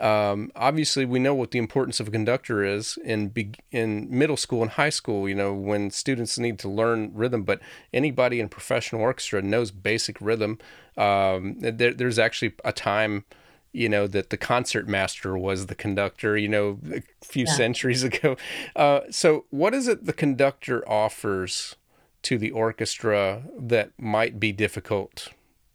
um, 0.00 0.50
obviously, 0.54 1.04
we 1.04 1.18
know 1.18 1.34
what 1.34 1.50
the 1.50 1.58
importance 1.58 2.00
of 2.00 2.08
a 2.08 2.10
conductor 2.10 2.64
is 2.64 2.98
in 3.04 3.28
be- 3.28 3.54
in 3.70 4.06
middle 4.10 4.36
school 4.36 4.62
and 4.62 4.72
high 4.72 4.90
school. 4.90 5.28
You 5.28 5.34
know, 5.34 5.52
when 5.52 5.90
students 5.90 6.38
need 6.38 6.58
to 6.60 6.68
learn 6.68 7.12
rhythm, 7.14 7.42
but 7.42 7.60
anybody 7.92 8.40
in 8.40 8.48
professional 8.48 9.02
orchestra 9.02 9.42
knows 9.42 9.70
basic 9.70 10.20
rhythm. 10.20 10.58
Um, 10.96 11.56
there, 11.60 11.94
there's 11.94 12.18
actually 12.18 12.54
a 12.64 12.72
time, 12.72 13.24
you 13.72 13.88
know, 13.88 14.06
that 14.06 14.30
the 14.30 14.36
concert 14.36 14.88
master 14.88 15.38
was 15.38 15.66
the 15.66 15.74
conductor. 15.74 16.36
You 16.36 16.48
know, 16.48 16.78
a 16.92 17.02
few 17.24 17.44
yeah. 17.46 17.52
centuries 17.52 18.02
ago. 18.10 18.36
Uh, 18.76 19.00
so, 19.10 19.44
what 19.50 19.74
is 19.74 19.88
it 19.88 20.06
the 20.06 20.12
conductor 20.12 20.88
offers 20.88 21.76
to 22.22 22.38
the 22.38 22.50
orchestra 22.50 23.44
that 23.58 23.92
might 23.98 24.38
be 24.40 24.52
difficult 24.52 25.28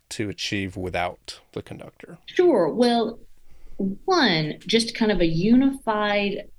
to 0.09 0.29
achieve 0.29 0.77
without 0.77 1.39
the 1.53 1.61
conductor? 1.61 2.17
Sure. 2.25 2.69
Well, 2.69 3.19
one, 3.77 4.55
just 4.65 4.95
kind 4.95 5.11
of 5.11 5.21
a 5.21 5.25
unified 5.25 6.49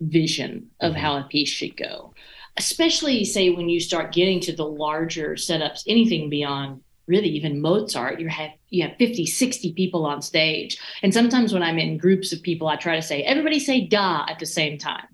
vision 0.00 0.70
of 0.80 0.92
mm-hmm. 0.92 1.00
how 1.00 1.16
a 1.16 1.24
piece 1.24 1.48
should 1.48 1.76
go. 1.76 2.14
Especially, 2.58 3.24
say, 3.24 3.50
when 3.50 3.68
you 3.68 3.80
start 3.80 4.12
getting 4.12 4.40
to 4.40 4.54
the 4.54 4.66
larger 4.66 5.34
setups, 5.34 5.84
anything 5.86 6.28
beyond 6.28 6.82
really 7.06 7.28
even 7.28 7.60
Mozart, 7.60 8.20
you 8.20 8.28
have 8.28 8.50
you 8.70 8.82
have 8.82 8.96
50, 8.96 9.26
60 9.26 9.72
people 9.72 10.06
on 10.06 10.22
stage. 10.22 10.78
And 11.02 11.12
sometimes 11.12 11.52
when 11.52 11.62
I'm 11.62 11.78
in 11.78 11.98
groups 11.98 12.32
of 12.32 12.42
people, 12.42 12.68
I 12.68 12.76
try 12.76 12.96
to 12.96 13.02
say, 13.02 13.22
everybody 13.22 13.58
say 13.58 13.86
da 13.86 14.24
at 14.28 14.38
the 14.38 14.46
same 14.46 14.78
time 14.78 15.06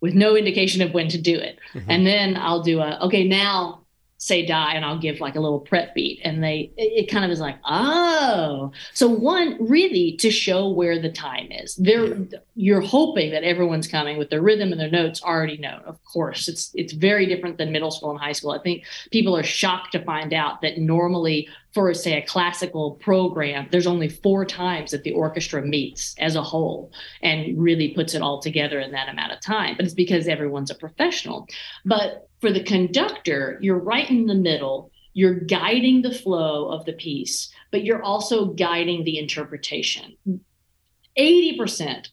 with 0.00 0.14
no 0.14 0.36
indication 0.36 0.82
of 0.82 0.94
when 0.94 1.08
to 1.08 1.20
do 1.20 1.36
it. 1.36 1.58
Mm-hmm. 1.74 1.90
And 1.90 2.06
then 2.06 2.36
I'll 2.36 2.62
do 2.62 2.80
a, 2.80 2.98
okay, 3.06 3.26
now 3.26 3.79
say 4.20 4.44
die 4.44 4.74
and 4.74 4.84
I'll 4.84 4.98
give 4.98 5.18
like 5.18 5.34
a 5.34 5.40
little 5.40 5.60
prep 5.60 5.94
beat. 5.94 6.20
And 6.22 6.44
they, 6.44 6.70
it, 6.76 7.10
kind 7.10 7.24
of 7.24 7.30
is 7.30 7.40
like, 7.40 7.56
oh. 7.64 8.70
So, 8.92 9.08
one, 9.08 9.56
really 9.58 10.12
to 10.18 10.30
show 10.30 10.68
where 10.68 11.00
the 11.00 11.10
time 11.10 11.48
is. 11.50 11.74
There, 11.76 12.18
you're 12.54 12.82
hoping 12.82 13.30
that 13.30 13.44
everyone's 13.44 13.88
coming 13.88 14.18
with 14.18 14.28
their 14.28 14.42
rhythm 14.42 14.72
and 14.72 14.80
their 14.80 14.90
notes 14.90 15.22
already 15.22 15.56
known. 15.56 15.80
Of 15.86 16.04
course, 16.04 16.48
it's 16.48 16.70
it's 16.74 16.92
very 16.92 17.24
different 17.24 17.56
than 17.56 17.72
middle 17.72 17.90
school 17.90 18.10
and 18.10 18.20
high 18.20 18.32
school. 18.32 18.50
I 18.50 18.58
think 18.58 18.84
people 19.10 19.34
are 19.34 19.42
shocked 19.42 19.92
to 19.92 20.04
find 20.04 20.34
out 20.34 20.60
that 20.60 20.76
normally 20.76 21.48
for 21.72 21.92
say 21.94 22.20
a 22.20 22.26
classical 22.26 22.92
program 22.96 23.68
there's 23.70 23.86
only 23.86 24.08
four 24.08 24.44
times 24.44 24.90
that 24.90 25.02
the 25.04 25.12
orchestra 25.12 25.62
meets 25.62 26.14
as 26.18 26.36
a 26.36 26.42
whole 26.42 26.92
and 27.22 27.60
really 27.60 27.94
puts 27.94 28.14
it 28.14 28.22
all 28.22 28.40
together 28.40 28.80
in 28.80 28.90
that 28.92 29.08
amount 29.08 29.32
of 29.32 29.40
time 29.40 29.76
but 29.76 29.84
it's 29.84 29.94
because 29.94 30.28
everyone's 30.28 30.70
a 30.70 30.74
professional 30.74 31.46
but 31.84 32.28
for 32.40 32.50
the 32.50 32.62
conductor, 32.62 33.58
you're 33.60 33.78
right 33.78 34.08
in 34.10 34.26
the 34.26 34.34
middle. 34.34 34.90
You're 35.12 35.40
guiding 35.40 36.02
the 36.02 36.14
flow 36.14 36.68
of 36.68 36.84
the 36.86 36.94
piece, 36.94 37.52
but 37.70 37.84
you're 37.84 38.02
also 38.02 38.46
guiding 38.46 39.04
the 39.04 39.18
interpretation. 39.18 40.16
80%, 41.18 42.08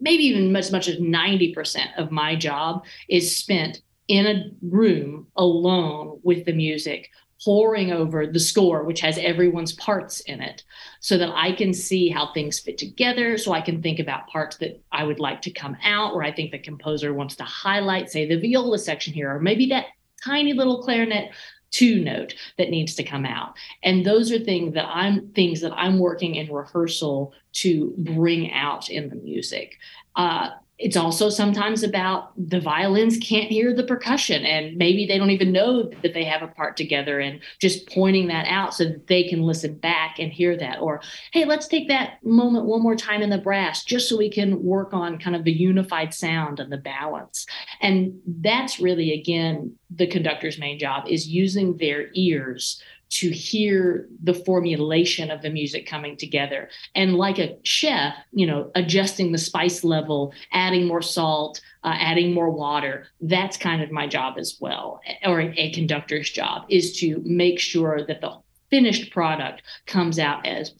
maybe 0.00 0.24
even 0.24 0.54
as 0.56 0.72
much 0.72 0.88
as 0.88 0.96
90% 0.96 1.98
of 1.98 2.10
my 2.10 2.36
job 2.36 2.84
is 3.08 3.36
spent 3.36 3.82
in 4.08 4.26
a 4.26 4.50
room 4.62 5.26
alone 5.36 6.20
with 6.22 6.44
the 6.44 6.52
music, 6.52 7.10
poring 7.44 7.92
over 7.92 8.26
the 8.26 8.40
score, 8.40 8.84
which 8.84 9.00
has 9.00 9.18
everyone's 9.18 9.72
parts 9.74 10.20
in 10.20 10.40
it, 10.40 10.62
so 11.00 11.18
that 11.18 11.30
I 11.34 11.52
can 11.52 11.74
see 11.74 12.08
how 12.08 12.32
things 12.32 12.58
fit 12.58 12.78
together. 12.78 13.36
So 13.36 13.52
I 13.52 13.60
can 13.60 13.82
think 13.82 13.98
about 13.98 14.28
parts 14.28 14.56
that 14.58 14.82
I 14.92 15.04
would 15.04 15.20
like 15.20 15.42
to 15.42 15.50
come 15.50 15.76
out, 15.84 16.14
or 16.14 16.22
I 16.22 16.32
think 16.32 16.50
the 16.50 16.58
composer 16.58 17.12
wants 17.12 17.36
to 17.36 17.44
highlight, 17.44 18.10
say, 18.10 18.26
the 18.26 18.40
viola 18.40 18.78
section 18.78 19.12
here, 19.12 19.34
or 19.34 19.40
maybe 19.40 19.66
that 19.66 19.86
tiny 20.24 20.52
little 20.52 20.82
clarinet 20.82 21.30
two 21.70 22.04
note 22.04 22.34
that 22.56 22.70
needs 22.70 22.94
to 22.94 23.02
come 23.02 23.26
out 23.26 23.56
and 23.82 24.06
those 24.06 24.30
are 24.30 24.38
things 24.38 24.74
that 24.74 24.86
i'm 24.86 25.28
things 25.30 25.60
that 25.60 25.72
i'm 25.72 25.98
working 25.98 26.36
in 26.36 26.50
rehearsal 26.52 27.32
to 27.52 27.92
bring 27.98 28.52
out 28.52 28.88
in 28.88 29.08
the 29.08 29.16
music 29.16 29.76
uh, 30.14 30.50
it's 30.84 30.98
also 30.98 31.30
sometimes 31.30 31.82
about 31.82 32.30
the 32.36 32.60
violins 32.60 33.16
can't 33.16 33.50
hear 33.50 33.72
the 33.72 33.82
percussion 33.82 34.44
and 34.44 34.76
maybe 34.76 35.06
they 35.06 35.16
don't 35.16 35.30
even 35.30 35.50
know 35.50 35.84
that 36.02 36.12
they 36.12 36.24
have 36.24 36.42
a 36.42 36.48
part 36.48 36.76
together 36.76 37.20
and 37.20 37.40
just 37.58 37.88
pointing 37.88 38.26
that 38.26 38.46
out 38.48 38.74
so 38.74 38.84
that 38.84 39.06
they 39.06 39.26
can 39.26 39.40
listen 39.40 39.78
back 39.78 40.18
and 40.18 40.30
hear 40.30 40.58
that. 40.58 40.82
Or 40.82 41.00
hey 41.32 41.46
let's 41.46 41.66
take 41.68 41.88
that 41.88 42.22
moment 42.22 42.66
one 42.66 42.82
more 42.82 42.96
time 42.96 43.22
in 43.22 43.30
the 43.30 43.38
brass 43.38 43.82
just 43.82 44.10
so 44.10 44.18
we 44.18 44.28
can 44.28 44.62
work 44.62 44.92
on 44.92 45.18
kind 45.18 45.34
of 45.34 45.44
the 45.44 45.52
unified 45.52 46.12
sound 46.12 46.60
and 46.60 46.70
the 46.70 46.76
balance. 46.76 47.46
And 47.80 48.20
that's 48.26 48.78
really 48.78 49.18
again 49.18 49.74
the 49.88 50.06
conductor's 50.06 50.58
main 50.58 50.78
job 50.78 51.04
is 51.08 51.26
using 51.26 51.78
their 51.78 52.08
ears 52.12 52.82
to 53.14 53.30
hear 53.30 54.08
the 54.22 54.34
formulation 54.34 55.30
of 55.30 55.40
the 55.40 55.50
music 55.50 55.86
coming 55.86 56.16
together. 56.16 56.68
And 56.96 57.14
like 57.14 57.38
a 57.38 57.56
chef, 57.62 58.14
you 58.32 58.44
know, 58.44 58.72
adjusting 58.74 59.30
the 59.30 59.38
spice 59.38 59.84
level, 59.84 60.32
adding 60.52 60.86
more 60.86 61.02
salt, 61.02 61.60
uh, 61.84 61.94
adding 61.96 62.34
more 62.34 62.50
water. 62.50 63.06
That's 63.20 63.56
kind 63.56 63.82
of 63.82 63.92
my 63.92 64.08
job 64.08 64.34
as 64.36 64.56
well, 64.60 65.00
or 65.24 65.40
a, 65.40 65.54
a 65.56 65.72
conductor's 65.72 66.28
job 66.28 66.64
is 66.68 66.98
to 67.00 67.22
make 67.24 67.60
sure 67.60 68.04
that 68.04 68.20
the 68.20 68.36
finished 68.70 69.12
product 69.12 69.62
comes 69.86 70.18
out 70.18 70.44
as 70.44 70.74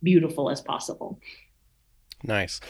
beautiful 0.00 0.48
as 0.48 0.60
possible. 0.60 1.18
Nice. 2.22 2.60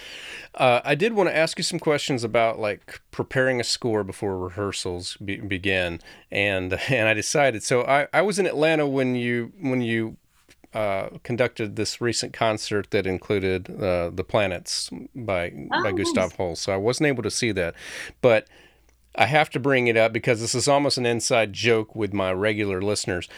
Uh, 0.54 0.80
I 0.84 0.94
did 0.94 1.14
want 1.14 1.28
to 1.28 1.36
ask 1.36 1.58
you 1.58 1.64
some 1.64 1.78
questions 1.80 2.22
about 2.22 2.58
like 2.58 3.00
preparing 3.10 3.60
a 3.60 3.64
score 3.64 4.04
before 4.04 4.38
rehearsals 4.38 5.16
be- 5.16 5.40
begin, 5.40 6.00
and 6.30 6.72
and 6.88 7.08
I 7.08 7.14
decided. 7.14 7.62
So 7.62 7.82
I, 7.82 8.06
I 8.12 8.22
was 8.22 8.38
in 8.38 8.46
Atlanta 8.46 8.86
when 8.86 9.14
you 9.14 9.52
when 9.60 9.80
you 9.82 10.16
uh, 10.72 11.08
conducted 11.24 11.74
this 11.74 12.00
recent 12.00 12.32
concert 12.32 12.90
that 12.92 13.06
included 13.06 13.70
uh, 13.70 14.10
the 14.10 14.24
Planets 14.24 14.90
by 15.16 15.52
oh, 15.72 15.82
by 15.82 15.92
Gustav 15.92 16.34
Holst. 16.34 16.62
So 16.62 16.72
I 16.72 16.76
wasn't 16.76 17.08
able 17.08 17.24
to 17.24 17.30
see 17.30 17.50
that, 17.52 17.74
but 18.20 18.46
I 19.16 19.26
have 19.26 19.50
to 19.50 19.60
bring 19.60 19.88
it 19.88 19.96
up 19.96 20.12
because 20.12 20.40
this 20.40 20.54
is 20.54 20.68
almost 20.68 20.96
an 20.96 21.06
inside 21.06 21.52
joke 21.52 21.96
with 21.96 22.14
my 22.14 22.32
regular 22.32 22.80
listeners. 22.80 23.28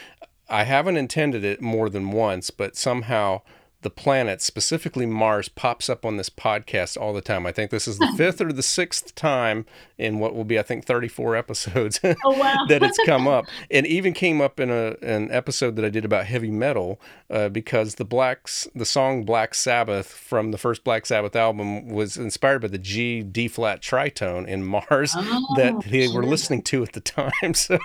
I 0.50 0.64
haven't 0.64 0.98
intended 0.98 1.44
it 1.44 1.62
more 1.62 1.88
than 1.88 2.10
once, 2.10 2.50
but 2.50 2.76
somehow 2.76 3.40
the 3.82 3.90
planet, 3.90 4.40
specifically 4.40 5.06
Mars, 5.06 5.48
pops 5.48 5.88
up 5.88 6.04
on 6.04 6.16
this 6.16 6.30
podcast 6.30 7.00
all 7.00 7.12
the 7.12 7.20
time. 7.20 7.46
I 7.46 7.52
think 7.52 7.70
this 7.70 7.86
is 7.86 7.98
the 7.98 8.12
fifth 8.16 8.40
or 8.40 8.52
the 8.52 8.62
sixth 8.62 9.14
time 9.14 9.66
in 9.98 10.18
what 10.18 10.34
will 10.34 10.44
be, 10.44 10.58
I 10.58 10.62
think, 10.62 10.84
34 10.84 11.36
episodes 11.36 12.00
oh, 12.04 12.38
wow. 12.38 12.64
that 12.68 12.82
it's 12.82 12.98
come 13.06 13.28
up. 13.28 13.44
And 13.70 13.86
even 13.86 14.12
came 14.12 14.40
up 14.40 14.60
in 14.60 14.70
a, 14.70 14.96
an 15.02 15.30
episode 15.30 15.76
that 15.76 15.84
I 15.84 15.88
did 15.88 16.04
about 16.04 16.26
heavy 16.26 16.50
metal 16.50 17.00
uh, 17.30 17.48
because 17.48 17.94
the 17.94 18.04
blacks, 18.04 18.68
the 18.74 18.84
song 18.84 19.24
Black 19.24 19.54
Sabbath 19.54 20.08
from 20.08 20.50
the 20.50 20.58
first 20.58 20.84
Black 20.84 21.06
Sabbath 21.06 21.34
album 21.36 21.88
was 21.88 22.16
inspired 22.16 22.60
by 22.60 22.68
the 22.68 22.78
G 22.78 23.22
D 23.22 23.48
flat 23.48 23.80
tritone 23.80 24.46
in 24.46 24.64
Mars 24.64 25.14
oh, 25.16 25.54
that 25.56 25.84
they 25.90 26.08
were 26.08 26.24
listening 26.24 26.62
to 26.62 26.82
at 26.82 26.92
the 26.92 27.00
time. 27.00 27.54
So, 27.54 27.78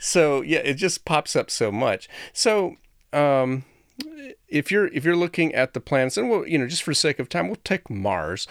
so 0.00 0.42
yeah, 0.42 0.58
it 0.58 0.74
just 0.74 1.04
pops 1.04 1.36
up 1.36 1.50
so 1.50 1.70
much. 1.72 2.08
So, 2.32 2.76
um, 3.12 3.64
if 4.48 4.70
you're 4.70 4.88
if 4.88 5.04
you're 5.04 5.16
looking 5.16 5.54
at 5.54 5.74
the 5.74 5.80
planets, 5.80 6.16
and 6.16 6.28
we'll 6.30 6.46
you 6.46 6.58
know 6.58 6.66
just 6.66 6.82
for 6.82 6.94
sake 6.94 7.18
of 7.18 7.28
time, 7.28 7.46
we'll 7.46 7.56
take 7.64 7.88
Mars. 7.90 8.46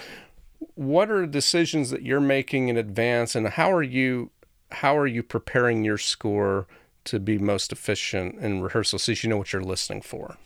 What 0.76 1.10
are 1.10 1.26
decisions 1.26 1.90
that 1.90 2.02
you're 2.02 2.20
making 2.20 2.68
in 2.68 2.78
advance, 2.78 3.36
and 3.36 3.48
how 3.48 3.72
are 3.72 3.84
you 3.84 4.32
how 4.72 4.98
are 4.98 5.08
you 5.08 5.24
preparing 5.24 5.84
your 5.84 5.98
score 5.98 6.68
to 7.06 7.20
be 7.20 7.38
most 7.38 7.72
efficient 7.72 8.36
in 8.40 8.62
rehearsal 8.62 9.00
so 9.00 9.14
you 9.14 9.30
know 9.30 9.38
what 9.38 9.54
you're 9.54 9.64
listening 9.64 10.02
for? 10.02 10.38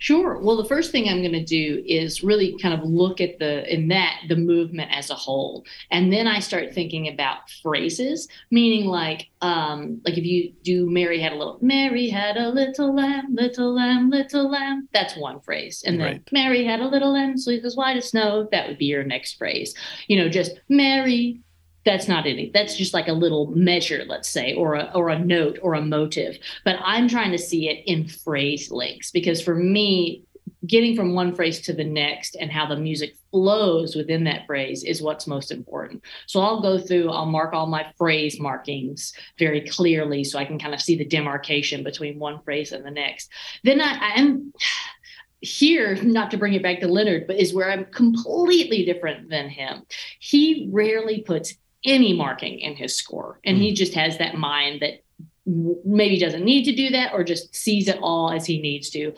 Sure. 0.00 0.38
Well, 0.38 0.56
the 0.56 0.64
first 0.64 0.92
thing 0.92 1.08
I'm 1.08 1.20
going 1.20 1.32
to 1.32 1.44
do 1.44 1.82
is 1.86 2.24
really 2.24 2.56
kind 2.58 2.72
of 2.72 2.88
look 2.88 3.20
at 3.20 3.38
the 3.38 3.72
in 3.72 3.88
that 3.88 4.22
the 4.28 4.36
movement 4.36 4.90
as 4.92 5.10
a 5.10 5.14
whole, 5.14 5.66
and 5.90 6.10
then 6.10 6.26
I 6.26 6.40
start 6.40 6.72
thinking 6.72 7.08
about 7.08 7.50
phrases, 7.62 8.26
meaning 8.50 8.86
like 8.86 9.28
um, 9.42 10.00
like 10.06 10.16
if 10.16 10.24
you 10.24 10.54
do 10.62 10.88
Mary 10.88 11.20
had 11.20 11.32
a 11.32 11.36
little 11.36 11.58
Mary 11.60 12.08
had 12.08 12.38
a 12.38 12.48
little 12.48 12.96
lamb, 12.96 13.34
little 13.34 13.74
lamb, 13.74 14.08
little 14.08 14.50
lamb. 14.50 14.88
That's 14.94 15.18
one 15.18 15.38
phrase, 15.40 15.84
and 15.86 16.00
then 16.00 16.06
right. 16.06 16.32
Mary 16.32 16.64
had 16.64 16.80
a 16.80 16.88
little 16.88 17.12
lamb, 17.12 17.36
sleep 17.36 17.62
as 17.66 17.76
white 17.76 17.98
as 17.98 18.08
snow. 18.08 18.48
That 18.52 18.68
would 18.68 18.78
be 18.78 18.86
your 18.86 19.04
next 19.04 19.34
phrase. 19.34 19.74
You 20.08 20.16
know, 20.16 20.30
just 20.30 20.58
Mary 20.70 21.42
that's 21.84 22.08
not 22.08 22.26
any 22.26 22.50
that's 22.52 22.76
just 22.76 22.94
like 22.94 23.08
a 23.08 23.12
little 23.12 23.46
measure 23.48 24.04
let's 24.06 24.28
say 24.28 24.54
or 24.54 24.74
a 24.74 24.90
or 24.94 25.08
a 25.08 25.18
note 25.18 25.58
or 25.62 25.74
a 25.74 25.80
motive. 25.80 26.38
But 26.64 26.76
i'm 26.82 27.08
trying 27.08 27.32
to 27.32 27.38
see 27.38 27.68
it 27.68 27.82
in 27.86 28.08
phrase 28.08 28.70
links 28.70 29.10
because 29.10 29.42
for 29.42 29.54
me 29.54 30.24
getting 30.66 30.94
from 30.94 31.14
one 31.14 31.34
phrase 31.34 31.60
to 31.62 31.72
the 31.72 31.84
next 31.84 32.36
and 32.38 32.52
how 32.52 32.66
the 32.66 32.76
music 32.76 33.16
flows 33.30 33.96
within 33.96 34.24
that 34.24 34.46
phrase 34.46 34.84
is 34.84 35.00
what's 35.00 35.26
most 35.26 35.50
important. 35.50 36.02
So 36.26 36.40
i'll 36.40 36.60
go 36.60 36.78
through 36.78 37.10
i'll 37.10 37.26
mark 37.26 37.54
all 37.54 37.66
my 37.66 37.90
phrase 37.96 38.38
markings 38.38 39.12
very 39.38 39.62
clearly 39.62 40.24
so 40.24 40.38
i 40.38 40.44
can 40.44 40.58
kind 40.58 40.74
of 40.74 40.80
see 40.80 40.96
the 40.96 41.04
demarcation 41.04 41.82
between 41.82 42.18
one 42.18 42.42
phrase 42.42 42.72
and 42.72 42.84
the 42.84 42.90
next. 42.90 43.30
Then 43.64 43.80
i 43.80 44.12
i'm 44.16 44.52
here, 45.40 45.94
not 46.02 46.30
to 46.30 46.36
bring 46.36 46.54
it 46.54 46.62
back 46.62 46.80
to 46.80 46.88
Leonard, 46.88 47.26
but 47.26 47.36
is 47.36 47.54
where 47.54 47.70
I'm 47.70 47.86
completely 47.86 48.84
different 48.84 49.30
than 49.30 49.48
him. 49.48 49.82
He 50.18 50.68
rarely 50.70 51.22
puts 51.22 51.54
any 51.84 52.12
marking 52.12 52.58
in 52.58 52.76
his 52.76 52.96
score. 52.96 53.40
And 53.44 53.58
mm. 53.58 53.60
he 53.62 53.70
hmm. 53.70 53.74
just 53.74 53.94
has 53.94 54.18
that 54.18 54.36
mind 54.36 54.80
that 54.80 55.02
maybe 55.46 56.18
doesn't 56.18 56.44
need 56.44 56.64
to 56.64 56.74
do 56.74 56.90
that 56.90 57.12
or 57.12 57.24
just 57.24 57.54
sees 57.54 57.88
it 57.88 57.98
all 58.02 58.30
as 58.30 58.46
he 58.46 58.60
needs 58.60 58.90
to. 58.90 59.12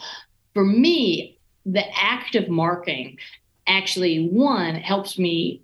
For 0.55 0.65
me, 0.65 1.39
the 1.67 1.85
act 1.97 2.35
of 2.35 2.49
marking 2.49 3.19
actually, 3.67 4.29
one, 4.29 4.75
helps 4.75 5.19
me 5.19 5.63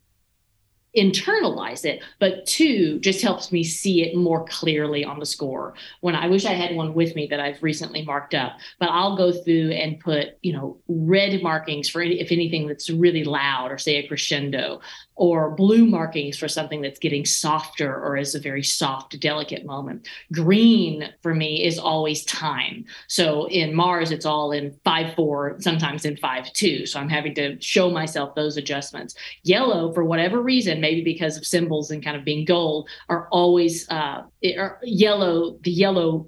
internalize 0.98 1.84
it, 1.84 2.02
but 2.18 2.46
two, 2.46 2.98
just 3.00 3.22
helps 3.22 3.52
me 3.52 3.64
see 3.64 4.02
it 4.02 4.16
more 4.16 4.44
clearly 4.46 5.04
on 5.04 5.18
the 5.18 5.26
score. 5.26 5.74
When 6.00 6.14
I 6.14 6.28
wish 6.28 6.44
I 6.44 6.52
had 6.52 6.74
one 6.74 6.94
with 6.94 7.14
me 7.14 7.26
that 7.28 7.40
I've 7.40 7.62
recently 7.62 8.04
marked 8.04 8.34
up, 8.34 8.58
but 8.78 8.90
I'll 8.90 9.16
go 9.16 9.32
through 9.32 9.70
and 9.70 10.00
put, 10.00 10.38
you 10.42 10.52
know, 10.52 10.78
red 10.88 11.42
markings 11.42 11.88
for 11.88 12.00
any, 12.00 12.20
if 12.20 12.32
anything 12.32 12.66
that's 12.66 12.90
really 12.90 13.24
loud 13.24 13.70
or 13.70 13.78
say 13.78 13.96
a 13.96 14.08
crescendo, 14.08 14.80
or 15.18 15.50
blue 15.50 15.84
markings 15.84 16.38
for 16.38 16.46
something 16.46 16.80
that's 16.80 17.00
getting 17.00 17.24
softer 17.24 17.92
or 17.92 18.16
is 18.16 18.36
a 18.36 18.40
very 18.40 18.62
soft, 18.62 19.18
delicate 19.18 19.66
moment. 19.66 20.08
Green 20.32 21.08
for 21.22 21.34
me 21.34 21.64
is 21.64 21.78
always 21.78 22.24
time. 22.24 22.84
So 23.08 23.48
in 23.48 23.74
Mars, 23.74 24.12
it's 24.12 24.24
all 24.24 24.52
in 24.52 24.78
5 24.84 25.14
4, 25.14 25.56
sometimes 25.60 26.04
in 26.04 26.16
5 26.16 26.52
2. 26.52 26.86
So 26.86 27.00
I'm 27.00 27.08
having 27.08 27.34
to 27.34 27.60
show 27.60 27.90
myself 27.90 28.34
those 28.36 28.56
adjustments. 28.56 29.16
Yellow, 29.42 29.92
for 29.92 30.04
whatever 30.04 30.40
reason, 30.40 30.80
maybe 30.88 31.02
because 31.02 31.36
of 31.36 31.46
cymbals 31.46 31.90
and 31.90 32.02
kind 32.02 32.16
of 32.16 32.24
being 32.24 32.44
gold, 32.44 32.88
are 33.08 33.28
always 33.30 33.88
uh, 33.90 34.22
are 34.56 34.78
yellow, 34.82 35.58
the 35.62 35.70
yellow 35.70 36.26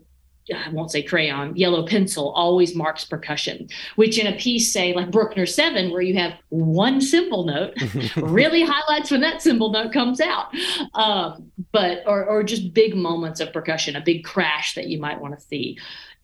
I 0.52 0.68
won't 0.70 0.90
say 0.90 1.02
crayon, 1.02 1.54
yellow 1.54 1.86
pencil 1.86 2.32
always 2.32 2.74
marks 2.74 3.04
percussion, 3.04 3.68
which 3.94 4.18
in 4.18 4.26
a 4.26 4.36
piece, 4.36 4.72
say 4.72 4.92
like 4.92 5.12
Bruckner 5.12 5.46
7, 5.46 5.92
where 5.92 6.02
you 6.02 6.16
have 6.16 6.32
one 6.48 7.00
cymbal 7.00 7.44
note, 7.44 7.74
really 8.16 8.64
highlights 8.64 9.12
when 9.12 9.20
that 9.20 9.42
cymbal 9.42 9.70
note 9.70 9.92
comes 9.92 10.20
out. 10.20 10.48
Um, 10.94 11.52
but, 11.70 12.02
or, 12.04 12.24
or 12.24 12.42
just 12.42 12.74
big 12.74 12.96
moments 12.96 13.38
of 13.38 13.52
percussion, 13.52 13.94
a 13.94 14.00
big 14.00 14.24
crash 14.24 14.74
that 14.74 14.88
you 14.88 14.98
might 14.98 15.20
want 15.20 15.38
to 15.38 15.44
see. 15.44 15.78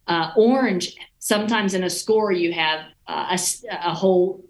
Uh, 0.08 0.32
orange, 0.36 0.96
sometimes 1.20 1.74
in 1.74 1.84
a 1.84 1.90
score, 1.90 2.32
you 2.32 2.52
have 2.52 2.80
uh, 3.06 3.36
a, 3.36 3.88
a 3.90 3.94
whole 3.94 4.44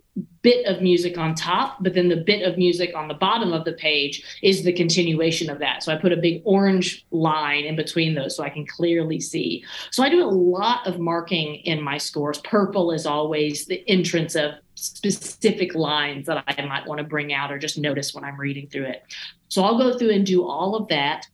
bit 0.47 0.65
of 0.67 0.81
music 0.81 1.19
on 1.19 1.35
top, 1.35 1.77
but 1.81 1.93
then 1.95 2.07
the 2.07 2.15
bit 2.15 2.49
of 2.49 2.57
music 2.57 2.95
on 2.95 3.09
the 3.09 3.15
bottom 3.15 3.53
of 3.53 3.65
the 3.65 3.73
page 3.73 4.39
is 4.45 4.63
the 4.63 4.73
continuation 4.73 5.51
of 5.51 5.59
that. 5.59 5.83
So 5.83 5.93
I 5.93 5.97
put 5.97 6.13
a 6.13 6.17
big 6.17 6.41
orange 6.45 7.05
line 7.11 7.65
in 7.65 7.75
between 7.75 8.15
those 8.15 8.37
so 8.37 8.45
I 8.45 8.51
can 8.51 8.65
clearly 8.65 9.19
see. 9.19 9.65
So 9.91 10.05
I 10.05 10.09
do 10.09 10.23
a 10.23 10.31
lot 10.31 10.87
of 10.87 11.01
marking 11.01 11.57
in 11.65 11.83
my 11.83 11.99
scores. 11.99 12.39
Purple 12.43 12.93
is 12.93 13.07
always 13.07 13.67
the 13.67 13.83
entrance 13.89 14.37
of 14.37 14.53
specific 14.77 15.75
lines 15.75 16.27
that 16.27 16.45
I 16.47 16.63
might 16.63 16.87
want 16.87 16.99
to 16.99 17.05
bring 17.05 17.35
out 17.35 17.51
or 17.51 17.59
just 17.59 17.77
notice 17.77 18.15
when 18.15 18.23
I'm 18.23 18.39
reading 18.39 18.69
through 18.69 18.85
it. 18.85 19.03
So 19.49 19.65
I'll 19.65 19.79
go 19.79 19.99
through 19.99 20.11
and 20.11 20.25
do 20.25 20.47
all 20.47 20.77
of 20.77 20.87
that. 20.91 21.27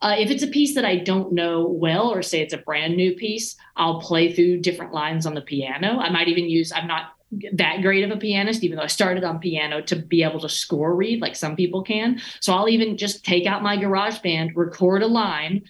Uh, 0.00 0.16
if 0.18 0.30
it's 0.30 0.42
a 0.42 0.48
piece 0.48 0.74
that 0.74 0.86
I 0.86 0.96
don't 0.96 1.32
know 1.32 1.66
well, 1.66 2.10
or 2.10 2.22
say 2.22 2.40
it's 2.40 2.54
a 2.54 2.58
brand 2.58 2.96
new 2.96 3.14
piece, 3.14 3.56
I'll 3.76 4.00
play 4.00 4.32
through 4.32 4.60
different 4.60 4.94
lines 4.94 5.26
on 5.26 5.34
the 5.34 5.42
piano. 5.42 5.98
I 5.98 6.08
might 6.08 6.28
even 6.28 6.48
use, 6.48 6.72
I'm 6.72 6.86
not 6.86 7.13
that 7.52 7.82
great 7.82 8.04
of 8.04 8.10
a 8.10 8.16
pianist, 8.16 8.62
even 8.64 8.76
though 8.76 8.84
I 8.84 8.88
started 8.88 9.24
on 9.24 9.38
piano 9.38 9.80
to 9.82 9.96
be 9.96 10.22
able 10.22 10.40
to 10.40 10.48
score 10.48 10.94
read 10.94 11.20
like 11.20 11.36
some 11.36 11.56
people 11.56 11.82
can. 11.82 12.20
So 12.40 12.52
I'll 12.52 12.68
even 12.68 12.96
just 12.96 13.24
take 13.24 13.46
out 13.46 13.62
my 13.62 13.76
GarageBand, 13.76 14.52
record 14.54 15.02
a 15.02 15.06
line, 15.06 15.64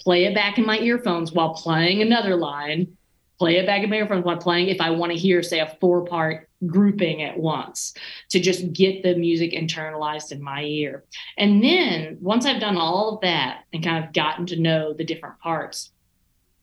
play 0.00 0.24
it 0.24 0.34
back 0.34 0.58
in 0.58 0.66
my 0.66 0.78
earphones 0.78 1.32
while 1.32 1.54
playing 1.54 2.02
another 2.02 2.36
line, 2.36 2.96
play 3.38 3.56
it 3.56 3.66
back 3.66 3.82
in 3.82 3.90
my 3.90 3.96
earphones 3.96 4.24
while 4.24 4.36
playing 4.36 4.68
if 4.68 4.80
I 4.80 4.90
want 4.90 5.12
to 5.12 5.18
hear, 5.18 5.42
say, 5.42 5.60
a 5.60 5.76
four 5.80 6.04
part 6.04 6.48
grouping 6.66 7.22
at 7.22 7.38
once 7.38 7.94
to 8.30 8.40
just 8.40 8.72
get 8.72 9.02
the 9.02 9.16
music 9.16 9.52
internalized 9.52 10.32
in 10.32 10.42
my 10.42 10.62
ear. 10.62 11.04
And 11.36 11.62
then 11.62 12.18
once 12.20 12.46
I've 12.46 12.60
done 12.60 12.76
all 12.76 13.14
of 13.14 13.20
that 13.22 13.64
and 13.72 13.82
kind 13.82 14.04
of 14.04 14.12
gotten 14.12 14.46
to 14.46 14.60
know 14.60 14.92
the 14.92 15.04
different 15.04 15.38
parts, 15.40 15.90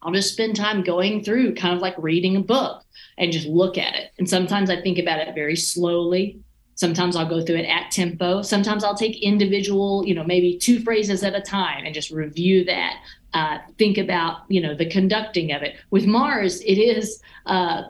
I'll 0.01 0.13
just 0.13 0.33
spend 0.33 0.55
time 0.55 0.83
going 0.83 1.23
through, 1.23 1.55
kind 1.55 1.75
of 1.75 1.81
like 1.81 1.95
reading 1.97 2.35
a 2.35 2.41
book 2.41 2.83
and 3.17 3.31
just 3.31 3.47
look 3.47 3.77
at 3.77 3.95
it. 3.95 4.11
And 4.17 4.29
sometimes 4.29 4.69
I 4.69 4.81
think 4.81 4.97
about 4.97 5.19
it 5.19 5.35
very 5.35 5.55
slowly. 5.55 6.39
Sometimes 6.75 7.17
I'll 7.17 7.27
go 7.27 7.43
through 7.43 7.57
it 7.57 7.65
at 7.65 7.91
tempo. 7.91 8.41
Sometimes 8.41 8.85
I'll 8.85 8.95
take 8.95 9.21
individual, 9.21 10.05
you 10.05 10.15
know, 10.15 10.23
maybe 10.23 10.57
two 10.57 10.79
phrases 10.79 11.23
at 11.23 11.35
a 11.35 11.41
time 11.41 11.85
and 11.85 11.93
just 11.93 12.11
review 12.11 12.63
that. 12.65 13.03
Uh, 13.33 13.57
think 13.77 13.97
about, 13.97 14.43
you 14.47 14.61
know, 14.61 14.73
the 14.73 14.89
conducting 14.89 15.51
of 15.51 15.61
it. 15.61 15.75
With 15.91 16.05
Mars, 16.05 16.61
it 16.61 16.77
is 16.77 17.21
uh, 17.45 17.83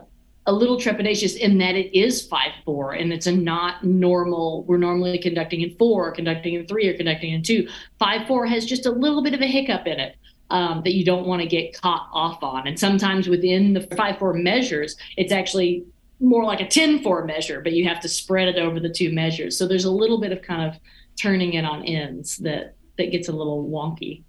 a 0.46 0.52
little 0.52 0.76
trepidatious 0.76 1.36
in 1.36 1.58
that 1.58 1.76
it 1.76 1.96
is 1.96 2.26
5 2.26 2.50
4 2.64 2.94
and 2.94 3.12
it's 3.12 3.28
a 3.28 3.32
not 3.32 3.84
normal. 3.84 4.64
We're 4.64 4.78
normally 4.78 5.18
conducting 5.18 5.60
in 5.60 5.76
four, 5.76 6.10
conducting 6.10 6.54
in 6.54 6.66
three, 6.66 6.88
or 6.88 6.96
conducting 6.96 7.32
in 7.32 7.42
two. 7.44 7.68
5 8.00 8.26
4 8.26 8.46
has 8.46 8.66
just 8.66 8.86
a 8.86 8.90
little 8.90 9.22
bit 9.22 9.34
of 9.34 9.40
a 9.40 9.46
hiccup 9.46 9.86
in 9.86 10.00
it 10.00 10.16
um, 10.50 10.82
that 10.84 10.94
you 10.94 11.04
don't 11.04 11.26
want 11.26 11.42
to 11.42 11.48
get 11.48 11.78
caught 11.80 12.08
off 12.12 12.42
on. 12.42 12.66
And 12.66 12.78
sometimes 12.78 13.28
within 13.28 13.72
the 13.72 13.82
5 13.82 14.18
4 14.18 14.34
measures, 14.34 14.96
it's 15.16 15.32
actually 15.32 15.84
more 16.20 16.44
like 16.44 16.60
a 16.60 16.68
10 16.68 17.02
4 17.02 17.24
measure, 17.24 17.60
but 17.60 17.72
you 17.72 17.88
have 17.88 18.00
to 18.00 18.08
spread 18.08 18.48
it 18.48 18.56
over 18.56 18.78
the 18.78 18.90
two 18.90 19.12
measures. 19.12 19.56
So 19.56 19.66
there's 19.66 19.84
a 19.84 19.90
little 19.90 20.20
bit 20.20 20.32
of 20.32 20.42
kind 20.42 20.68
of 20.68 20.80
turning 21.16 21.54
it 21.54 21.64
on 21.64 21.84
ends 21.84 22.36
that 22.38 22.76
that 22.98 23.10
gets 23.10 23.28
a 23.28 23.32
little 23.32 23.68
wonky. 23.68 24.22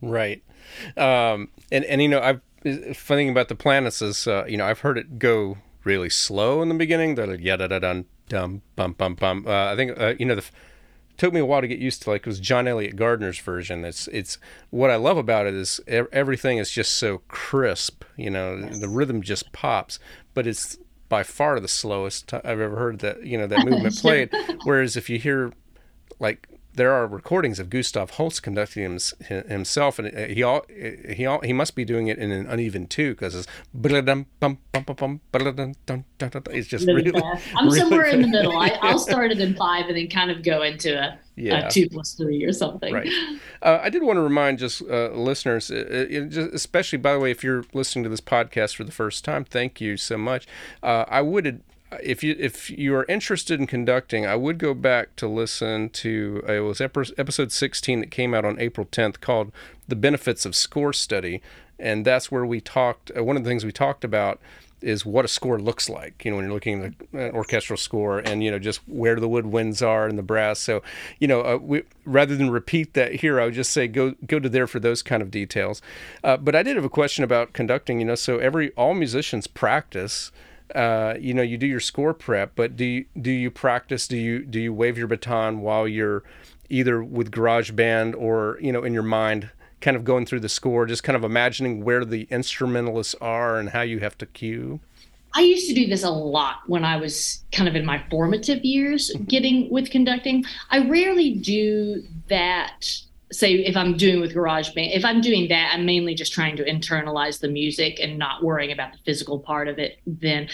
Right. 0.00 0.42
Um, 0.96 1.48
and, 1.72 1.84
and, 1.84 2.00
you 2.00 2.08
know, 2.08 2.20
I've, 2.20 2.96
funny 2.96 3.28
about 3.28 3.48
the 3.48 3.54
planets 3.54 4.00
is, 4.00 4.26
uh, 4.26 4.44
you 4.46 4.56
know, 4.56 4.66
I've 4.66 4.80
heard 4.80 4.98
it 4.98 5.18
go 5.18 5.58
really 5.84 6.10
slow 6.10 6.62
in 6.62 6.68
the 6.68 6.74
beginning. 6.74 7.14
The 7.14 7.40
yada 7.40 7.68
da 7.68 7.78
dum 7.78 8.06
dum 8.28 8.62
bum 8.76 8.92
bum 8.92 9.14
bum. 9.14 9.44
Uh, 9.46 9.72
I 9.72 9.76
think 9.76 9.98
uh, 9.98 10.14
you 10.18 10.26
know 10.26 10.34
the 10.34 10.44
took 11.20 11.34
me 11.34 11.40
a 11.40 11.44
while 11.44 11.60
to 11.60 11.68
get 11.68 11.78
used 11.78 12.00
to 12.02 12.08
like 12.08 12.22
it 12.22 12.26
was 12.26 12.40
John 12.40 12.66
Eliot 12.66 12.96
Gardiner's 12.96 13.38
version. 13.38 13.84
It's 13.84 14.08
it's 14.08 14.38
what 14.70 14.88
I 14.88 14.96
love 14.96 15.18
about 15.18 15.46
it 15.46 15.52
is 15.52 15.78
everything 15.86 16.56
is 16.56 16.70
just 16.70 16.94
so 16.94 17.18
crisp, 17.28 18.04
you 18.16 18.30
know, 18.30 18.56
yes. 18.56 18.80
the 18.80 18.88
rhythm 18.88 19.20
just 19.20 19.52
pops, 19.52 19.98
but 20.32 20.46
it's 20.46 20.78
by 21.10 21.22
far 21.22 21.60
the 21.60 21.68
slowest 21.68 22.32
I've 22.32 22.46
ever 22.46 22.74
heard 22.76 23.00
that, 23.00 23.22
you 23.22 23.36
know, 23.36 23.46
that 23.46 23.66
movement 23.66 23.96
played. 24.00 24.30
Whereas 24.64 24.96
if 24.96 25.10
you 25.10 25.18
hear 25.18 25.52
like 26.20 26.48
there 26.74 26.92
are 26.92 27.06
recordings 27.06 27.58
of 27.58 27.68
Gustav 27.70 28.10
Holst 28.10 28.42
conducting 28.42 28.84
him, 28.84 28.98
himself, 29.48 29.98
and 29.98 30.30
he 30.30 30.42
all, 30.42 30.64
he 30.68 31.26
all, 31.26 31.40
he 31.40 31.52
must 31.52 31.74
be 31.74 31.84
doing 31.84 32.06
it 32.06 32.18
in 32.18 32.30
an 32.30 32.46
uneven 32.46 32.86
two 32.86 33.12
because 33.14 33.34
it's 33.34 33.46
it's 36.52 36.68
just 36.68 36.86
really. 36.86 37.10
really 37.10 37.22
I'm 37.56 37.66
really 37.66 37.78
somewhere 37.80 38.06
in 38.06 38.22
the 38.22 38.28
middle. 38.28 38.56
I, 38.56 38.78
will 38.82 38.98
start 39.10 39.32
it 39.32 39.40
in 39.40 39.54
five 39.54 39.86
and 39.86 39.96
then 39.96 40.08
kind 40.08 40.30
of 40.30 40.42
go 40.42 40.62
into 40.62 40.96
a, 40.96 41.18
yeah. 41.36 41.66
a 41.66 41.70
two 41.70 41.88
plus 41.88 42.14
three 42.14 42.44
or 42.44 42.52
something. 42.52 42.92
Right. 42.92 43.10
Uh, 43.62 43.80
I 43.82 43.90
did 43.90 44.02
want 44.02 44.16
to 44.16 44.22
remind 44.22 44.58
just 44.58 44.82
uh, 44.82 45.10
listeners, 45.10 45.70
uh, 45.70 46.06
just 46.28 46.54
especially 46.54 46.98
by 46.98 47.14
the 47.14 47.18
way, 47.18 47.30
if 47.30 47.42
you're 47.42 47.64
listening 47.72 48.04
to 48.04 48.08
this 48.08 48.20
podcast 48.20 48.76
for 48.76 48.84
the 48.84 48.92
first 48.92 49.24
time, 49.24 49.44
thank 49.44 49.80
you 49.80 49.96
so 49.96 50.16
much. 50.16 50.46
Uh, 50.82 51.04
I 51.08 51.22
would 51.22 51.62
if 52.02 52.22
you 52.22 52.36
if 52.38 52.70
you 52.70 52.94
are 52.94 53.04
interested 53.08 53.58
in 53.58 53.66
conducting, 53.66 54.26
I 54.26 54.36
would 54.36 54.58
go 54.58 54.74
back 54.74 55.16
to 55.16 55.26
listen 55.26 55.90
to 55.90 56.44
uh, 56.48 56.52
it 56.52 56.60
was 56.60 56.80
episode 56.80 57.52
16 57.52 58.00
that 58.00 58.10
came 58.10 58.34
out 58.34 58.44
on 58.44 58.60
April 58.60 58.86
10th 58.86 59.20
called 59.20 59.52
"The 59.88 59.96
Benefits 59.96 60.46
of 60.46 60.54
Score 60.54 60.92
Study," 60.92 61.42
and 61.78 62.04
that's 62.04 62.30
where 62.30 62.46
we 62.46 62.60
talked. 62.60 63.10
Uh, 63.16 63.24
one 63.24 63.36
of 63.36 63.44
the 63.44 63.50
things 63.50 63.64
we 63.64 63.72
talked 63.72 64.04
about 64.04 64.40
is 64.82 65.04
what 65.04 65.24
a 65.24 65.28
score 65.28 65.58
looks 65.58 65.90
like. 65.90 66.24
You 66.24 66.30
know, 66.30 66.36
when 66.36 66.46
you're 66.46 66.54
looking 66.54 66.82
at 66.84 67.20
an 67.20 67.34
orchestral 67.34 67.76
score, 67.76 68.18
and 68.18 68.42
you 68.42 68.50
know 68.50 68.58
just 68.58 68.86
where 68.88 69.18
the 69.18 69.28
woodwinds 69.28 69.86
are 69.86 70.06
and 70.06 70.16
the 70.16 70.22
brass. 70.22 70.60
So, 70.60 70.82
you 71.18 71.28
know, 71.28 71.40
uh, 71.42 71.58
we, 71.60 71.82
rather 72.04 72.36
than 72.36 72.50
repeat 72.50 72.94
that 72.94 73.16
here, 73.16 73.40
I 73.40 73.46
would 73.46 73.54
just 73.54 73.72
say 73.72 73.88
go 73.88 74.14
go 74.26 74.38
to 74.38 74.48
there 74.48 74.66
for 74.66 74.80
those 74.80 75.02
kind 75.02 75.22
of 75.22 75.30
details. 75.30 75.82
Uh, 76.22 76.36
but 76.36 76.54
I 76.54 76.62
did 76.62 76.76
have 76.76 76.84
a 76.84 76.90
question 76.90 77.24
about 77.24 77.52
conducting. 77.52 77.98
You 77.98 78.06
know, 78.06 78.14
so 78.14 78.38
every 78.38 78.70
all 78.72 78.94
musicians 78.94 79.46
practice 79.46 80.30
uh, 80.74 81.14
you 81.18 81.34
know 81.34 81.42
you 81.42 81.56
do 81.56 81.66
your 81.66 81.80
score 81.80 82.14
prep 82.14 82.52
but 82.54 82.76
do 82.76 82.84
you, 82.84 83.04
do 83.20 83.30
you 83.30 83.50
practice 83.50 84.06
do 84.08 84.16
you 84.16 84.44
do 84.44 84.60
you 84.60 84.72
wave 84.72 84.96
your 84.96 85.06
baton 85.06 85.60
while 85.60 85.86
you're 85.86 86.22
either 86.68 87.02
with 87.02 87.30
GarageBand 87.30 88.14
or 88.16 88.58
you 88.60 88.72
know 88.72 88.82
in 88.82 88.94
your 88.94 89.02
mind 89.02 89.50
kind 89.80 89.96
of 89.96 90.04
going 90.04 90.26
through 90.26 90.40
the 90.40 90.48
score 90.48 90.86
just 90.86 91.02
kind 91.02 91.16
of 91.16 91.24
imagining 91.24 91.84
where 91.84 92.04
the 92.04 92.26
instrumentalists 92.30 93.14
are 93.20 93.58
and 93.58 93.70
how 93.70 93.80
you 93.82 93.98
have 94.00 94.16
to 94.18 94.26
cue 94.26 94.80
I 95.32 95.42
used 95.42 95.68
to 95.68 95.74
do 95.74 95.86
this 95.86 96.02
a 96.02 96.10
lot 96.10 96.56
when 96.66 96.84
I 96.84 96.96
was 96.96 97.44
kind 97.52 97.68
of 97.68 97.76
in 97.76 97.84
my 97.84 98.02
formative 98.10 98.64
years 98.64 99.12
mm-hmm. 99.14 99.24
getting 99.24 99.70
with 99.70 99.90
conducting. 99.90 100.44
I 100.70 100.88
rarely 100.88 101.34
do 101.34 102.02
that 102.28 103.00
say 103.32 103.54
if 103.54 103.76
I'm 103.76 103.96
doing 103.96 104.20
with 104.20 104.34
GarageBand, 104.34 104.96
if 104.96 105.04
I'm 105.04 105.20
doing 105.20 105.48
that, 105.48 105.72
I'm 105.72 105.86
mainly 105.86 106.14
just 106.14 106.32
trying 106.32 106.56
to 106.56 106.64
internalize 106.64 107.40
the 107.40 107.48
music 107.48 108.00
and 108.00 108.18
not 108.18 108.42
worrying 108.42 108.72
about 108.72 108.92
the 108.92 108.98
physical 109.04 109.38
part 109.38 109.68
of 109.68 109.78
it. 109.78 109.98
Then 110.06 110.48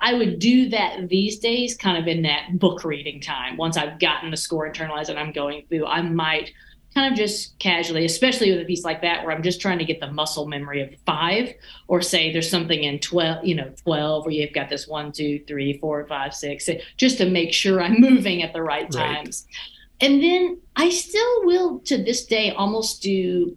I 0.00 0.14
would 0.14 0.38
do 0.38 0.68
that 0.70 1.08
these 1.08 1.38
days, 1.38 1.76
kind 1.76 1.96
of 1.98 2.08
in 2.08 2.22
that 2.22 2.58
book 2.58 2.84
reading 2.84 3.20
time. 3.20 3.56
Once 3.56 3.76
I've 3.76 3.98
gotten 4.00 4.30
the 4.30 4.36
score 4.36 4.70
internalized 4.70 5.08
and 5.08 5.18
I'm 5.18 5.32
going 5.32 5.66
through, 5.68 5.86
I 5.86 6.02
might 6.02 6.52
kind 6.96 7.12
of 7.12 7.18
just 7.18 7.58
casually, 7.58 8.06
especially 8.06 8.50
with 8.50 8.62
a 8.62 8.64
piece 8.64 8.82
like 8.82 9.02
that 9.02 9.22
where 9.22 9.34
I'm 9.34 9.42
just 9.42 9.60
trying 9.60 9.78
to 9.78 9.84
get 9.84 10.00
the 10.00 10.10
muscle 10.10 10.46
memory 10.46 10.80
of 10.80 10.98
five, 11.04 11.52
or 11.88 12.00
say 12.00 12.32
there's 12.32 12.50
something 12.50 12.84
in 12.84 12.98
12, 13.00 13.44
you 13.44 13.54
know, 13.54 13.70
12 13.84 14.24
where 14.24 14.34
you've 14.34 14.54
got 14.54 14.70
this 14.70 14.88
one, 14.88 15.12
two, 15.12 15.44
three, 15.46 15.78
four, 15.78 16.06
five, 16.06 16.34
six, 16.34 16.68
just 16.96 17.18
to 17.18 17.28
make 17.28 17.52
sure 17.52 17.82
I'm 17.82 17.96
moving 18.00 18.42
at 18.42 18.54
the 18.54 18.62
right 18.62 18.90
times. 18.90 19.46
And 20.00 20.22
then 20.22 20.60
I 20.76 20.90
still 20.90 21.44
will 21.44 21.78
to 21.80 21.96
this 22.02 22.26
day 22.26 22.50
almost 22.52 23.02
do 23.02 23.56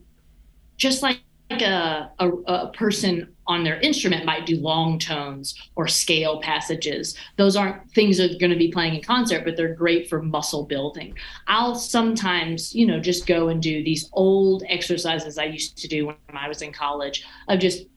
just 0.77 1.03
like 1.03 1.19
a, 1.49 2.09
a, 2.19 2.29
a, 2.29 2.71
person 2.71 3.35
on 3.47 3.63
their 3.63 3.79
instrument 3.81 4.23
might 4.23 4.45
do 4.45 4.57
long 4.57 4.99
tones 4.99 5.55
or 5.75 5.87
scale 5.87 6.39
passages. 6.41 7.17
Those 7.37 7.55
aren't 7.55 7.89
things 7.91 8.17
that 8.17 8.31
are 8.31 8.37
going 8.37 8.51
to 8.51 8.57
be 8.57 8.71
playing 8.71 8.95
in 8.95 9.01
concert, 9.01 9.43
but 9.43 9.57
they're 9.57 9.73
great 9.73 10.07
for 10.07 10.21
muscle 10.21 10.63
building. 10.63 11.15
I'll 11.47 11.75
sometimes, 11.75 12.73
you 12.75 12.85
know, 12.85 12.99
just 12.99 13.25
go 13.25 13.49
and 13.49 13.61
do 13.61 13.83
these 13.83 14.09
old 14.13 14.63
exercises 14.69 15.37
I 15.37 15.45
used 15.45 15.77
to 15.79 15.87
do 15.87 16.05
when 16.05 16.15
I 16.29 16.47
was 16.47 16.61
in 16.61 16.71
college 16.71 17.25
of 17.47 17.59
just 17.59 17.87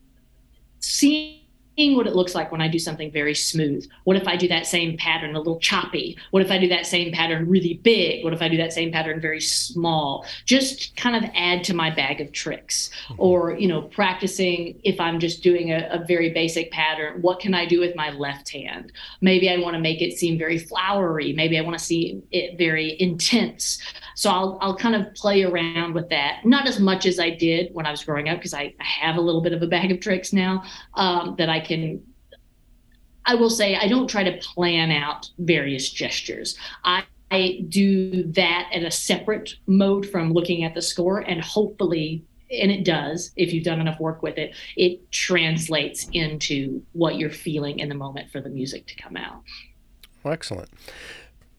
seeing 0.79 1.42
seeing 1.75 1.95
what 1.95 2.07
it 2.07 2.15
looks 2.15 2.35
like 2.35 2.51
when 2.51 2.61
I 2.61 2.67
do 2.67 2.79
something 2.79 3.11
very 3.11 3.35
smooth. 3.35 3.87
What 4.03 4.15
if 4.15 4.27
I 4.27 4.35
do 4.35 4.47
that 4.49 4.67
same 4.67 4.97
pattern 4.97 5.35
a 5.35 5.39
little 5.39 5.59
choppy? 5.59 6.17
What 6.31 6.43
if 6.43 6.51
I 6.51 6.57
do 6.57 6.67
that 6.69 6.85
same 6.85 7.11
pattern 7.11 7.49
really 7.49 7.75
big? 7.75 8.23
What 8.23 8.33
if 8.33 8.41
I 8.41 8.47
do 8.47 8.57
that 8.57 8.73
same 8.73 8.91
pattern 8.91 9.19
very 9.19 9.41
small? 9.41 10.25
Just 10.45 10.95
kind 10.95 11.15
of 11.15 11.29
add 11.35 11.63
to 11.65 11.73
my 11.73 11.89
bag 11.89 12.21
of 12.21 12.31
tricks. 12.31 12.89
Mm-hmm. 13.07 13.21
Or, 13.21 13.55
you 13.57 13.67
know, 13.67 13.81
practicing 13.81 14.79
if 14.83 14.99
I'm 14.99 15.19
just 15.19 15.43
doing 15.43 15.71
a, 15.71 15.87
a 15.91 16.05
very 16.05 16.29
basic 16.31 16.71
pattern, 16.71 17.21
what 17.21 17.39
can 17.39 17.53
I 17.53 17.65
do 17.65 17.79
with 17.79 17.95
my 17.95 18.11
left 18.11 18.49
hand? 18.49 18.91
Maybe 19.21 19.49
I 19.49 19.57
want 19.57 19.75
to 19.75 19.79
make 19.79 20.01
it 20.01 20.17
seem 20.17 20.37
very 20.37 20.59
flowery. 20.59 21.33
Maybe 21.33 21.57
I 21.57 21.61
want 21.61 21.77
to 21.77 21.83
see 21.83 22.21
it 22.31 22.57
very 22.57 22.99
intense. 23.01 23.81
So 24.15 24.29
I'll, 24.29 24.57
I'll 24.61 24.75
kind 24.75 24.95
of 24.95 25.13
play 25.15 25.43
around 25.43 25.93
with 25.93 26.09
that. 26.09 26.45
Not 26.45 26.67
as 26.67 26.79
much 26.79 27.05
as 27.05 27.19
I 27.19 27.29
did 27.31 27.73
when 27.73 27.85
I 27.85 27.91
was 27.91 28.03
growing 28.03 28.29
up, 28.29 28.37
because 28.37 28.53
I, 28.53 28.73
I 28.79 28.83
have 28.83 29.15
a 29.17 29.21
little 29.21 29.41
bit 29.41 29.53
of 29.53 29.61
a 29.61 29.67
bag 29.67 29.91
of 29.91 29.99
tricks 29.99 30.33
now 30.33 30.63
um, 30.95 31.35
that 31.37 31.49
I 31.49 31.59
can 31.59 32.01
I 33.25 33.35
will 33.35 33.49
say 33.49 33.75
I 33.75 33.87
don't 33.87 34.09
try 34.09 34.23
to 34.23 34.37
plan 34.39 34.91
out 34.91 35.29
various 35.39 35.89
gestures. 35.89 36.57
I, 36.83 37.03
I 37.31 37.65
do 37.69 38.23
that 38.33 38.69
in 38.71 38.85
a 38.85 38.91
separate 38.91 39.55
mode 39.65 40.07
from 40.07 40.33
looking 40.33 40.63
at 40.63 40.75
the 40.75 40.81
score, 40.81 41.19
and 41.19 41.41
hopefully, 41.41 42.23
and 42.51 42.71
it 42.71 42.83
does, 42.83 43.31
if 43.35 43.53
you've 43.53 43.63
done 43.63 43.79
enough 43.79 43.99
work 43.99 44.21
with 44.21 44.37
it, 44.37 44.55
it 44.75 45.11
translates 45.11 46.07
into 46.13 46.83
what 46.91 47.17
you're 47.17 47.29
feeling 47.29 47.79
in 47.79 47.89
the 47.89 47.95
moment 47.95 48.29
for 48.31 48.41
the 48.41 48.49
music 48.49 48.87
to 48.87 48.95
come 48.95 49.17
out. 49.17 49.41
excellent. 50.25 50.69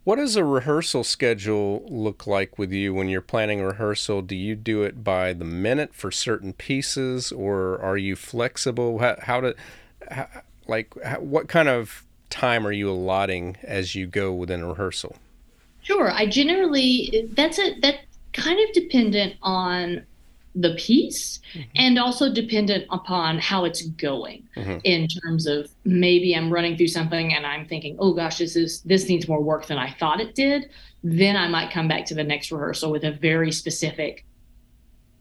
What 0.04 0.16
does 0.16 0.36
a 0.36 0.44
rehearsal 0.44 1.02
schedule 1.02 1.82
look 1.88 2.26
like 2.26 2.58
with 2.58 2.70
you 2.70 2.92
when 2.92 3.08
you're 3.08 3.22
planning 3.22 3.60
a 3.60 3.68
rehearsal? 3.68 4.20
Do 4.20 4.36
you 4.36 4.54
do 4.54 4.82
it 4.82 5.02
by 5.02 5.32
the 5.32 5.46
minute 5.46 5.94
for 5.94 6.10
certain 6.10 6.52
pieces, 6.52 7.32
or 7.32 7.80
are 7.80 7.96
you 7.96 8.14
flexible? 8.14 8.98
How, 8.98 9.16
how 9.22 9.40
to 9.40 9.56
how, 10.10 10.28
like 10.68 10.94
what 11.18 11.48
kind 11.48 11.68
of 11.70 12.04
time 12.28 12.66
are 12.66 12.72
you 12.72 12.90
allotting 12.90 13.56
as 13.62 13.94
you 13.94 14.06
go 14.06 14.32
within 14.34 14.60
a 14.60 14.68
rehearsal? 14.68 15.16
Sure, 15.82 16.10
I 16.10 16.26
generally 16.26 17.30
that's 17.32 17.58
a 17.58 17.80
that 17.80 18.00
kind 18.34 18.60
of 18.60 18.74
dependent 18.74 19.36
on 19.42 20.04
the 20.54 20.74
piece 20.76 21.40
mm-hmm. 21.52 21.68
and 21.74 21.98
also 21.98 22.32
dependent 22.32 22.86
upon 22.90 23.38
how 23.38 23.64
it's 23.64 23.82
going 23.82 24.46
mm-hmm. 24.56 24.78
in 24.84 25.08
terms 25.08 25.46
of 25.46 25.68
maybe 25.84 26.34
I'm 26.34 26.52
running 26.52 26.76
through 26.76 26.88
something 26.88 27.34
and 27.34 27.46
I'm 27.46 27.66
thinking, 27.66 27.96
oh 27.98 28.14
gosh, 28.14 28.38
this 28.38 28.54
is 28.56 28.80
this 28.82 29.08
needs 29.08 29.28
more 29.28 29.42
work 29.42 29.66
than 29.66 29.78
I 29.78 29.92
thought 29.92 30.20
it 30.20 30.34
did. 30.34 30.70
Then 31.02 31.36
I 31.36 31.48
might 31.48 31.72
come 31.72 31.88
back 31.88 32.04
to 32.06 32.14
the 32.14 32.24
next 32.24 32.52
rehearsal 32.52 32.90
with 32.90 33.04
a 33.04 33.12
very 33.12 33.50
specific 33.52 34.24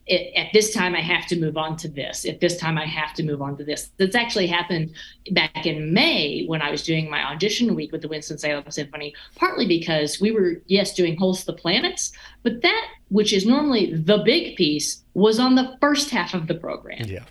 it, 0.06 0.34
at 0.36 0.48
this 0.54 0.74
time 0.74 0.96
I 0.96 1.02
have 1.02 1.26
to 1.28 1.40
move 1.40 1.58
on 1.58 1.78
to 1.78 1.88
this. 1.88 2.26
At 2.26 2.40
this 2.40 2.58
time 2.58 2.78
I 2.78 2.86
have 2.86 3.14
to 3.16 3.24
move 3.24 3.42
on 3.42 3.58
to 3.58 3.64
this. 3.64 3.92
That's 3.98 4.16
actually 4.16 4.48
happened 4.48 4.94
back 5.32 5.66
in 5.66 5.94
May 5.94 6.46
when 6.46 6.62
I 6.62 6.72
was 6.72 6.84
doing 6.84 7.10
my 7.10 7.24
audition 7.24 7.76
week 7.76 7.92
with 7.92 8.02
the 8.02 8.08
Winston-Salem 8.08 8.70
Symphony, 8.70 9.14
partly 9.36 9.68
because 9.68 10.20
we 10.20 10.32
were, 10.32 10.62
yes, 10.68 10.94
doing 10.94 11.18
Holst 11.18 11.46
the 11.46 11.54
Planets, 11.54 12.12
but 12.44 12.62
that, 12.62 12.88
which 13.10 13.34
is 13.34 13.46
normally 13.46 13.94
the 13.94 14.20
big 14.20 14.56
piece, 14.56 15.04
was 15.14 15.40
on 15.40 15.56
the 15.56 15.78
first 15.80 16.10
half 16.10 16.34
of 16.34 16.48
the 16.48 16.56
program. 16.56 17.06
Yeah. 17.06 17.24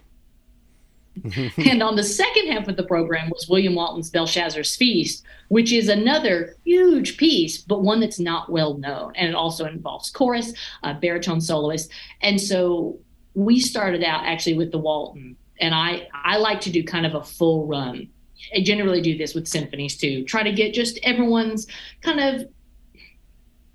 and 1.58 1.82
on 1.82 1.96
the 1.96 2.02
second 2.02 2.48
half 2.48 2.68
of 2.68 2.76
the 2.76 2.84
program 2.84 3.30
was 3.30 3.48
William 3.48 3.74
Walton's 3.74 4.10
Belshazzar's 4.10 4.76
Feast, 4.76 5.24
which 5.48 5.72
is 5.72 5.88
another 5.88 6.56
huge 6.64 7.16
piece, 7.16 7.58
but 7.58 7.82
one 7.82 8.00
that's 8.00 8.18
not 8.18 8.50
well 8.50 8.78
known. 8.78 9.12
And 9.16 9.28
it 9.28 9.34
also 9.34 9.66
involves 9.66 10.10
chorus, 10.10 10.52
a 10.82 10.94
baritone 10.94 11.40
soloist. 11.40 11.90
And 12.22 12.40
so 12.40 12.98
we 13.34 13.60
started 13.60 14.02
out 14.02 14.24
actually 14.24 14.56
with 14.56 14.72
the 14.72 14.78
Walton. 14.78 15.36
And 15.60 15.74
I, 15.74 16.08
I 16.12 16.38
like 16.38 16.60
to 16.62 16.70
do 16.70 16.82
kind 16.82 17.06
of 17.06 17.14
a 17.14 17.22
full 17.22 17.66
run. 17.66 18.08
I 18.56 18.62
generally 18.62 19.00
do 19.00 19.16
this 19.16 19.34
with 19.34 19.46
symphonies 19.46 19.96
too. 19.96 20.24
Try 20.24 20.42
to 20.42 20.52
get 20.52 20.74
just 20.74 20.98
everyone's 21.02 21.66
kind 22.00 22.18
of 22.20 22.48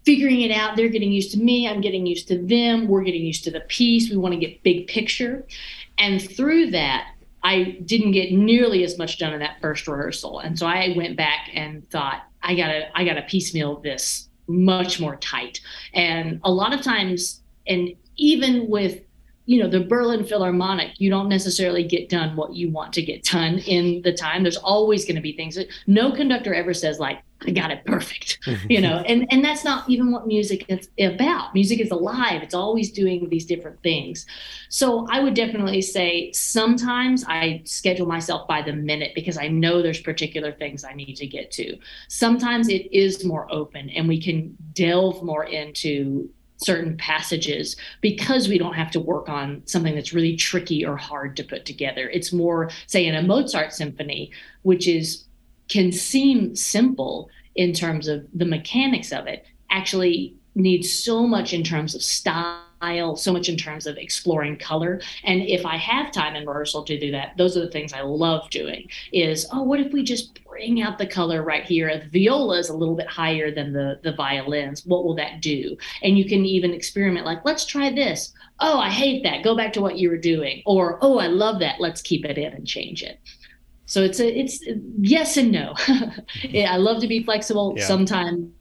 figuring 0.05 0.41
it 0.41 0.51
out. 0.51 0.75
They're 0.75 0.89
getting 0.89 1.11
used 1.11 1.31
to 1.33 1.39
me. 1.39 1.67
I'm 1.67 1.81
getting 1.81 2.05
used 2.05 2.27
to 2.29 2.41
them. 2.41 2.87
We're 2.87 3.03
getting 3.03 3.25
used 3.25 3.43
to 3.45 3.51
the 3.51 3.61
piece. 3.61 4.09
We 4.09 4.17
want 4.17 4.33
to 4.33 4.39
get 4.39 4.63
big 4.63 4.87
picture. 4.87 5.45
And 5.97 6.21
through 6.21 6.71
that, 6.71 7.09
I 7.47 7.77
didn't 7.85 8.11
get 8.11 8.33
nearly 8.33 8.83
as 8.83 8.97
much 8.97 9.19
done 9.19 9.31
in 9.31 9.39
that 9.39 9.61
first 9.61 9.87
rehearsal. 9.87 10.39
And 10.39 10.59
so 10.59 10.67
I 10.67 10.93
went 10.97 11.15
back 11.15 11.49
and 11.53 11.89
thought, 11.89 12.23
I 12.43 12.55
gotta, 12.55 12.89
I 12.93 13.05
gotta 13.05 13.21
piecemeal 13.21 13.79
this 13.79 14.27
much 14.47 14.99
more 14.99 15.15
tight. 15.15 15.61
And 15.93 16.41
a 16.43 16.51
lot 16.51 16.73
of 16.73 16.81
times, 16.81 17.41
and 17.65 17.91
even 18.17 18.67
with 18.67 19.01
you 19.45 19.63
know 19.63 19.69
the 19.69 19.79
berlin 19.79 20.25
philharmonic 20.25 20.99
you 20.99 21.09
don't 21.09 21.29
necessarily 21.29 21.81
get 21.81 22.09
done 22.09 22.35
what 22.35 22.53
you 22.53 22.69
want 22.69 22.91
to 22.91 23.01
get 23.01 23.23
done 23.23 23.59
in 23.59 24.01
the 24.01 24.11
time 24.11 24.43
there's 24.43 24.57
always 24.57 25.05
going 25.05 25.15
to 25.15 25.21
be 25.21 25.31
things 25.31 25.55
that 25.55 25.67
no 25.85 26.11
conductor 26.11 26.53
ever 26.53 26.73
says 26.73 26.99
like 26.99 27.21
i 27.45 27.51
got 27.51 27.71
it 27.71 27.85
perfect 27.85 28.37
you 28.69 28.81
know? 28.81 29.03
And 29.07 29.27
and 29.31 29.43
that's 29.43 29.63
not 29.63 29.89
even 29.89 30.11
what 30.11 30.27
music 30.27 30.65
is 30.67 30.89
about. 30.99 31.53
Music 31.53 31.79
is 31.79 31.91
alive. 31.91 32.41
It's 32.41 32.53
always 32.53 32.91
doing 32.91 33.29
these 33.29 33.45
different 33.45 33.81
things. 33.83 34.25
So 34.69 35.07
i 35.09 35.19
would 35.19 35.33
definitely 35.33 35.81
say 35.81 36.31
sometimes 36.33 37.25
i 37.27 37.61
schedule 37.65 38.07
myself 38.07 38.47
by 38.47 38.61
the 38.61 38.73
minute 38.73 39.11
because 39.15 39.37
i 39.37 39.47
know 39.47 39.81
there's 39.81 40.01
particular 40.01 40.51
things 40.51 40.83
i 40.83 40.93
need 40.93 41.15
to 41.15 41.27
get 41.27 41.51
to. 41.51 41.77
Sometimes 42.07 42.69
it 42.69 42.91
is 42.93 43.25
more 43.25 43.51
open 43.51 43.89
and 43.89 44.07
we 44.07 44.21
can 44.21 44.55
delve 44.73 45.23
more 45.23 45.45
into 45.45 46.29
certain 46.59 46.97
passages 46.97 47.75
because 48.01 48.47
we 48.47 48.57
don't 48.57 48.73
have 48.73 48.89
to 48.89 48.99
work 48.99 49.29
on 49.29 49.61
something 49.65 49.93
that's 49.93 50.11
really 50.11 50.35
tricky 50.35 50.83
or 50.83 50.97
hard 50.97 51.37
to 51.37 51.43
put 51.43 51.65
together. 51.65 52.09
It's 52.09 52.33
more, 52.33 52.71
say, 52.87 53.05
in 53.05 53.13
a 53.13 53.21
Mozart 53.21 53.73
symphony, 53.73 54.31
which 54.63 54.87
is 54.87 55.26
can 55.67 55.91
seem 55.91 56.55
simple 56.55 57.29
in 57.55 57.73
terms 57.73 58.07
of 58.07 58.25
the 58.33 58.45
mechanics 58.45 59.11
of 59.11 59.27
it, 59.27 59.45
actually 59.69 60.35
needs 60.55 60.91
so 60.91 61.27
much 61.27 61.53
in 61.53 61.63
terms 61.63 61.93
of 61.93 62.01
style 62.01 62.63
so 63.15 63.33
much 63.33 63.49
in 63.49 63.57
terms 63.57 63.87
of 63.87 63.97
exploring 63.97 64.55
color 64.55 65.01
and 65.23 65.41
if 65.41 65.65
i 65.65 65.75
have 65.75 66.11
time 66.11 66.35
in 66.35 66.45
rehearsal 66.45 66.83
to 66.83 66.99
do 66.99 67.09
that 67.09 67.35
those 67.35 67.57
are 67.57 67.61
the 67.61 67.71
things 67.71 67.91
i 67.91 68.01
love 68.01 68.47
doing 68.51 68.87
is 69.11 69.47
oh 69.51 69.63
what 69.63 69.79
if 69.79 69.91
we 69.91 70.03
just 70.03 70.39
bring 70.57 70.81
out 70.81 70.97
the 70.97 71.05
color 71.05 71.43
right 71.43 71.63
here. 71.63 72.01
The 72.11 72.23
viola 72.23 72.57
is 72.57 72.69
a 72.69 72.75
little 72.75 72.95
bit 72.95 73.07
higher 73.07 73.51
than 73.53 73.73
the, 73.73 73.99
the 74.03 74.13
violins. 74.13 74.85
What 74.85 75.05
will 75.05 75.15
that 75.15 75.41
do? 75.41 75.77
And 76.01 76.17
you 76.17 76.25
can 76.25 76.45
even 76.45 76.73
experiment 76.73 77.25
like, 77.25 77.45
let's 77.45 77.65
try 77.65 77.91
this. 77.91 78.33
Oh, 78.59 78.79
I 78.79 78.89
hate 78.89 79.23
that. 79.23 79.43
Go 79.43 79.55
back 79.55 79.71
to 79.73 79.81
what 79.81 79.97
you 79.97 80.09
were 80.09 80.17
doing. 80.17 80.63
Or, 80.65 80.97
oh, 81.01 81.19
I 81.19 81.27
love 81.27 81.59
that. 81.59 81.79
Let's 81.79 82.01
keep 82.01 82.25
it 82.25 82.37
in 82.37 82.53
and 82.53 82.65
change 82.65 83.03
it. 83.03 83.19
So 83.87 84.03
it's 84.03 84.19
a, 84.19 84.39
it's 84.39 84.63
yes 84.99 85.37
and 85.37 85.51
no. 85.51 85.73
I 86.53 86.75
love 86.77 87.01
to 87.01 87.07
be 87.07 87.23
flexible. 87.23 87.73
Yeah. 87.77 87.85
Sometimes 87.85 88.51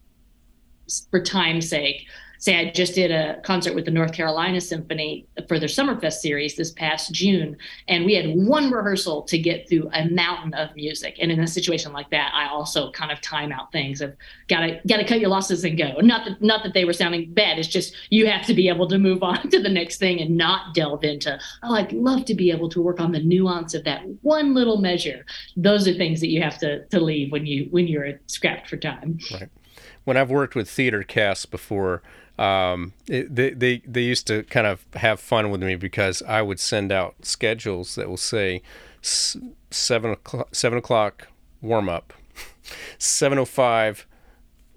for 1.11 1.20
time's 1.20 1.68
sake, 1.68 2.07
say 2.39 2.59
I 2.59 2.70
just 2.70 2.95
did 2.95 3.11
a 3.11 3.41
concert 3.43 3.74
with 3.74 3.84
the 3.84 3.91
North 3.91 4.12
Carolina 4.12 4.61
Symphony 4.61 5.26
for 5.49 5.59
their 5.59 5.68
Summerfest 5.68 6.14
series 6.14 6.57
this 6.57 6.70
past 6.72 7.12
June, 7.12 7.57
and 7.89 8.05
we 8.05 8.14
had 8.14 8.26
one 8.34 8.70
rehearsal 8.70 9.22
to 9.22 9.39
get 9.39 9.68
through 9.68 9.89
a 9.93 10.09
mountain 10.09 10.55
of 10.55 10.74
music. 10.76 11.16
And 11.20 11.30
in 11.30 11.41
a 11.41 11.47
situation 11.47 11.93
like 11.93 12.11
that, 12.11 12.32
I 12.34 12.49
also 12.49 12.91
kind 12.93 13.11
of 13.11 13.20
time 13.20 13.53
out 13.53 13.72
things 13.72 14.01
of 14.01 14.14
gotta 14.49 14.80
gotta 14.87 15.05
cut 15.05 15.20
your 15.20 15.30
losses 15.30 15.64
and 15.64 15.76
go. 15.76 16.01
Not 16.01 16.24
that 16.26 16.43
not 16.43 16.62
that 16.62 16.74
they 16.74 16.84
were 16.84 16.93
sounding 16.93 17.32
bad. 17.32 17.59
It's 17.59 17.68
just 17.68 17.95
you 18.11 18.26
have 18.26 18.47
to 18.47 18.55
be 18.55 18.68
able 18.68 18.89
to 18.89 18.99
move 18.99 19.22
on 19.22 19.49
to 19.51 19.62
the 19.62 19.68
next 19.68 19.99
thing 19.99 20.20
and 20.20 20.37
not 20.37 20.74
delve 20.74 21.05
into, 21.05 21.39
oh, 21.62 21.74
I'd 21.74 21.93
love 21.93 22.24
to 22.26 22.34
be 22.34 22.51
able 22.51 22.68
to 22.70 22.82
work 22.82 23.01
on 23.01 23.12
the 23.12 23.22
nuance 23.22 23.74
of 23.74 23.84
that 23.84 24.03
one 24.22 24.55
little 24.55 24.78
measure. 24.78 25.24
Those 25.57 25.87
are 25.89 25.95
things 25.95 26.20
that 26.20 26.28
you 26.28 26.43
have 26.43 26.59
to 26.59 26.84
to 26.87 27.01
leave 27.01 27.32
when 27.32 27.47
you 27.47 27.68
when 27.70 27.89
you're 27.89 28.20
scrapped 28.26 28.68
for 28.68 28.76
time. 28.76 29.18
Right. 29.32 29.49
When 30.05 30.16
I've 30.16 30.30
worked 30.30 30.55
with 30.55 30.70
theater 30.70 31.03
casts 31.03 31.47
before, 31.47 32.03
um, 32.39 32.93
it, 33.09 33.34
they, 33.34 33.51
they 33.51 33.78
they 33.87 34.03
used 34.03 34.26
to 34.26 34.43
kind 34.45 34.66
of 34.66 34.84
have 34.95 35.20
fun 35.20 35.51
with 35.51 35.62
me 35.62 35.76
because 35.76 36.22
I 36.22 36.43
would 36.43 36.61
send 36.61 36.93
out 36.93 37.14
schedules 37.22 37.95
that 37.95 38.09
will 38.09 38.16
say 38.16 38.62
seven 39.01 40.11
o'clock, 40.12 40.55
seven 40.55 40.78
o'clock 40.78 41.28
warm 41.62 41.89
up, 41.89 42.12
seven 42.99 43.39
o 43.39 43.43
oh 43.43 43.45
five 43.47 44.07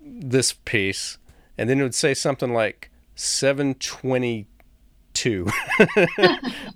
this 0.02 0.54
piece, 0.54 1.18
and 1.58 1.70
then 1.70 1.80
it 1.80 1.84
would 1.84 1.96
say 1.96 2.14
something 2.14 2.54
like 2.54 2.90
seven 3.16 3.74
twenty 3.76 4.48
two. 5.20 5.46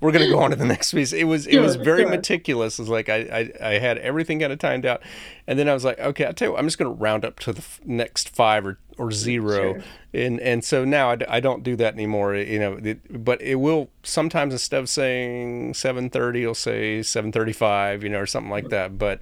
We're 0.02 0.12
gonna 0.12 0.28
go 0.28 0.40
on 0.40 0.50
to 0.50 0.58
the 0.58 0.66
next 0.66 0.94
piece. 0.94 1.14
It 1.14 1.24
was 1.24 1.48
it 1.48 1.60
was 1.60 1.76
very 1.78 2.06
meticulous. 2.06 2.78
It 2.78 2.82
was 2.82 2.90
like 2.90 3.08
I, 3.08 3.52
I, 3.62 3.70
I 3.70 3.80
had 3.80 3.98
everything 4.00 4.42
kind 4.42 4.52
of 4.52 4.60
timed 4.60 4.86
out, 4.86 5.02
and 5.48 5.58
then 5.58 5.70
I 5.70 5.74
was 5.74 5.86
like, 5.86 5.98
okay, 5.98 6.28
I 6.28 6.34
tell 6.34 6.50
you, 6.50 6.52
what, 6.52 6.60
I'm 6.60 6.68
just 6.68 6.78
gonna 6.78 6.92
round 6.92 7.24
up 7.24 7.40
to 7.42 7.54
the 7.54 7.60
f- 7.60 7.80
next 7.86 8.36
five 8.36 8.66
or 8.66 8.80
or 8.98 9.12
zero, 9.12 9.76
sure. 9.76 9.84
and 10.14 10.42
and 10.42 10.64
so 10.64 10.84
now 10.84 11.12
I, 11.12 11.18
I 11.30 11.40
don't 11.40 11.64
do 11.64 11.78
that 11.78 11.94
anymore. 11.94 12.36
You 12.36 12.60
know, 12.60 12.80
it, 12.84 13.24
but 13.24 13.42
it 13.42 13.56
will 13.56 13.90
sometimes 14.04 14.54
instead 14.54 14.82
of 14.82 14.90
saying 14.90 15.76
seven 15.76 16.10
thirty, 16.10 16.42
it'll 16.42 16.54
say 16.54 17.02
seven 17.02 17.32
thirty 17.32 17.54
five, 17.54 18.04
you 18.04 18.10
know, 18.10 18.20
or 18.20 18.26
something 18.26 18.52
like 18.52 18.70
that. 18.70 18.98
But 18.98 19.22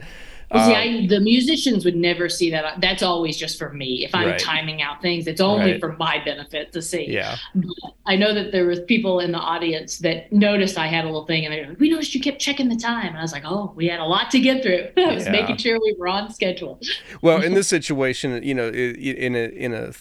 well, 0.53 0.67
see, 0.67 0.75
I, 0.75 0.99
um, 0.99 1.07
the 1.07 1.19
musicians 1.19 1.85
would 1.85 1.95
never 1.95 2.27
see 2.27 2.51
that. 2.51 2.81
That's 2.81 3.01
always 3.01 3.37
just 3.37 3.57
for 3.57 3.71
me. 3.71 4.03
If 4.03 4.13
I'm 4.13 4.29
right. 4.29 4.39
timing 4.39 4.81
out 4.81 5.01
things, 5.01 5.27
it's 5.27 5.39
only 5.41 5.71
right. 5.71 5.79
for 5.79 5.93
my 5.93 6.21
benefit 6.23 6.71
to 6.73 6.81
see. 6.81 7.09
Yeah. 7.09 7.37
But 7.55 7.93
I 8.05 8.15
know 8.15 8.33
that 8.33 8.51
there 8.51 8.65
was 8.65 8.81
people 8.81 9.19
in 9.19 9.31
the 9.31 9.39
audience 9.39 9.99
that 9.99 10.31
noticed 10.31 10.77
I 10.77 10.87
had 10.87 11.05
a 11.05 11.07
little 11.07 11.25
thing, 11.25 11.45
and 11.45 11.53
they 11.53 11.61
were 11.61 11.67
like, 11.67 11.79
"We 11.79 11.89
noticed 11.89 12.13
you 12.13 12.21
kept 12.21 12.39
checking 12.39 12.67
the 12.67 12.75
time." 12.75 13.07
And 13.07 13.17
I 13.17 13.21
was 13.21 13.31
like, 13.31 13.43
"Oh, 13.45 13.71
we 13.75 13.87
had 13.87 13.99
a 13.99 14.05
lot 14.05 14.29
to 14.31 14.39
get 14.39 14.61
through. 14.61 14.89
I 14.97 15.13
was 15.13 15.25
yeah. 15.25 15.31
making 15.31 15.57
sure 15.57 15.79
we 15.79 15.95
were 15.97 16.07
on 16.07 16.31
schedule." 16.33 16.79
Well, 17.21 17.41
in 17.41 17.53
this 17.55 17.67
situation, 17.67 18.43
you 18.43 18.53
know, 18.53 18.67
in 18.69 19.35
a 19.35 19.45
in 19.49 19.73
a 19.73 19.93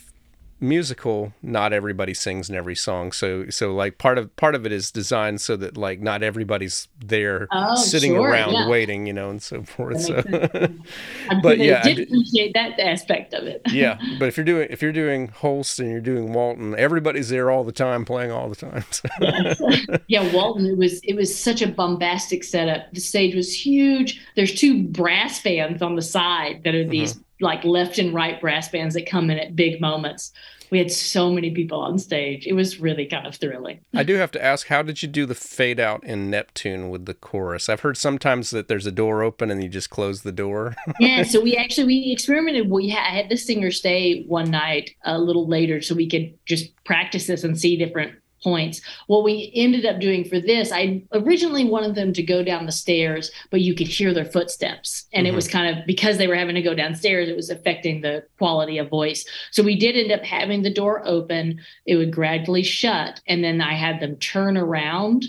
musical 0.61 1.33
not 1.43 1.73
everybody 1.73 2.13
sings 2.13 2.51
in 2.51 2.55
every 2.55 2.77
song. 2.77 3.13
So 3.13 3.49
so 3.51 3.75
like 3.75 3.99
part 3.99 4.19
of 4.19 4.35
part 4.37 4.55
of 4.55 4.67
it 4.67 4.73
is 4.73 4.91
designed 4.91 5.41
so 5.41 5.57
that 5.57 5.77
like 5.77 6.01
not 6.01 6.23
everybody's 6.23 6.89
there 6.99 7.49
oh, 7.51 7.77
sitting 7.77 8.13
sure, 8.13 8.29
around 8.29 8.53
yeah. 8.53 8.69
waiting 8.69 9.07
you 9.07 9.13
know 9.13 9.31
and 9.31 9.43
so 9.43 9.63
forth 9.65 10.01
so. 10.03 10.23
but 11.43 11.59
yeah 11.59 11.81
I 11.83 11.95
did 11.95 12.09
appreciate 12.09 12.53
that 12.55 12.79
aspect 12.79 13.33
of 13.33 13.45
it. 13.45 13.63
Yeah 13.71 13.99
but 14.19 14.29
if 14.29 14.37
you're 14.37 14.45
doing 14.45 14.69
if 14.71 14.83
you're 14.83 14.93
doing 14.93 15.29
Holst 15.29 15.81
and 15.81 15.91
you're 15.91 16.01
doing 16.01 16.33
Walton 16.33 16.75
everybody's 16.77 17.31
there 17.31 17.51
all 17.51 17.65
the 17.65 17.73
time 17.73 18.05
playing 18.05 18.31
all 18.31 18.49
the 18.49 18.57
time 18.57 18.85
so. 18.91 19.09
yes. 19.21 19.61
yeah 20.09 20.33
Walton 20.35 20.67
it 20.67 20.77
was 20.77 21.01
it 21.05 21.15
was 21.15 21.37
such 21.37 21.63
a 21.63 21.69
bombastic 21.69 22.45
setup. 22.45 22.93
The 22.93 23.01
stage 23.01 23.35
was 23.35 23.55
huge. 23.55 24.21
There's 24.37 24.55
two 24.55 24.83
brass 24.85 25.43
bands 25.43 25.83
on 25.83 25.97
the 25.97 26.03
side 26.03 26.63
that 26.65 26.75
are 26.75 26.87
these 26.87 27.15
mm-hmm 27.15 27.23
like 27.41 27.65
left 27.65 27.99
and 27.99 28.15
right 28.15 28.41
brass 28.41 28.69
bands 28.69 28.95
that 28.95 29.07
come 29.07 29.31
in 29.31 29.39
at 29.39 29.57
big 29.57 29.81
moments. 29.81 30.33
We 30.71 30.79
had 30.79 30.93
so 30.93 31.33
many 31.33 31.51
people 31.51 31.81
on 31.81 31.99
stage. 31.99 32.47
It 32.47 32.53
was 32.53 32.79
really 32.79 33.05
kind 33.05 33.27
of 33.27 33.35
thrilling. 33.35 33.81
I 33.93 34.05
do 34.05 34.15
have 34.15 34.31
to 34.33 34.45
ask, 34.45 34.69
how 34.69 34.83
did 34.83 35.03
you 35.03 35.09
do 35.09 35.27
the 35.27 35.35
fade 35.35 35.81
out 35.81 36.05
in 36.05 36.31
Neptune 36.31 36.91
with 36.91 37.07
the 37.07 37.15
chorus? 37.15 37.69
I've 37.69 37.81
heard 37.81 37.97
sometimes 37.97 38.51
that 38.51 38.69
there's 38.69 38.87
a 38.87 38.93
door 38.93 39.25
open 39.25 39.51
and 39.51 39.61
you 39.61 39.69
just 39.69 39.91
close 39.91 40.23
the 40.23 40.31
door. 40.31 40.77
yeah, 41.01 41.25
so 41.25 41.41
we 41.41 41.57
actually 41.57 41.87
we 41.87 42.13
experimented. 42.13 42.71
We 42.71 42.89
had, 42.89 43.05
I 43.05 43.17
had 43.17 43.29
the 43.29 43.37
singer 43.37 43.73
stay 43.73 44.23
one 44.29 44.51
night 44.51 44.95
a 45.05 45.19
little 45.19 45.49
later 45.49 45.83
so 45.83 45.95
we 45.97 46.09
could 46.09 46.39
just 46.47 46.73
practice 46.85 47.27
this 47.27 47.43
and 47.43 47.59
see 47.59 47.77
different 47.77 48.20
points. 48.43 48.81
What 49.07 49.25
we 49.25 49.53
ended 49.55 49.87
up 49.87 50.01
doing 50.01 50.25
for 50.25 50.41
this, 50.41 50.73
I 50.73 51.03
originally 51.13 51.65
wanted 51.65 51.95
them 51.95 52.13
to 52.15 52.23
go 52.23 52.43
down 52.43 52.67
the 52.67 52.73
stairs, 52.73 53.31
but 53.51 53.61
you 53.61 53.75
could 53.75 53.87
hear 53.87 54.15
their 54.15 54.25
footsteps. 54.25 55.07
And 55.13 55.27
mm-hmm. 55.27 55.33
it 55.33 55.37
was 55.37 55.49
kind 55.49 55.79
of 55.79 55.87
because 55.87 56.19
they 56.19 56.27
were 56.27 56.37
having 56.37 56.55
to 56.55 56.63
go 56.63 56.75
downstairs, 56.75 57.29
it 57.29 57.37
was 57.37 57.51
affecting 57.51 58.01
the 58.01 58.25
quality 58.39 58.79
of 58.79 58.89
voice. 58.89 59.25
So 59.51 59.63
we 59.63 59.77
did 59.77 59.97
end 59.97 60.13
up 60.13 60.25
having 60.25 60.63
the 60.63 60.73
door 60.73 61.03
open, 61.07 61.61
it 61.87 61.97
would 61.97 62.13
gradually 62.13 62.63
shut. 62.63 63.21
And 63.27 63.45
then 63.45 63.61
I 63.61 63.75
had 63.75 64.01
them 64.01 64.17
turn 64.17 64.57
around 64.57 65.27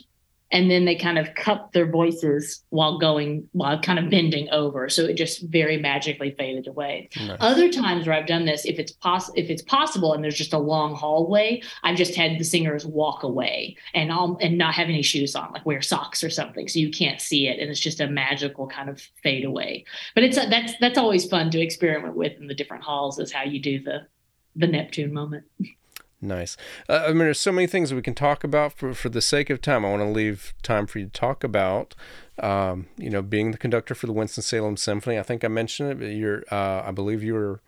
and 0.52 0.70
then 0.70 0.86
they 0.86 0.96
kind 0.96 1.18
of 1.18 1.34
cupped 1.36 1.74
their 1.74 1.90
voices 1.90 2.64
while 2.70 2.98
going 2.98 3.48
while 3.52 3.80
kind 3.80 4.00
of 4.00 4.10
bending 4.10 4.50
over. 4.52 4.90
So 4.90 5.06
it 5.06 5.16
just 5.16 5.44
very 5.44 5.78
magically 5.78 6.32
faded 6.38 6.68
away. 6.68 7.10
Nice. 7.18 7.38
other 7.40 7.70
times 7.70 8.08
where 8.08 8.16
i've 8.16 8.28
done 8.28 8.46
this 8.46 8.66
if 8.66 8.80
it's 8.80 8.92
possible 8.92 9.34
if 9.38 9.50
it's 9.50 9.62
possible 9.62 10.14
and 10.14 10.24
there's 10.24 10.38
just 10.38 10.54
a 10.54 10.58
long 10.58 10.96
hallway 10.96 11.62
i've 11.84 11.96
just 11.96 12.16
had 12.16 12.40
the 12.40 12.44
singers 12.44 12.86
walk 12.86 13.24
away 13.24 13.76
and 13.94 14.12
I'll, 14.12 14.38
and 14.42 14.58
not 14.58 14.76
have 14.76 14.90
any 14.90 15.02
shoes 15.02 15.36
on 15.36 15.52
like 15.52 15.66
wear 15.66 15.82
socks 15.82 16.24
or 16.24 16.30
something. 16.30 16.68
So 16.68 16.80
you 16.80 16.92
can't 16.92 17.22
see 17.22 17.48
it 17.48 17.60
and 17.60 17.70
it's 17.70 17.80
just 17.80 18.00
a 18.00 18.08
magical 18.08 18.68
kind 18.68 18.90
of 18.90 19.02
fade 19.24 19.46
away. 19.46 19.86
But 20.16 20.24
it's 20.24 20.36
that's 20.36 20.74
that's 20.80 20.98
always 20.98 21.26
fun 21.26 21.52
to 21.52 21.60
experiment 21.60 22.16
with 22.16 22.34
in 22.40 22.48
the 22.48 22.54
different 22.54 22.84
halls 22.84 23.20
is 23.20 23.32
how 23.32 23.44
you 23.44 23.60
do 23.60 23.82
the 23.82 24.08
the 24.56 24.68
neptune 24.68 25.14
moment 25.14 25.46
Nice. 26.22 26.56
Uh, 26.88 27.06
I 27.06 27.08
mean, 27.10 27.20
there's 27.20 27.40
so 27.40 27.52
many 27.52 27.66
things 27.66 27.92
we 27.92 28.04
can 28.04 28.14
talk 28.14 28.44
about. 28.44 28.74
For 28.74 28.94
for 28.94 29.10
the 29.10 29.22
sake 29.22 29.50
of 29.50 29.60
time, 29.60 29.84
I 29.84 29.90
want 29.90 30.04
to 30.04 30.10
leave 30.10 30.54
time 30.62 30.86
for 30.86 31.00
you 31.00 31.06
to 31.06 31.12
talk 31.12 31.44
about. 31.44 31.96
Um, 32.38 32.88
you 32.98 33.10
know, 33.10 33.24
being 33.24 33.52
the 33.52 33.58
conductor 33.58 33.96
for 33.96 34.06
the 34.06 34.14
Winston 34.14 34.44
Salem 34.44 34.78
Symphony. 34.78 35.18
I 35.18 35.24
think 35.24 35.44
I 35.44 35.48
mentioned 35.48 35.92
it. 35.92 36.00
But 36.00 36.06
you're, 36.08 36.44
uh, 36.52 36.84
I 36.86 36.92
believe 36.92 37.24
you 37.24 37.34
were, 37.34 37.62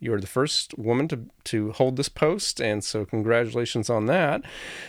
you're 0.00 0.20
the 0.20 0.26
first 0.26 0.76
woman 0.76 1.06
to 1.08 1.26
to 1.44 1.70
hold 1.72 1.96
this 1.96 2.08
post, 2.08 2.60
and 2.60 2.82
so 2.82 3.04
congratulations 3.04 3.88
on 3.88 4.06
that. 4.06 4.42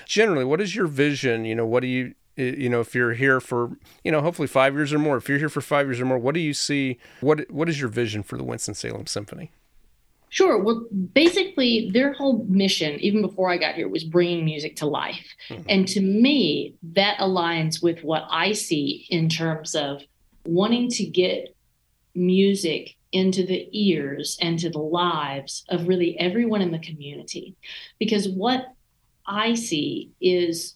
Generally, 0.07 0.45
what 0.45 0.59
is 0.59 0.75
your 0.75 0.87
vision? 0.87 1.45
You 1.45 1.53
know, 1.53 1.65
what 1.65 1.81
do 1.81 1.87
you 1.87 2.15
you 2.37 2.69
know 2.69 2.79
if 2.79 2.95
you're 2.95 3.13
here 3.13 3.39
for 3.39 3.77
you 4.03 4.11
know 4.11 4.21
hopefully 4.21 4.47
five 4.47 4.73
years 4.73 4.91
or 4.93 4.99
more 4.99 5.17
if 5.17 5.29
you're 5.29 5.37
here 5.37 5.49
for 5.49 5.61
five 5.61 5.85
years 5.87 5.99
or 5.99 6.05
more 6.05 6.17
what 6.17 6.33
do 6.33 6.39
you 6.39 6.53
see 6.53 6.97
what 7.19 7.49
what 7.51 7.67
is 7.67 7.79
your 7.79 7.89
vision 7.89 8.23
for 8.23 8.37
the 8.37 8.43
winston-salem 8.43 9.05
symphony 9.05 9.51
Sure. 10.31 10.57
Well, 10.57 10.87
basically, 11.13 11.91
their 11.91 12.13
whole 12.13 12.45
mission, 12.47 12.97
even 13.01 13.21
before 13.21 13.51
I 13.51 13.57
got 13.57 13.75
here, 13.75 13.89
was 13.89 14.05
bringing 14.05 14.45
music 14.45 14.77
to 14.77 14.85
life. 14.85 15.27
Mm-hmm. 15.49 15.63
And 15.67 15.87
to 15.89 15.99
me, 15.99 16.75
that 16.93 17.17
aligns 17.17 17.83
with 17.83 18.01
what 18.01 18.25
I 18.29 18.53
see 18.53 19.05
in 19.09 19.27
terms 19.27 19.75
of 19.75 20.01
wanting 20.45 20.89
to 20.91 21.05
get 21.05 21.53
music 22.15 22.95
into 23.11 23.45
the 23.45 23.67
ears 23.73 24.37
and 24.41 24.57
to 24.59 24.69
the 24.69 24.79
lives 24.79 25.65
of 25.67 25.89
really 25.89 26.17
everyone 26.17 26.61
in 26.61 26.71
the 26.71 26.79
community. 26.79 27.57
Because 27.99 28.29
what 28.29 28.73
I 29.27 29.53
see 29.55 30.11
is 30.21 30.75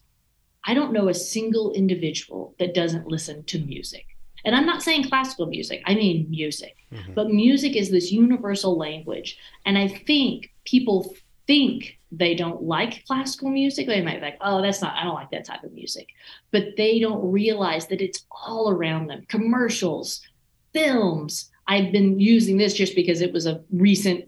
I 0.65 0.73
don't 0.73 0.91
know 0.91 1.07
a 1.07 1.13
single 1.13 1.71
individual 1.71 2.55
that 2.59 2.73
doesn't 2.73 3.07
listen 3.07 3.45
to 3.45 3.59
music. 3.59 4.14
And 4.45 4.55
I'm 4.55 4.65
not 4.65 4.83
saying 4.83 5.09
classical 5.09 5.47
music, 5.47 5.81
I 5.85 5.95
mean 5.95 6.27
music. 6.29 6.75
Mm-hmm. 6.93 7.13
But 7.13 7.31
music 7.31 7.75
is 7.75 7.89
this 7.89 8.11
universal 8.11 8.77
language. 8.77 9.37
And 9.65 9.77
I 9.77 9.87
think 9.87 10.53
people 10.65 11.15
think 11.47 11.97
they 12.11 12.35
don't 12.35 12.63
like 12.63 13.05
classical 13.05 13.49
music. 13.49 13.87
They 13.87 14.01
might 14.01 14.19
be 14.19 14.25
like, 14.25 14.37
oh, 14.41 14.61
that's 14.61 14.81
not, 14.81 14.95
I 14.95 15.03
don't 15.03 15.15
like 15.15 15.31
that 15.31 15.45
type 15.45 15.63
of 15.63 15.73
music. 15.73 16.07
But 16.51 16.77
they 16.77 16.99
don't 16.99 17.31
realize 17.31 17.87
that 17.87 18.01
it's 18.01 18.25
all 18.47 18.69
around 18.69 19.07
them 19.07 19.25
commercials, 19.27 20.21
films. 20.73 21.51
I've 21.67 21.91
been 21.91 22.19
using 22.19 22.57
this 22.57 22.73
just 22.73 22.95
because 22.95 23.21
it 23.21 23.33
was 23.33 23.47
a 23.47 23.61
recent 23.71 24.25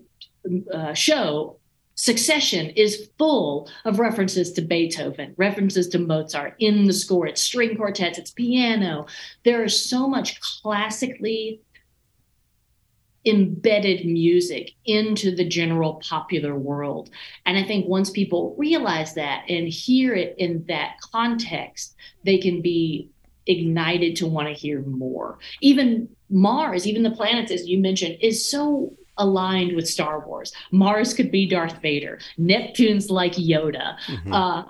uh, 0.73 0.93
show 0.93 1.59
Succession 1.99 2.69
is 2.69 3.09
full 3.17 3.67
of 3.83 3.97
references 3.97 4.53
to 4.53 4.61
Beethoven, 4.61 5.33
references 5.35 5.87
to 5.89 5.97
Mozart 5.97 6.53
in 6.59 6.85
the 6.85 6.93
score. 6.93 7.25
It's 7.25 7.41
string 7.41 7.75
quartets, 7.75 8.19
it's 8.19 8.29
piano. 8.29 9.07
There 9.43 9.63
is 9.63 9.89
so 9.89 10.07
much 10.07 10.39
classically 10.39 11.59
embedded 13.25 14.05
music 14.05 14.73
into 14.85 15.35
the 15.35 15.43
general 15.43 15.95
popular 16.07 16.55
world. 16.55 17.09
And 17.47 17.57
I 17.57 17.63
think 17.63 17.87
once 17.87 18.11
people 18.11 18.55
realize 18.59 19.15
that 19.15 19.45
and 19.49 19.67
hear 19.67 20.13
it 20.13 20.35
in 20.37 20.65
that 20.67 20.97
context, 21.01 21.95
they 22.23 22.37
can 22.37 22.61
be 22.61 23.09
ignited 23.47 24.15
to 24.17 24.27
want 24.27 24.47
to 24.49 24.53
hear 24.53 24.81
more. 24.81 25.39
Even 25.61 26.09
Mars, 26.29 26.85
even 26.85 27.01
the 27.01 27.09
planets, 27.09 27.51
as 27.51 27.67
you 27.67 27.79
mentioned, 27.79 28.19
is 28.21 28.47
so 28.47 28.93
aligned 29.17 29.75
with 29.75 29.87
Star 29.87 30.25
Wars. 30.25 30.51
Mars 30.71 31.13
could 31.13 31.31
be 31.31 31.47
Darth 31.47 31.81
Vader. 31.81 32.19
Neptune's 32.37 33.09
like 33.09 33.33
Yoda. 33.33 33.97
Mm-hmm. 34.07 34.33
Uh, 34.33 34.63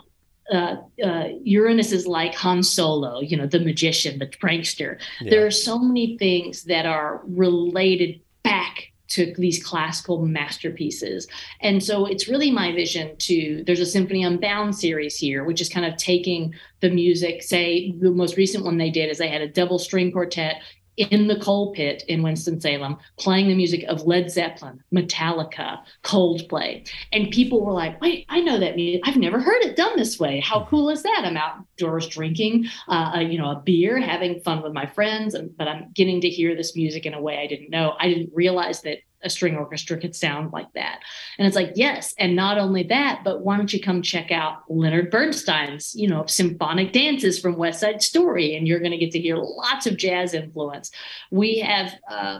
uh, 0.52 0.78
uh, 1.04 1.28
Uranus 1.43 1.91
is 1.91 2.08
like 2.08 2.34
Han 2.36 2.64
Solo, 2.64 3.20
you 3.20 3.36
know, 3.36 3.48
the 3.48 3.60
magician, 3.60 4.20
the 4.20 4.28
prankster. 4.28 4.98
Yeah. 5.20 5.32
There 5.32 5.45
are 5.45 5.52
so 5.52 5.78
many 5.78 6.18
things 6.18 6.64
that 6.64 6.86
are 6.86 7.22
related 7.26 8.22
back 8.43 8.91
to 9.10 9.34
these 9.38 9.64
classical 9.64 10.26
masterpieces. 10.26 11.28
And 11.62 11.82
so 11.82 12.06
it's 12.06 12.28
really 12.28 12.52
my 12.52 12.74
vision 12.74 13.16
to 13.20 13.64
there's 13.66 13.80
a 13.80 13.86
Symphony 13.86 14.24
Unbound 14.24 14.76
series 14.76 15.16
here, 15.16 15.43
which 15.43 15.62
is 15.62 15.70
kind 15.70 15.86
of 15.86 15.98
taking 15.98 16.54
the 16.82 16.89
music, 16.89 17.41
say 17.41 17.93
the 18.00 18.12
most 18.12 18.38
recent 18.38 18.66
one 18.66 18.78
they 18.78 18.89
did 18.89 19.10
is 19.10 19.18
they 19.18 19.30
had 19.30 19.41
a 19.41 19.48
double 19.48 19.80
string 19.80 20.12
quartet 20.12 20.62
in 20.98 21.28
the 21.28 21.39
coal 21.39 21.72
pit 21.74 22.04
in 22.08 22.24
Winston-Salem 22.24 22.98
playing 23.18 23.48
the 23.48 23.56
music 23.56 23.84
of 23.88 24.02
Led 24.02 24.32
Zeppelin, 24.32 24.84
Metallica, 24.93 25.80
Coldplay. 26.04 26.89
And 27.12 27.32
people 27.32 27.64
were 27.64 27.74
like, 27.74 28.02
wait, 28.02 28.26
I 28.30 28.41
know 28.41 28.60
that 28.60 28.76
music. 28.76 29.02
I've 29.06 29.18
never 29.18 29.39
heard 29.39 29.62
it 29.62 29.76
done 29.76 29.95
this 29.95 30.20
way. 30.20 30.39
How 30.39 30.66
cool 30.66 30.89
is 30.89 31.04
that? 31.04 31.24
I'm 31.24 31.38
outdoors 31.38 32.08
drinking, 32.08 32.66
uh, 32.88 33.12
a, 33.16 33.22
you 33.22 33.38
know, 33.38 33.52
a 33.52 33.62
beer, 33.64 34.00
having 34.00 34.39
fun 34.41 34.64
with 34.64 34.74
my 34.74 34.86
friends, 34.86 35.36
but 35.58 35.68
I'm 35.68 35.91
getting 35.93 36.22
to 36.22 36.30
hear 36.30 36.56
this 36.56 36.76
music 36.76 37.06
in 37.06 37.14
a 37.14 37.22
way 37.22 37.38
I 37.38 37.48
didn't 37.48 37.70
know. 37.70 37.95
I 38.00 38.08
didn't 38.08 38.32
realize 38.34 38.82
that 38.82 39.00
a 39.24 39.30
string 39.30 39.55
orchestra 39.55 39.97
could 39.97 40.15
sound 40.15 40.53
like 40.53 40.72
that. 40.74 40.99
And 41.38 41.47
it's 41.47 41.55
like, 41.55 41.72
yes. 41.76 42.13
And 42.20 42.36
not 42.36 42.57
only 42.57 42.84
that, 42.84 43.22
but 43.24 43.41
why 43.41 43.57
don't 43.57 43.74
you 43.74 43.82
come 43.82 44.01
check 44.01 44.32
out 44.32 44.63
Leonard 44.70 45.09
Bernstein's, 45.11 45.95
you 45.95 46.07
know, 46.07 46.26
symphonic 46.26 46.93
dances 46.93 47.39
from 47.39 47.57
West 47.57 47.80
Side 47.80 48.01
Story? 48.01 48.55
And 48.55 48.68
you're 48.68 48.80
going 48.80 48.91
to 48.91 48.97
get 48.97 49.11
to 49.11 49.20
hear 49.20 49.38
lots 49.38 49.88
of 49.88 49.97
jazz 49.97 50.34
influence. 50.34 50.91
We 51.32 51.59
have, 51.59 51.93
uh, 52.09 52.39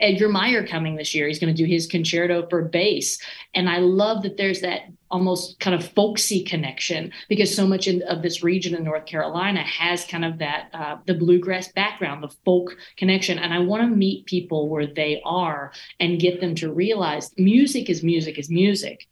Edgar 0.00 0.28
Meyer 0.28 0.66
coming 0.66 0.96
this 0.96 1.14
year. 1.14 1.28
He's 1.28 1.38
going 1.38 1.54
to 1.54 1.62
do 1.62 1.68
his 1.68 1.86
concerto 1.86 2.46
for 2.48 2.62
bass. 2.62 3.20
And 3.54 3.68
I 3.68 3.78
love 3.78 4.22
that 4.22 4.36
there's 4.36 4.60
that 4.60 4.82
almost 5.10 5.58
kind 5.60 5.74
of 5.74 5.88
folksy 5.92 6.42
connection 6.42 7.12
because 7.28 7.54
so 7.54 7.66
much 7.66 7.86
in, 7.86 8.02
of 8.02 8.22
this 8.22 8.42
region 8.42 8.74
in 8.74 8.84
North 8.84 9.06
Carolina 9.06 9.62
has 9.62 10.04
kind 10.04 10.24
of 10.24 10.38
that 10.38 10.68
uh, 10.74 10.96
the 11.06 11.14
bluegrass 11.14 11.68
background, 11.72 12.22
the 12.22 12.34
folk 12.44 12.76
connection. 12.96 13.38
And 13.38 13.54
I 13.54 13.60
want 13.60 13.82
to 13.82 13.88
meet 13.88 14.26
people 14.26 14.68
where 14.68 14.86
they 14.86 15.22
are 15.24 15.72
and 16.00 16.20
get 16.20 16.40
them 16.40 16.54
to 16.56 16.72
realize 16.72 17.32
music 17.38 17.88
is 17.88 18.02
music 18.02 18.38
is 18.38 18.50
music. 18.50 19.06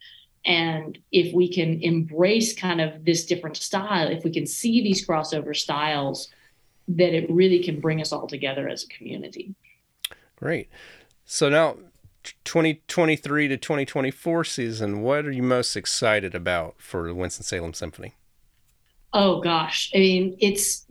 And 0.45 0.97
if 1.11 1.33
we 1.33 1.51
can 1.51 1.81
embrace 1.81 2.55
kind 2.55 2.79
of 2.79 3.03
this 3.03 3.25
different 3.25 3.57
style, 3.57 4.07
if 4.09 4.23
we 4.23 4.31
can 4.31 4.45
see 4.45 4.81
these 4.81 5.05
crossover 5.05 5.55
styles, 5.55 6.29
that 6.87 7.13
it 7.13 7.29
really 7.29 7.61
can 7.61 7.81
bring 7.81 7.99
us 7.99 8.13
all 8.13 8.27
together 8.27 8.69
as 8.69 8.83
a 8.83 8.87
community. 8.87 9.53
Great. 10.37 10.69
So 11.25 11.49
now 11.49 11.77
2023 12.45 13.47
to 13.49 13.57
2024 13.57 14.43
season, 14.43 15.01
what 15.01 15.25
are 15.25 15.31
you 15.31 15.43
most 15.43 15.75
excited 15.75 16.33
about 16.33 16.75
for 16.77 17.07
the 17.07 17.15
Winston-Salem 17.15 17.73
Symphony? 17.73 18.15
Oh 19.13 19.41
gosh. 19.41 19.91
I 19.93 19.97
mean, 19.97 20.37
it's 20.39 20.85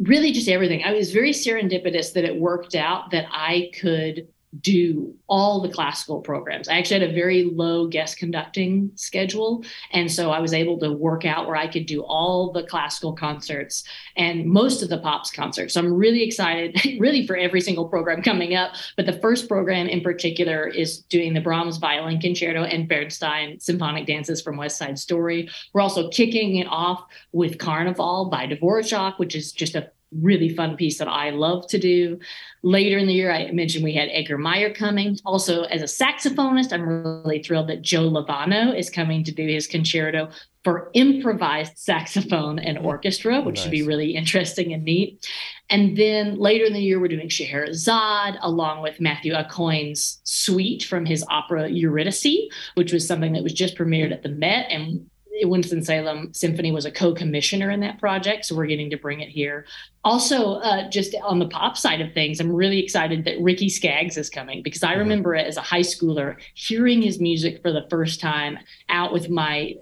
really 0.00 0.32
just 0.32 0.48
everything. 0.48 0.82
I 0.84 0.92
was 0.92 1.12
very 1.12 1.30
serendipitous 1.30 2.12
that 2.14 2.24
it 2.24 2.36
worked 2.36 2.74
out 2.74 3.10
that 3.12 3.26
I 3.30 3.70
could 3.80 4.28
do 4.60 5.14
all 5.28 5.60
the 5.60 5.68
classical 5.68 6.20
programs. 6.20 6.68
I 6.68 6.74
actually 6.74 7.00
had 7.00 7.10
a 7.10 7.14
very 7.14 7.44
low 7.44 7.86
guest 7.86 8.18
conducting 8.18 8.90
schedule. 8.96 9.64
And 9.92 10.12
so 10.12 10.30
I 10.30 10.40
was 10.40 10.52
able 10.52 10.78
to 10.80 10.92
work 10.92 11.24
out 11.24 11.46
where 11.46 11.56
I 11.56 11.66
could 11.66 11.86
do 11.86 12.02
all 12.02 12.52
the 12.52 12.64
classical 12.64 13.14
concerts 13.14 13.84
and 14.16 14.44
most 14.44 14.82
of 14.82 14.90
the 14.90 14.98
pops 14.98 15.30
concerts. 15.30 15.74
So 15.74 15.80
I'm 15.80 15.94
really 15.94 16.22
excited, 16.22 16.78
really, 17.00 17.26
for 17.26 17.36
every 17.36 17.62
single 17.62 17.88
program 17.88 18.22
coming 18.22 18.54
up. 18.54 18.74
But 18.96 19.06
the 19.06 19.18
first 19.20 19.48
program 19.48 19.88
in 19.88 20.02
particular 20.02 20.66
is 20.66 20.98
doing 20.98 21.32
the 21.32 21.40
Brahms 21.40 21.78
Violin 21.78 22.20
Concerto 22.20 22.64
and 22.64 22.88
Bernstein 22.88 23.58
Symphonic 23.58 24.06
Dances 24.06 24.42
from 24.42 24.58
West 24.58 24.76
Side 24.76 24.98
Story. 24.98 25.48
We're 25.72 25.80
also 25.80 26.10
kicking 26.10 26.56
it 26.56 26.66
off 26.66 27.04
with 27.32 27.58
Carnival 27.58 28.26
by 28.26 28.46
Dvorak, 28.46 29.18
which 29.18 29.34
is 29.34 29.52
just 29.52 29.74
a 29.74 29.90
really 30.20 30.48
fun 30.48 30.76
piece 30.76 30.98
that 30.98 31.08
I 31.08 31.30
love 31.30 31.66
to 31.68 31.78
do. 31.78 32.18
Later 32.62 32.98
in 32.98 33.06
the 33.06 33.14
year, 33.14 33.32
I 33.32 33.50
mentioned 33.50 33.84
we 33.84 33.94
had 33.94 34.08
Edgar 34.12 34.38
Meyer 34.38 34.72
coming. 34.72 35.18
Also, 35.24 35.62
as 35.64 35.82
a 35.82 36.04
saxophonist, 36.04 36.72
I'm 36.72 36.86
really 36.86 37.42
thrilled 37.42 37.68
that 37.68 37.82
Joe 37.82 38.08
Lovano 38.08 38.76
is 38.76 38.90
coming 38.90 39.24
to 39.24 39.32
do 39.32 39.46
his 39.46 39.66
concerto 39.66 40.30
for 40.64 40.90
improvised 40.94 41.76
saxophone 41.76 42.58
and 42.58 42.78
mm-hmm. 42.78 42.86
orchestra, 42.86 43.40
which 43.40 43.56
nice. 43.56 43.62
should 43.64 43.72
be 43.72 43.82
really 43.82 44.14
interesting 44.14 44.72
and 44.72 44.84
neat. 44.84 45.28
And 45.70 45.96
then 45.96 46.38
later 46.38 46.64
in 46.64 46.72
the 46.72 46.80
year, 46.80 47.00
we're 47.00 47.08
doing 47.08 47.28
Scheherazade 47.28 48.36
along 48.40 48.82
with 48.82 49.00
Matthew 49.00 49.32
Aucoin's 49.32 50.20
suite 50.24 50.84
from 50.84 51.04
his 51.04 51.24
opera 51.28 51.68
Eurydice, 51.68 52.48
which 52.74 52.92
was 52.92 53.06
something 53.06 53.32
that 53.32 53.42
was 53.42 53.54
just 53.54 53.76
premiered 53.76 54.12
at 54.12 54.22
the 54.22 54.28
Met 54.28 54.66
and 54.70 55.08
Winston-Salem 55.44 56.32
Symphony 56.34 56.72
was 56.72 56.84
a 56.84 56.90
co-commissioner 56.90 57.70
in 57.70 57.80
that 57.80 57.98
project, 57.98 58.44
so 58.44 58.54
we're 58.54 58.66
getting 58.66 58.90
to 58.90 58.96
bring 58.96 59.20
it 59.20 59.28
here. 59.28 59.66
Also, 60.04 60.54
uh, 60.54 60.88
just 60.90 61.14
on 61.22 61.38
the 61.38 61.48
pop 61.48 61.76
side 61.76 62.00
of 62.00 62.12
things, 62.12 62.40
I'm 62.40 62.52
really 62.52 62.78
excited 62.78 63.24
that 63.24 63.40
Ricky 63.40 63.68
Skaggs 63.68 64.16
is 64.16 64.30
coming 64.30 64.62
because 64.62 64.82
I 64.82 64.90
mm-hmm. 64.90 65.00
remember 65.00 65.34
it 65.34 65.46
as 65.46 65.56
a 65.56 65.62
high 65.62 65.80
schooler 65.80 66.36
hearing 66.54 67.02
his 67.02 67.20
music 67.20 67.62
for 67.62 67.72
the 67.72 67.86
first 67.90 68.20
time 68.20 68.58
out 68.88 69.12
with 69.12 69.30
my 69.30 69.74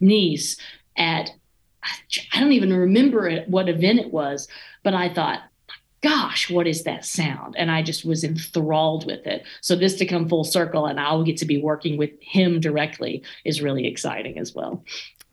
niece 0.00 0.56
at 0.96 1.30
I 2.32 2.40
don't 2.40 2.52
even 2.52 2.74
remember 2.74 3.26
it, 3.26 3.48
what 3.48 3.68
event 3.68 4.00
it 4.00 4.12
was, 4.12 4.48
but 4.82 4.92
I 4.92 5.12
thought 5.12 5.40
gosh, 6.02 6.50
what 6.50 6.66
is 6.66 6.84
that 6.84 7.04
sound? 7.04 7.54
And 7.56 7.70
I 7.70 7.82
just 7.82 8.04
was 8.04 8.24
enthralled 8.24 9.06
with 9.06 9.26
it. 9.26 9.44
So 9.60 9.76
this 9.76 9.96
to 9.96 10.06
come 10.06 10.28
full 10.28 10.44
circle 10.44 10.86
and 10.86 10.98
I'll 10.98 11.22
get 11.22 11.36
to 11.38 11.44
be 11.44 11.60
working 11.60 11.96
with 11.96 12.10
him 12.20 12.60
directly 12.60 13.22
is 13.44 13.62
really 13.62 13.86
exciting 13.86 14.38
as 14.38 14.54
well. 14.54 14.82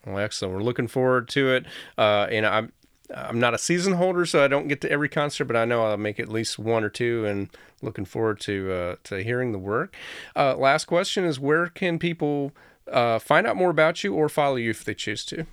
Well, 0.05 0.19
excellent. 0.19 0.55
We're 0.55 0.63
looking 0.63 0.87
forward 0.87 1.29
to 1.29 1.53
it. 1.53 1.65
Uh, 1.97 2.27
and 2.29 2.45
I'm 2.45 2.71
I'm 3.15 3.39
not 3.39 3.53
a 3.53 3.57
season 3.57 3.93
holder, 3.93 4.25
so 4.25 4.43
I 4.43 4.47
don't 4.47 4.67
get 4.67 4.81
to 4.81 4.91
every 4.91 5.07
concert, 5.07 5.45
but 5.45 5.55
I 5.55 5.65
know 5.65 5.85
I'll 5.85 5.97
make 5.97 6.19
at 6.19 6.27
least 6.27 6.59
one 6.59 6.83
or 6.83 6.89
two, 6.89 7.25
and 7.25 7.49
looking 7.81 8.05
forward 8.05 8.39
to 8.41 8.71
uh, 8.71 8.95
to 9.05 9.23
hearing 9.23 9.53
the 9.53 9.57
work. 9.59 9.95
Uh, 10.35 10.55
last 10.55 10.85
question 10.85 11.23
is: 11.23 11.39
Where 11.39 11.67
can 11.67 11.99
people 11.99 12.51
uh, 12.91 13.19
find 13.19 13.47
out 13.47 13.55
more 13.55 13.69
about 13.69 14.03
you 14.03 14.13
or 14.13 14.27
follow 14.27 14.57
you 14.57 14.71
if 14.71 14.83
they 14.83 14.93
choose 14.93 15.23
to? 15.25 15.45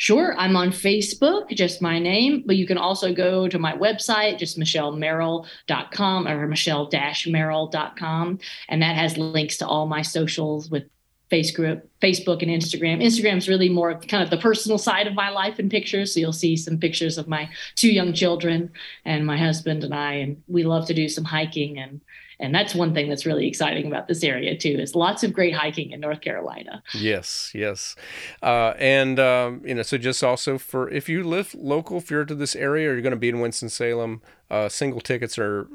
Sure, 0.00 0.34
I'm 0.38 0.54
on 0.54 0.70
Facebook, 0.70 1.50
just 1.50 1.82
my 1.82 1.98
name, 1.98 2.44
but 2.46 2.54
you 2.54 2.68
can 2.68 2.78
also 2.78 3.12
go 3.12 3.48
to 3.48 3.58
my 3.58 3.72
website, 3.72 4.38
just 4.38 4.56
michellemerrill.com 4.56 6.28
or 6.28 6.46
michelle-merrill.com. 6.46 8.38
And 8.68 8.82
that 8.82 8.94
has 8.94 9.18
links 9.18 9.56
to 9.56 9.66
all 9.66 9.86
my 9.86 10.02
socials 10.02 10.70
with 10.70 10.84
Facebook, 11.32 11.82
Facebook 12.00 12.42
and 12.42 12.50
Instagram. 12.50 13.02
Instagram's 13.02 13.48
really 13.48 13.68
more 13.68 13.98
kind 13.98 14.22
of 14.22 14.30
the 14.30 14.36
personal 14.36 14.78
side 14.78 15.08
of 15.08 15.14
my 15.14 15.30
life 15.30 15.58
and 15.58 15.68
pictures. 15.68 16.14
So 16.14 16.20
you'll 16.20 16.32
see 16.32 16.56
some 16.56 16.78
pictures 16.78 17.18
of 17.18 17.26
my 17.26 17.50
two 17.74 17.90
young 17.92 18.12
children 18.12 18.70
and 19.04 19.26
my 19.26 19.36
husband 19.36 19.82
and 19.82 19.92
I, 19.92 20.12
and 20.12 20.40
we 20.46 20.62
love 20.62 20.86
to 20.86 20.94
do 20.94 21.08
some 21.08 21.24
hiking 21.24 21.76
and 21.76 22.00
and 22.40 22.54
that's 22.54 22.74
one 22.74 22.94
thing 22.94 23.08
that's 23.08 23.26
really 23.26 23.46
exciting 23.46 23.86
about 23.86 24.08
this 24.08 24.22
area 24.22 24.56
too 24.56 24.70
is 24.78 24.94
lots 24.94 25.22
of 25.22 25.32
great 25.32 25.54
hiking 25.54 25.90
in 25.90 26.00
north 26.00 26.20
carolina. 26.20 26.82
Yes 26.94 27.52
yes. 27.54 27.96
Uh, 28.42 28.74
and 28.78 29.18
um, 29.18 29.62
you 29.64 29.74
know 29.74 29.82
so 29.82 29.98
just 29.98 30.22
also 30.22 30.58
for 30.58 30.88
if 30.90 31.08
you 31.08 31.24
live 31.24 31.54
local 31.54 31.98
if 31.98 32.10
you're 32.10 32.24
to 32.24 32.34
this 32.34 32.54
area 32.56 32.90
or 32.90 32.92
you're 32.92 33.02
going 33.02 33.10
to 33.10 33.16
be 33.16 33.28
in 33.28 33.40
winston-salem 33.40 34.22
uh, 34.50 34.68
single 34.68 35.00
tickets 35.00 35.38
are 35.38 35.68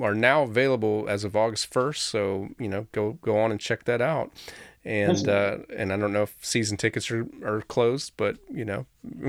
are 0.00 0.14
now 0.14 0.42
available 0.42 1.06
as 1.08 1.24
of 1.24 1.34
august 1.34 1.72
1st 1.72 1.96
so 1.96 2.48
you 2.58 2.68
know 2.68 2.86
go 2.92 3.18
go 3.22 3.38
on 3.38 3.50
and 3.50 3.60
check 3.60 3.84
that 3.84 4.00
out 4.00 4.32
and 4.84 5.28
uh, 5.28 5.58
and 5.76 5.92
I 5.92 5.96
don't 5.96 6.12
know 6.12 6.22
if 6.22 6.36
season 6.40 6.76
tickets 6.76 7.10
are, 7.10 7.26
are 7.44 7.62
closed, 7.62 8.12
but 8.16 8.36
you 8.50 8.64
know, 8.64 8.86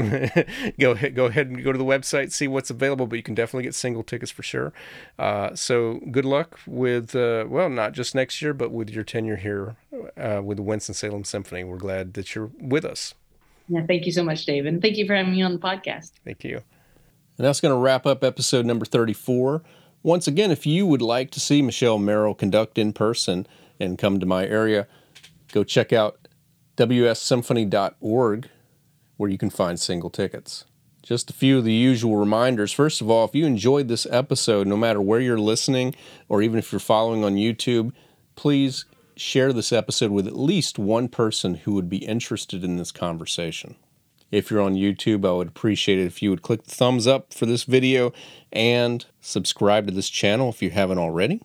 go 0.79 0.91
ahead, 0.91 1.15
go 1.15 1.25
ahead 1.25 1.47
and 1.47 1.63
go 1.63 1.71
to 1.71 1.77
the 1.77 1.85
website, 1.85 2.31
see 2.31 2.47
what's 2.47 2.69
available. 2.69 3.07
But 3.07 3.17
you 3.17 3.23
can 3.23 3.35
definitely 3.35 3.63
get 3.63 3.75
single 3.75 4.03
tickets 4.03 4.31
for 4.31 4.43
sure. 4.43 4.73
Uh, 5.17 5.55
so 5.55 5.99
good 6.11 6.25
luck 6.25 6.59
with 6.65 7.15
uh, 7.15 7.45
well, 7.47 7.69
not 7.69 7.93
just 7.93 8.15
next 8.15 8.41
year, 8.41 8.53
but 8.53 8.71
with 8.71 8.89
your 8.89 9.03
tenure 9.03 9.37
here 9.37 9.75
uh, 10.17 10.41
with 10.43 10.57
the 10.57 10.63
Winston 10.63 10.95
Salem 10.95 11.23
Symphony. 11.23 11.63
We're 11.63 11.77
glad 11.77 12.13
that 12.13 12.35
you're 12.35 12.51
with 12.59 12.85
us. 12.85 13.13
Yeah, 13.67 13.85
thank 13.85 14.05
you 14.05 14.11
so 14.11 14.23
much, 14.23 14.45
David. 14.45 14.81
Thank 14.81 14.97
you 14.97 15.05
for 15.05 15.15
having 15.15 15.31
me 15.31 15.41
on 15.43 15.53
the 15.53 15.59
podcast. 15.59 16.11
Thank 16.25 16.43
you. 16.43 16.61
And 17.37 17.45
that's 17.45 17.61
going 17.61 17.73
to 17.73 17.79
wrap 17.79 18.05
up 18.05 18.23
episode 18.23 18.65
number 18.65 18.85
34. 18.85 19.61
Once 20.01 20.27
again, 20.27 20.51
if 20.51 20.65
you 20.65 20.85
would 20.85 21.01
like 21.01 21.29
to 21.31 21.39
see 21.39 21.61
Michelle 21.61 21.97
Merrill 21.97 22.33
conduct 22.33 22.77
in 22.77 22.93
person 22.93 23.45
and 23.79 23.97
come 23.97 24.19
to 24.19 24.25
my 24.25 24.45
area, 24.45 24.87
go 25.51 25.63
check 25.63 25.93
out 25.93 26.27
wssymphony.org 26.77 28.49
where 29.17 29.29
you 29.29 29.37
can 29.37 29.49
find 29.49 29.79
single 29.79 30.09
tickets. 30.09 30.65
Just 31.03 31.29
a 31.29 31.33
few 31.33 31.57
of 31.57 31.65
the 31.65 31.73
usual 31.73 32.17
reminders. 32.17 32.71
First 32.71 33.01
of 33.01 33.09
all, 33.09 33.25
if 33.25 33.35
you 33.35 33.45
enjoyed 33.45 33.87
this 33.87 34.07
episode, 34.09 34.67
no 34.67 34.77
matter 34.77 35.01
where 35.01 35.19
you're 35.19 35.39
listening 35.39 35.95
or 36.27 36.41
even 36.41 36.59
if 36.59 36.71
you're 36.71 36.79
following 36.79 37.23
on 37.23 37.35
YouTube, 37.35 37.91
please 38.35 38.85
share 39.15 39.51
this 39.51 39.73
episode 39.73 40.11
with 40.11 40.27
at 40.27 40.37
least 40.37 40.79
one 40.79 41.07
person 41.09 41.55
who 41.55 41.73
would 41.73 41.89
be 41.89 41.97
interested 41.97 42.63
in 42.63 42.77
this 42.77 42.91
conversation. 42.91 43.75
If 44.31 44.51
you're 44.51 44.61
on 44.61 44.75
YouTube, 44.75 45.27
I 45.27 45.33
would 45.33 45.47
appreciate 45.47 45.99
it 45.99 46.05
if 46.05 46.21
you 46.21 46.29
would 46.29 46.43
click 46.43 46.63
the 46.63 46.75
thumbs 46.75 47.07
up 47.07 47.33
for 47.33 47.45
this 47.45 47.63
video 47.63 48.13
and 48.53 49.05
subscribe 49.19 49.87
to 49.87 49.93
this 49.93 50.09
channel 50.09 50.49
if 50.49 50.61
you 50.61 50.69
haven't 50.69 50.99
already. 50.99 51.41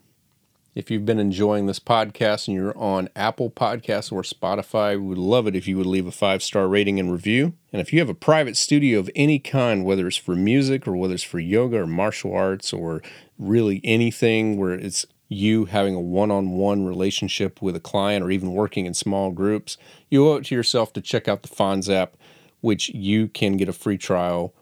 If 0.74 0.90
you've 0.90 1.06
been 1.06 1.20
enjoying 1.20 1.66
this 1.66 1.78
podcast 1.78 2.48
and 2.48 2.56
you're 2.56 2.76
on 2.76 3.08
Apple 3.14 3.48
Podcasts 3.48 4.10
or 4.10 4.22
Spotify, 4.22 4.98
we 4.98 5.06
would 5.06 5.18
love 5.18 5.46
it 5.46 5.54
if 5.54 5.68
you 5.68 5.76
would 5.76 5.86
leave 5.86 6.08
a 6.08 6.10
five 6.10 6.42
star 6.42 6.66
rating 6.66 6.98
and 6.98 7.12
review. 7.12 7.54
And 7.72 7.80
if 7.80 7.92
you 7.92 8.00
have 8.00 8.08
a 8.08 8.14
private 8.14 8.56
studio 8.56 8.98
of 8.98 9.08
any 9.14 9.38
kind, 9.38 9.84
whether 9.84 10.08
it's 10.08 10.16
for 10.16 10.34
music 10.34 10.88
or 10.88 10.96
whether 10.96 11.14
it's 11.14 11.22
for 11.22 11.38
yoga 11.38 11.82
or 11.82 11.86
martial 11.86 12.34
arts 12.34 12.72
or 12.72 13.02
really 13.38 13.80
anything 13.84 14.56
where 14.56 14.72
it's 14.72 15.06
you 15.28 15.66
having 15.66 15.94
a 15.94 16.00
one 16.00 16.32
on 16.32 16.50
one 16.50 16.84
relationship 16.84 17.62
with 17.62 17.76
a 17.76 17.80
client 17.80 18.24
or 18.24 18.32
even 18.32 18.52
working 18.52 18.84
in 18.84 18.94
small 18.94 19.30
groups, 19.30 19.76
you 20.10 20.28
owe 20.28 20.34
it 20.34 20.46
to 20.46 20.56
yourself 20.56 20.92
to 20.94 21.00
check 21.00 21.28
out 21.28 21.42
the 21.42 21.48
Fons 21.48 21.88
app, 21.88 22.16
which 22.62 22.88
you 22.88 23.28
can 23.28 23.56
get 23.56 23.68
a 23.68 23.72
free 23.72 23.96
trial 23.96 24.52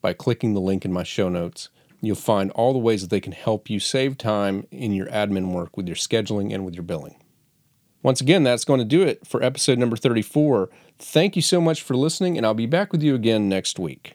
by 0.00 0.14
clicking 0.14 0.54
the 0.54 0.60
link 0.60 0.86
in 0.86 0.92
my 0.92 1.02
show 1.02 1.28
notes. 1.28 1.68
You'll 2.06 2.16
find 2.16 2.50
all 2.52 2.72
the 2.72 2.78
ways 2.78 3.02
that 3.02 3.10
they 3.10 3.20
can 3.20 3.32
help 3.32 3.68
you 3.70 3.80
save 3.80 4.18
time 4.18 4.66
in 4.70 4.92
your 4.92 5.06
admin 5.06 5.52
work 5.52 5.76
with 5.76 5.86
your 5.86 5.96
scheduling 5.96 6.52
and 6.52 6.64
with 6.64 6.74
your 6.74 6.82
billing. 6.82 7.16
Once 8.02 8.20
again, 8.20 8.42
that's 8.42 8.64
going 8.64 8.80
to 8.80 8.84
do 8.84 9.02
it 9.02 9.26
for 9.26 9.42
episode 9.42 9.78
number 9.78 9.96
34. 9.96 10.68
Thank 10.98 11.36
you 11.36 11.42
so 11.42 11.60
much 11.60 11.82
for 11.82 11.96
listening, 11.96 12.36
and 12.36 12.44
I'll 12.44 12.52
be 12.52 12.66
back 12.66 12.92
with 12.92 13.02
you 13.02 13.14
again 13.14 13.48
next 13.48 13.78
week. 13.78 14.14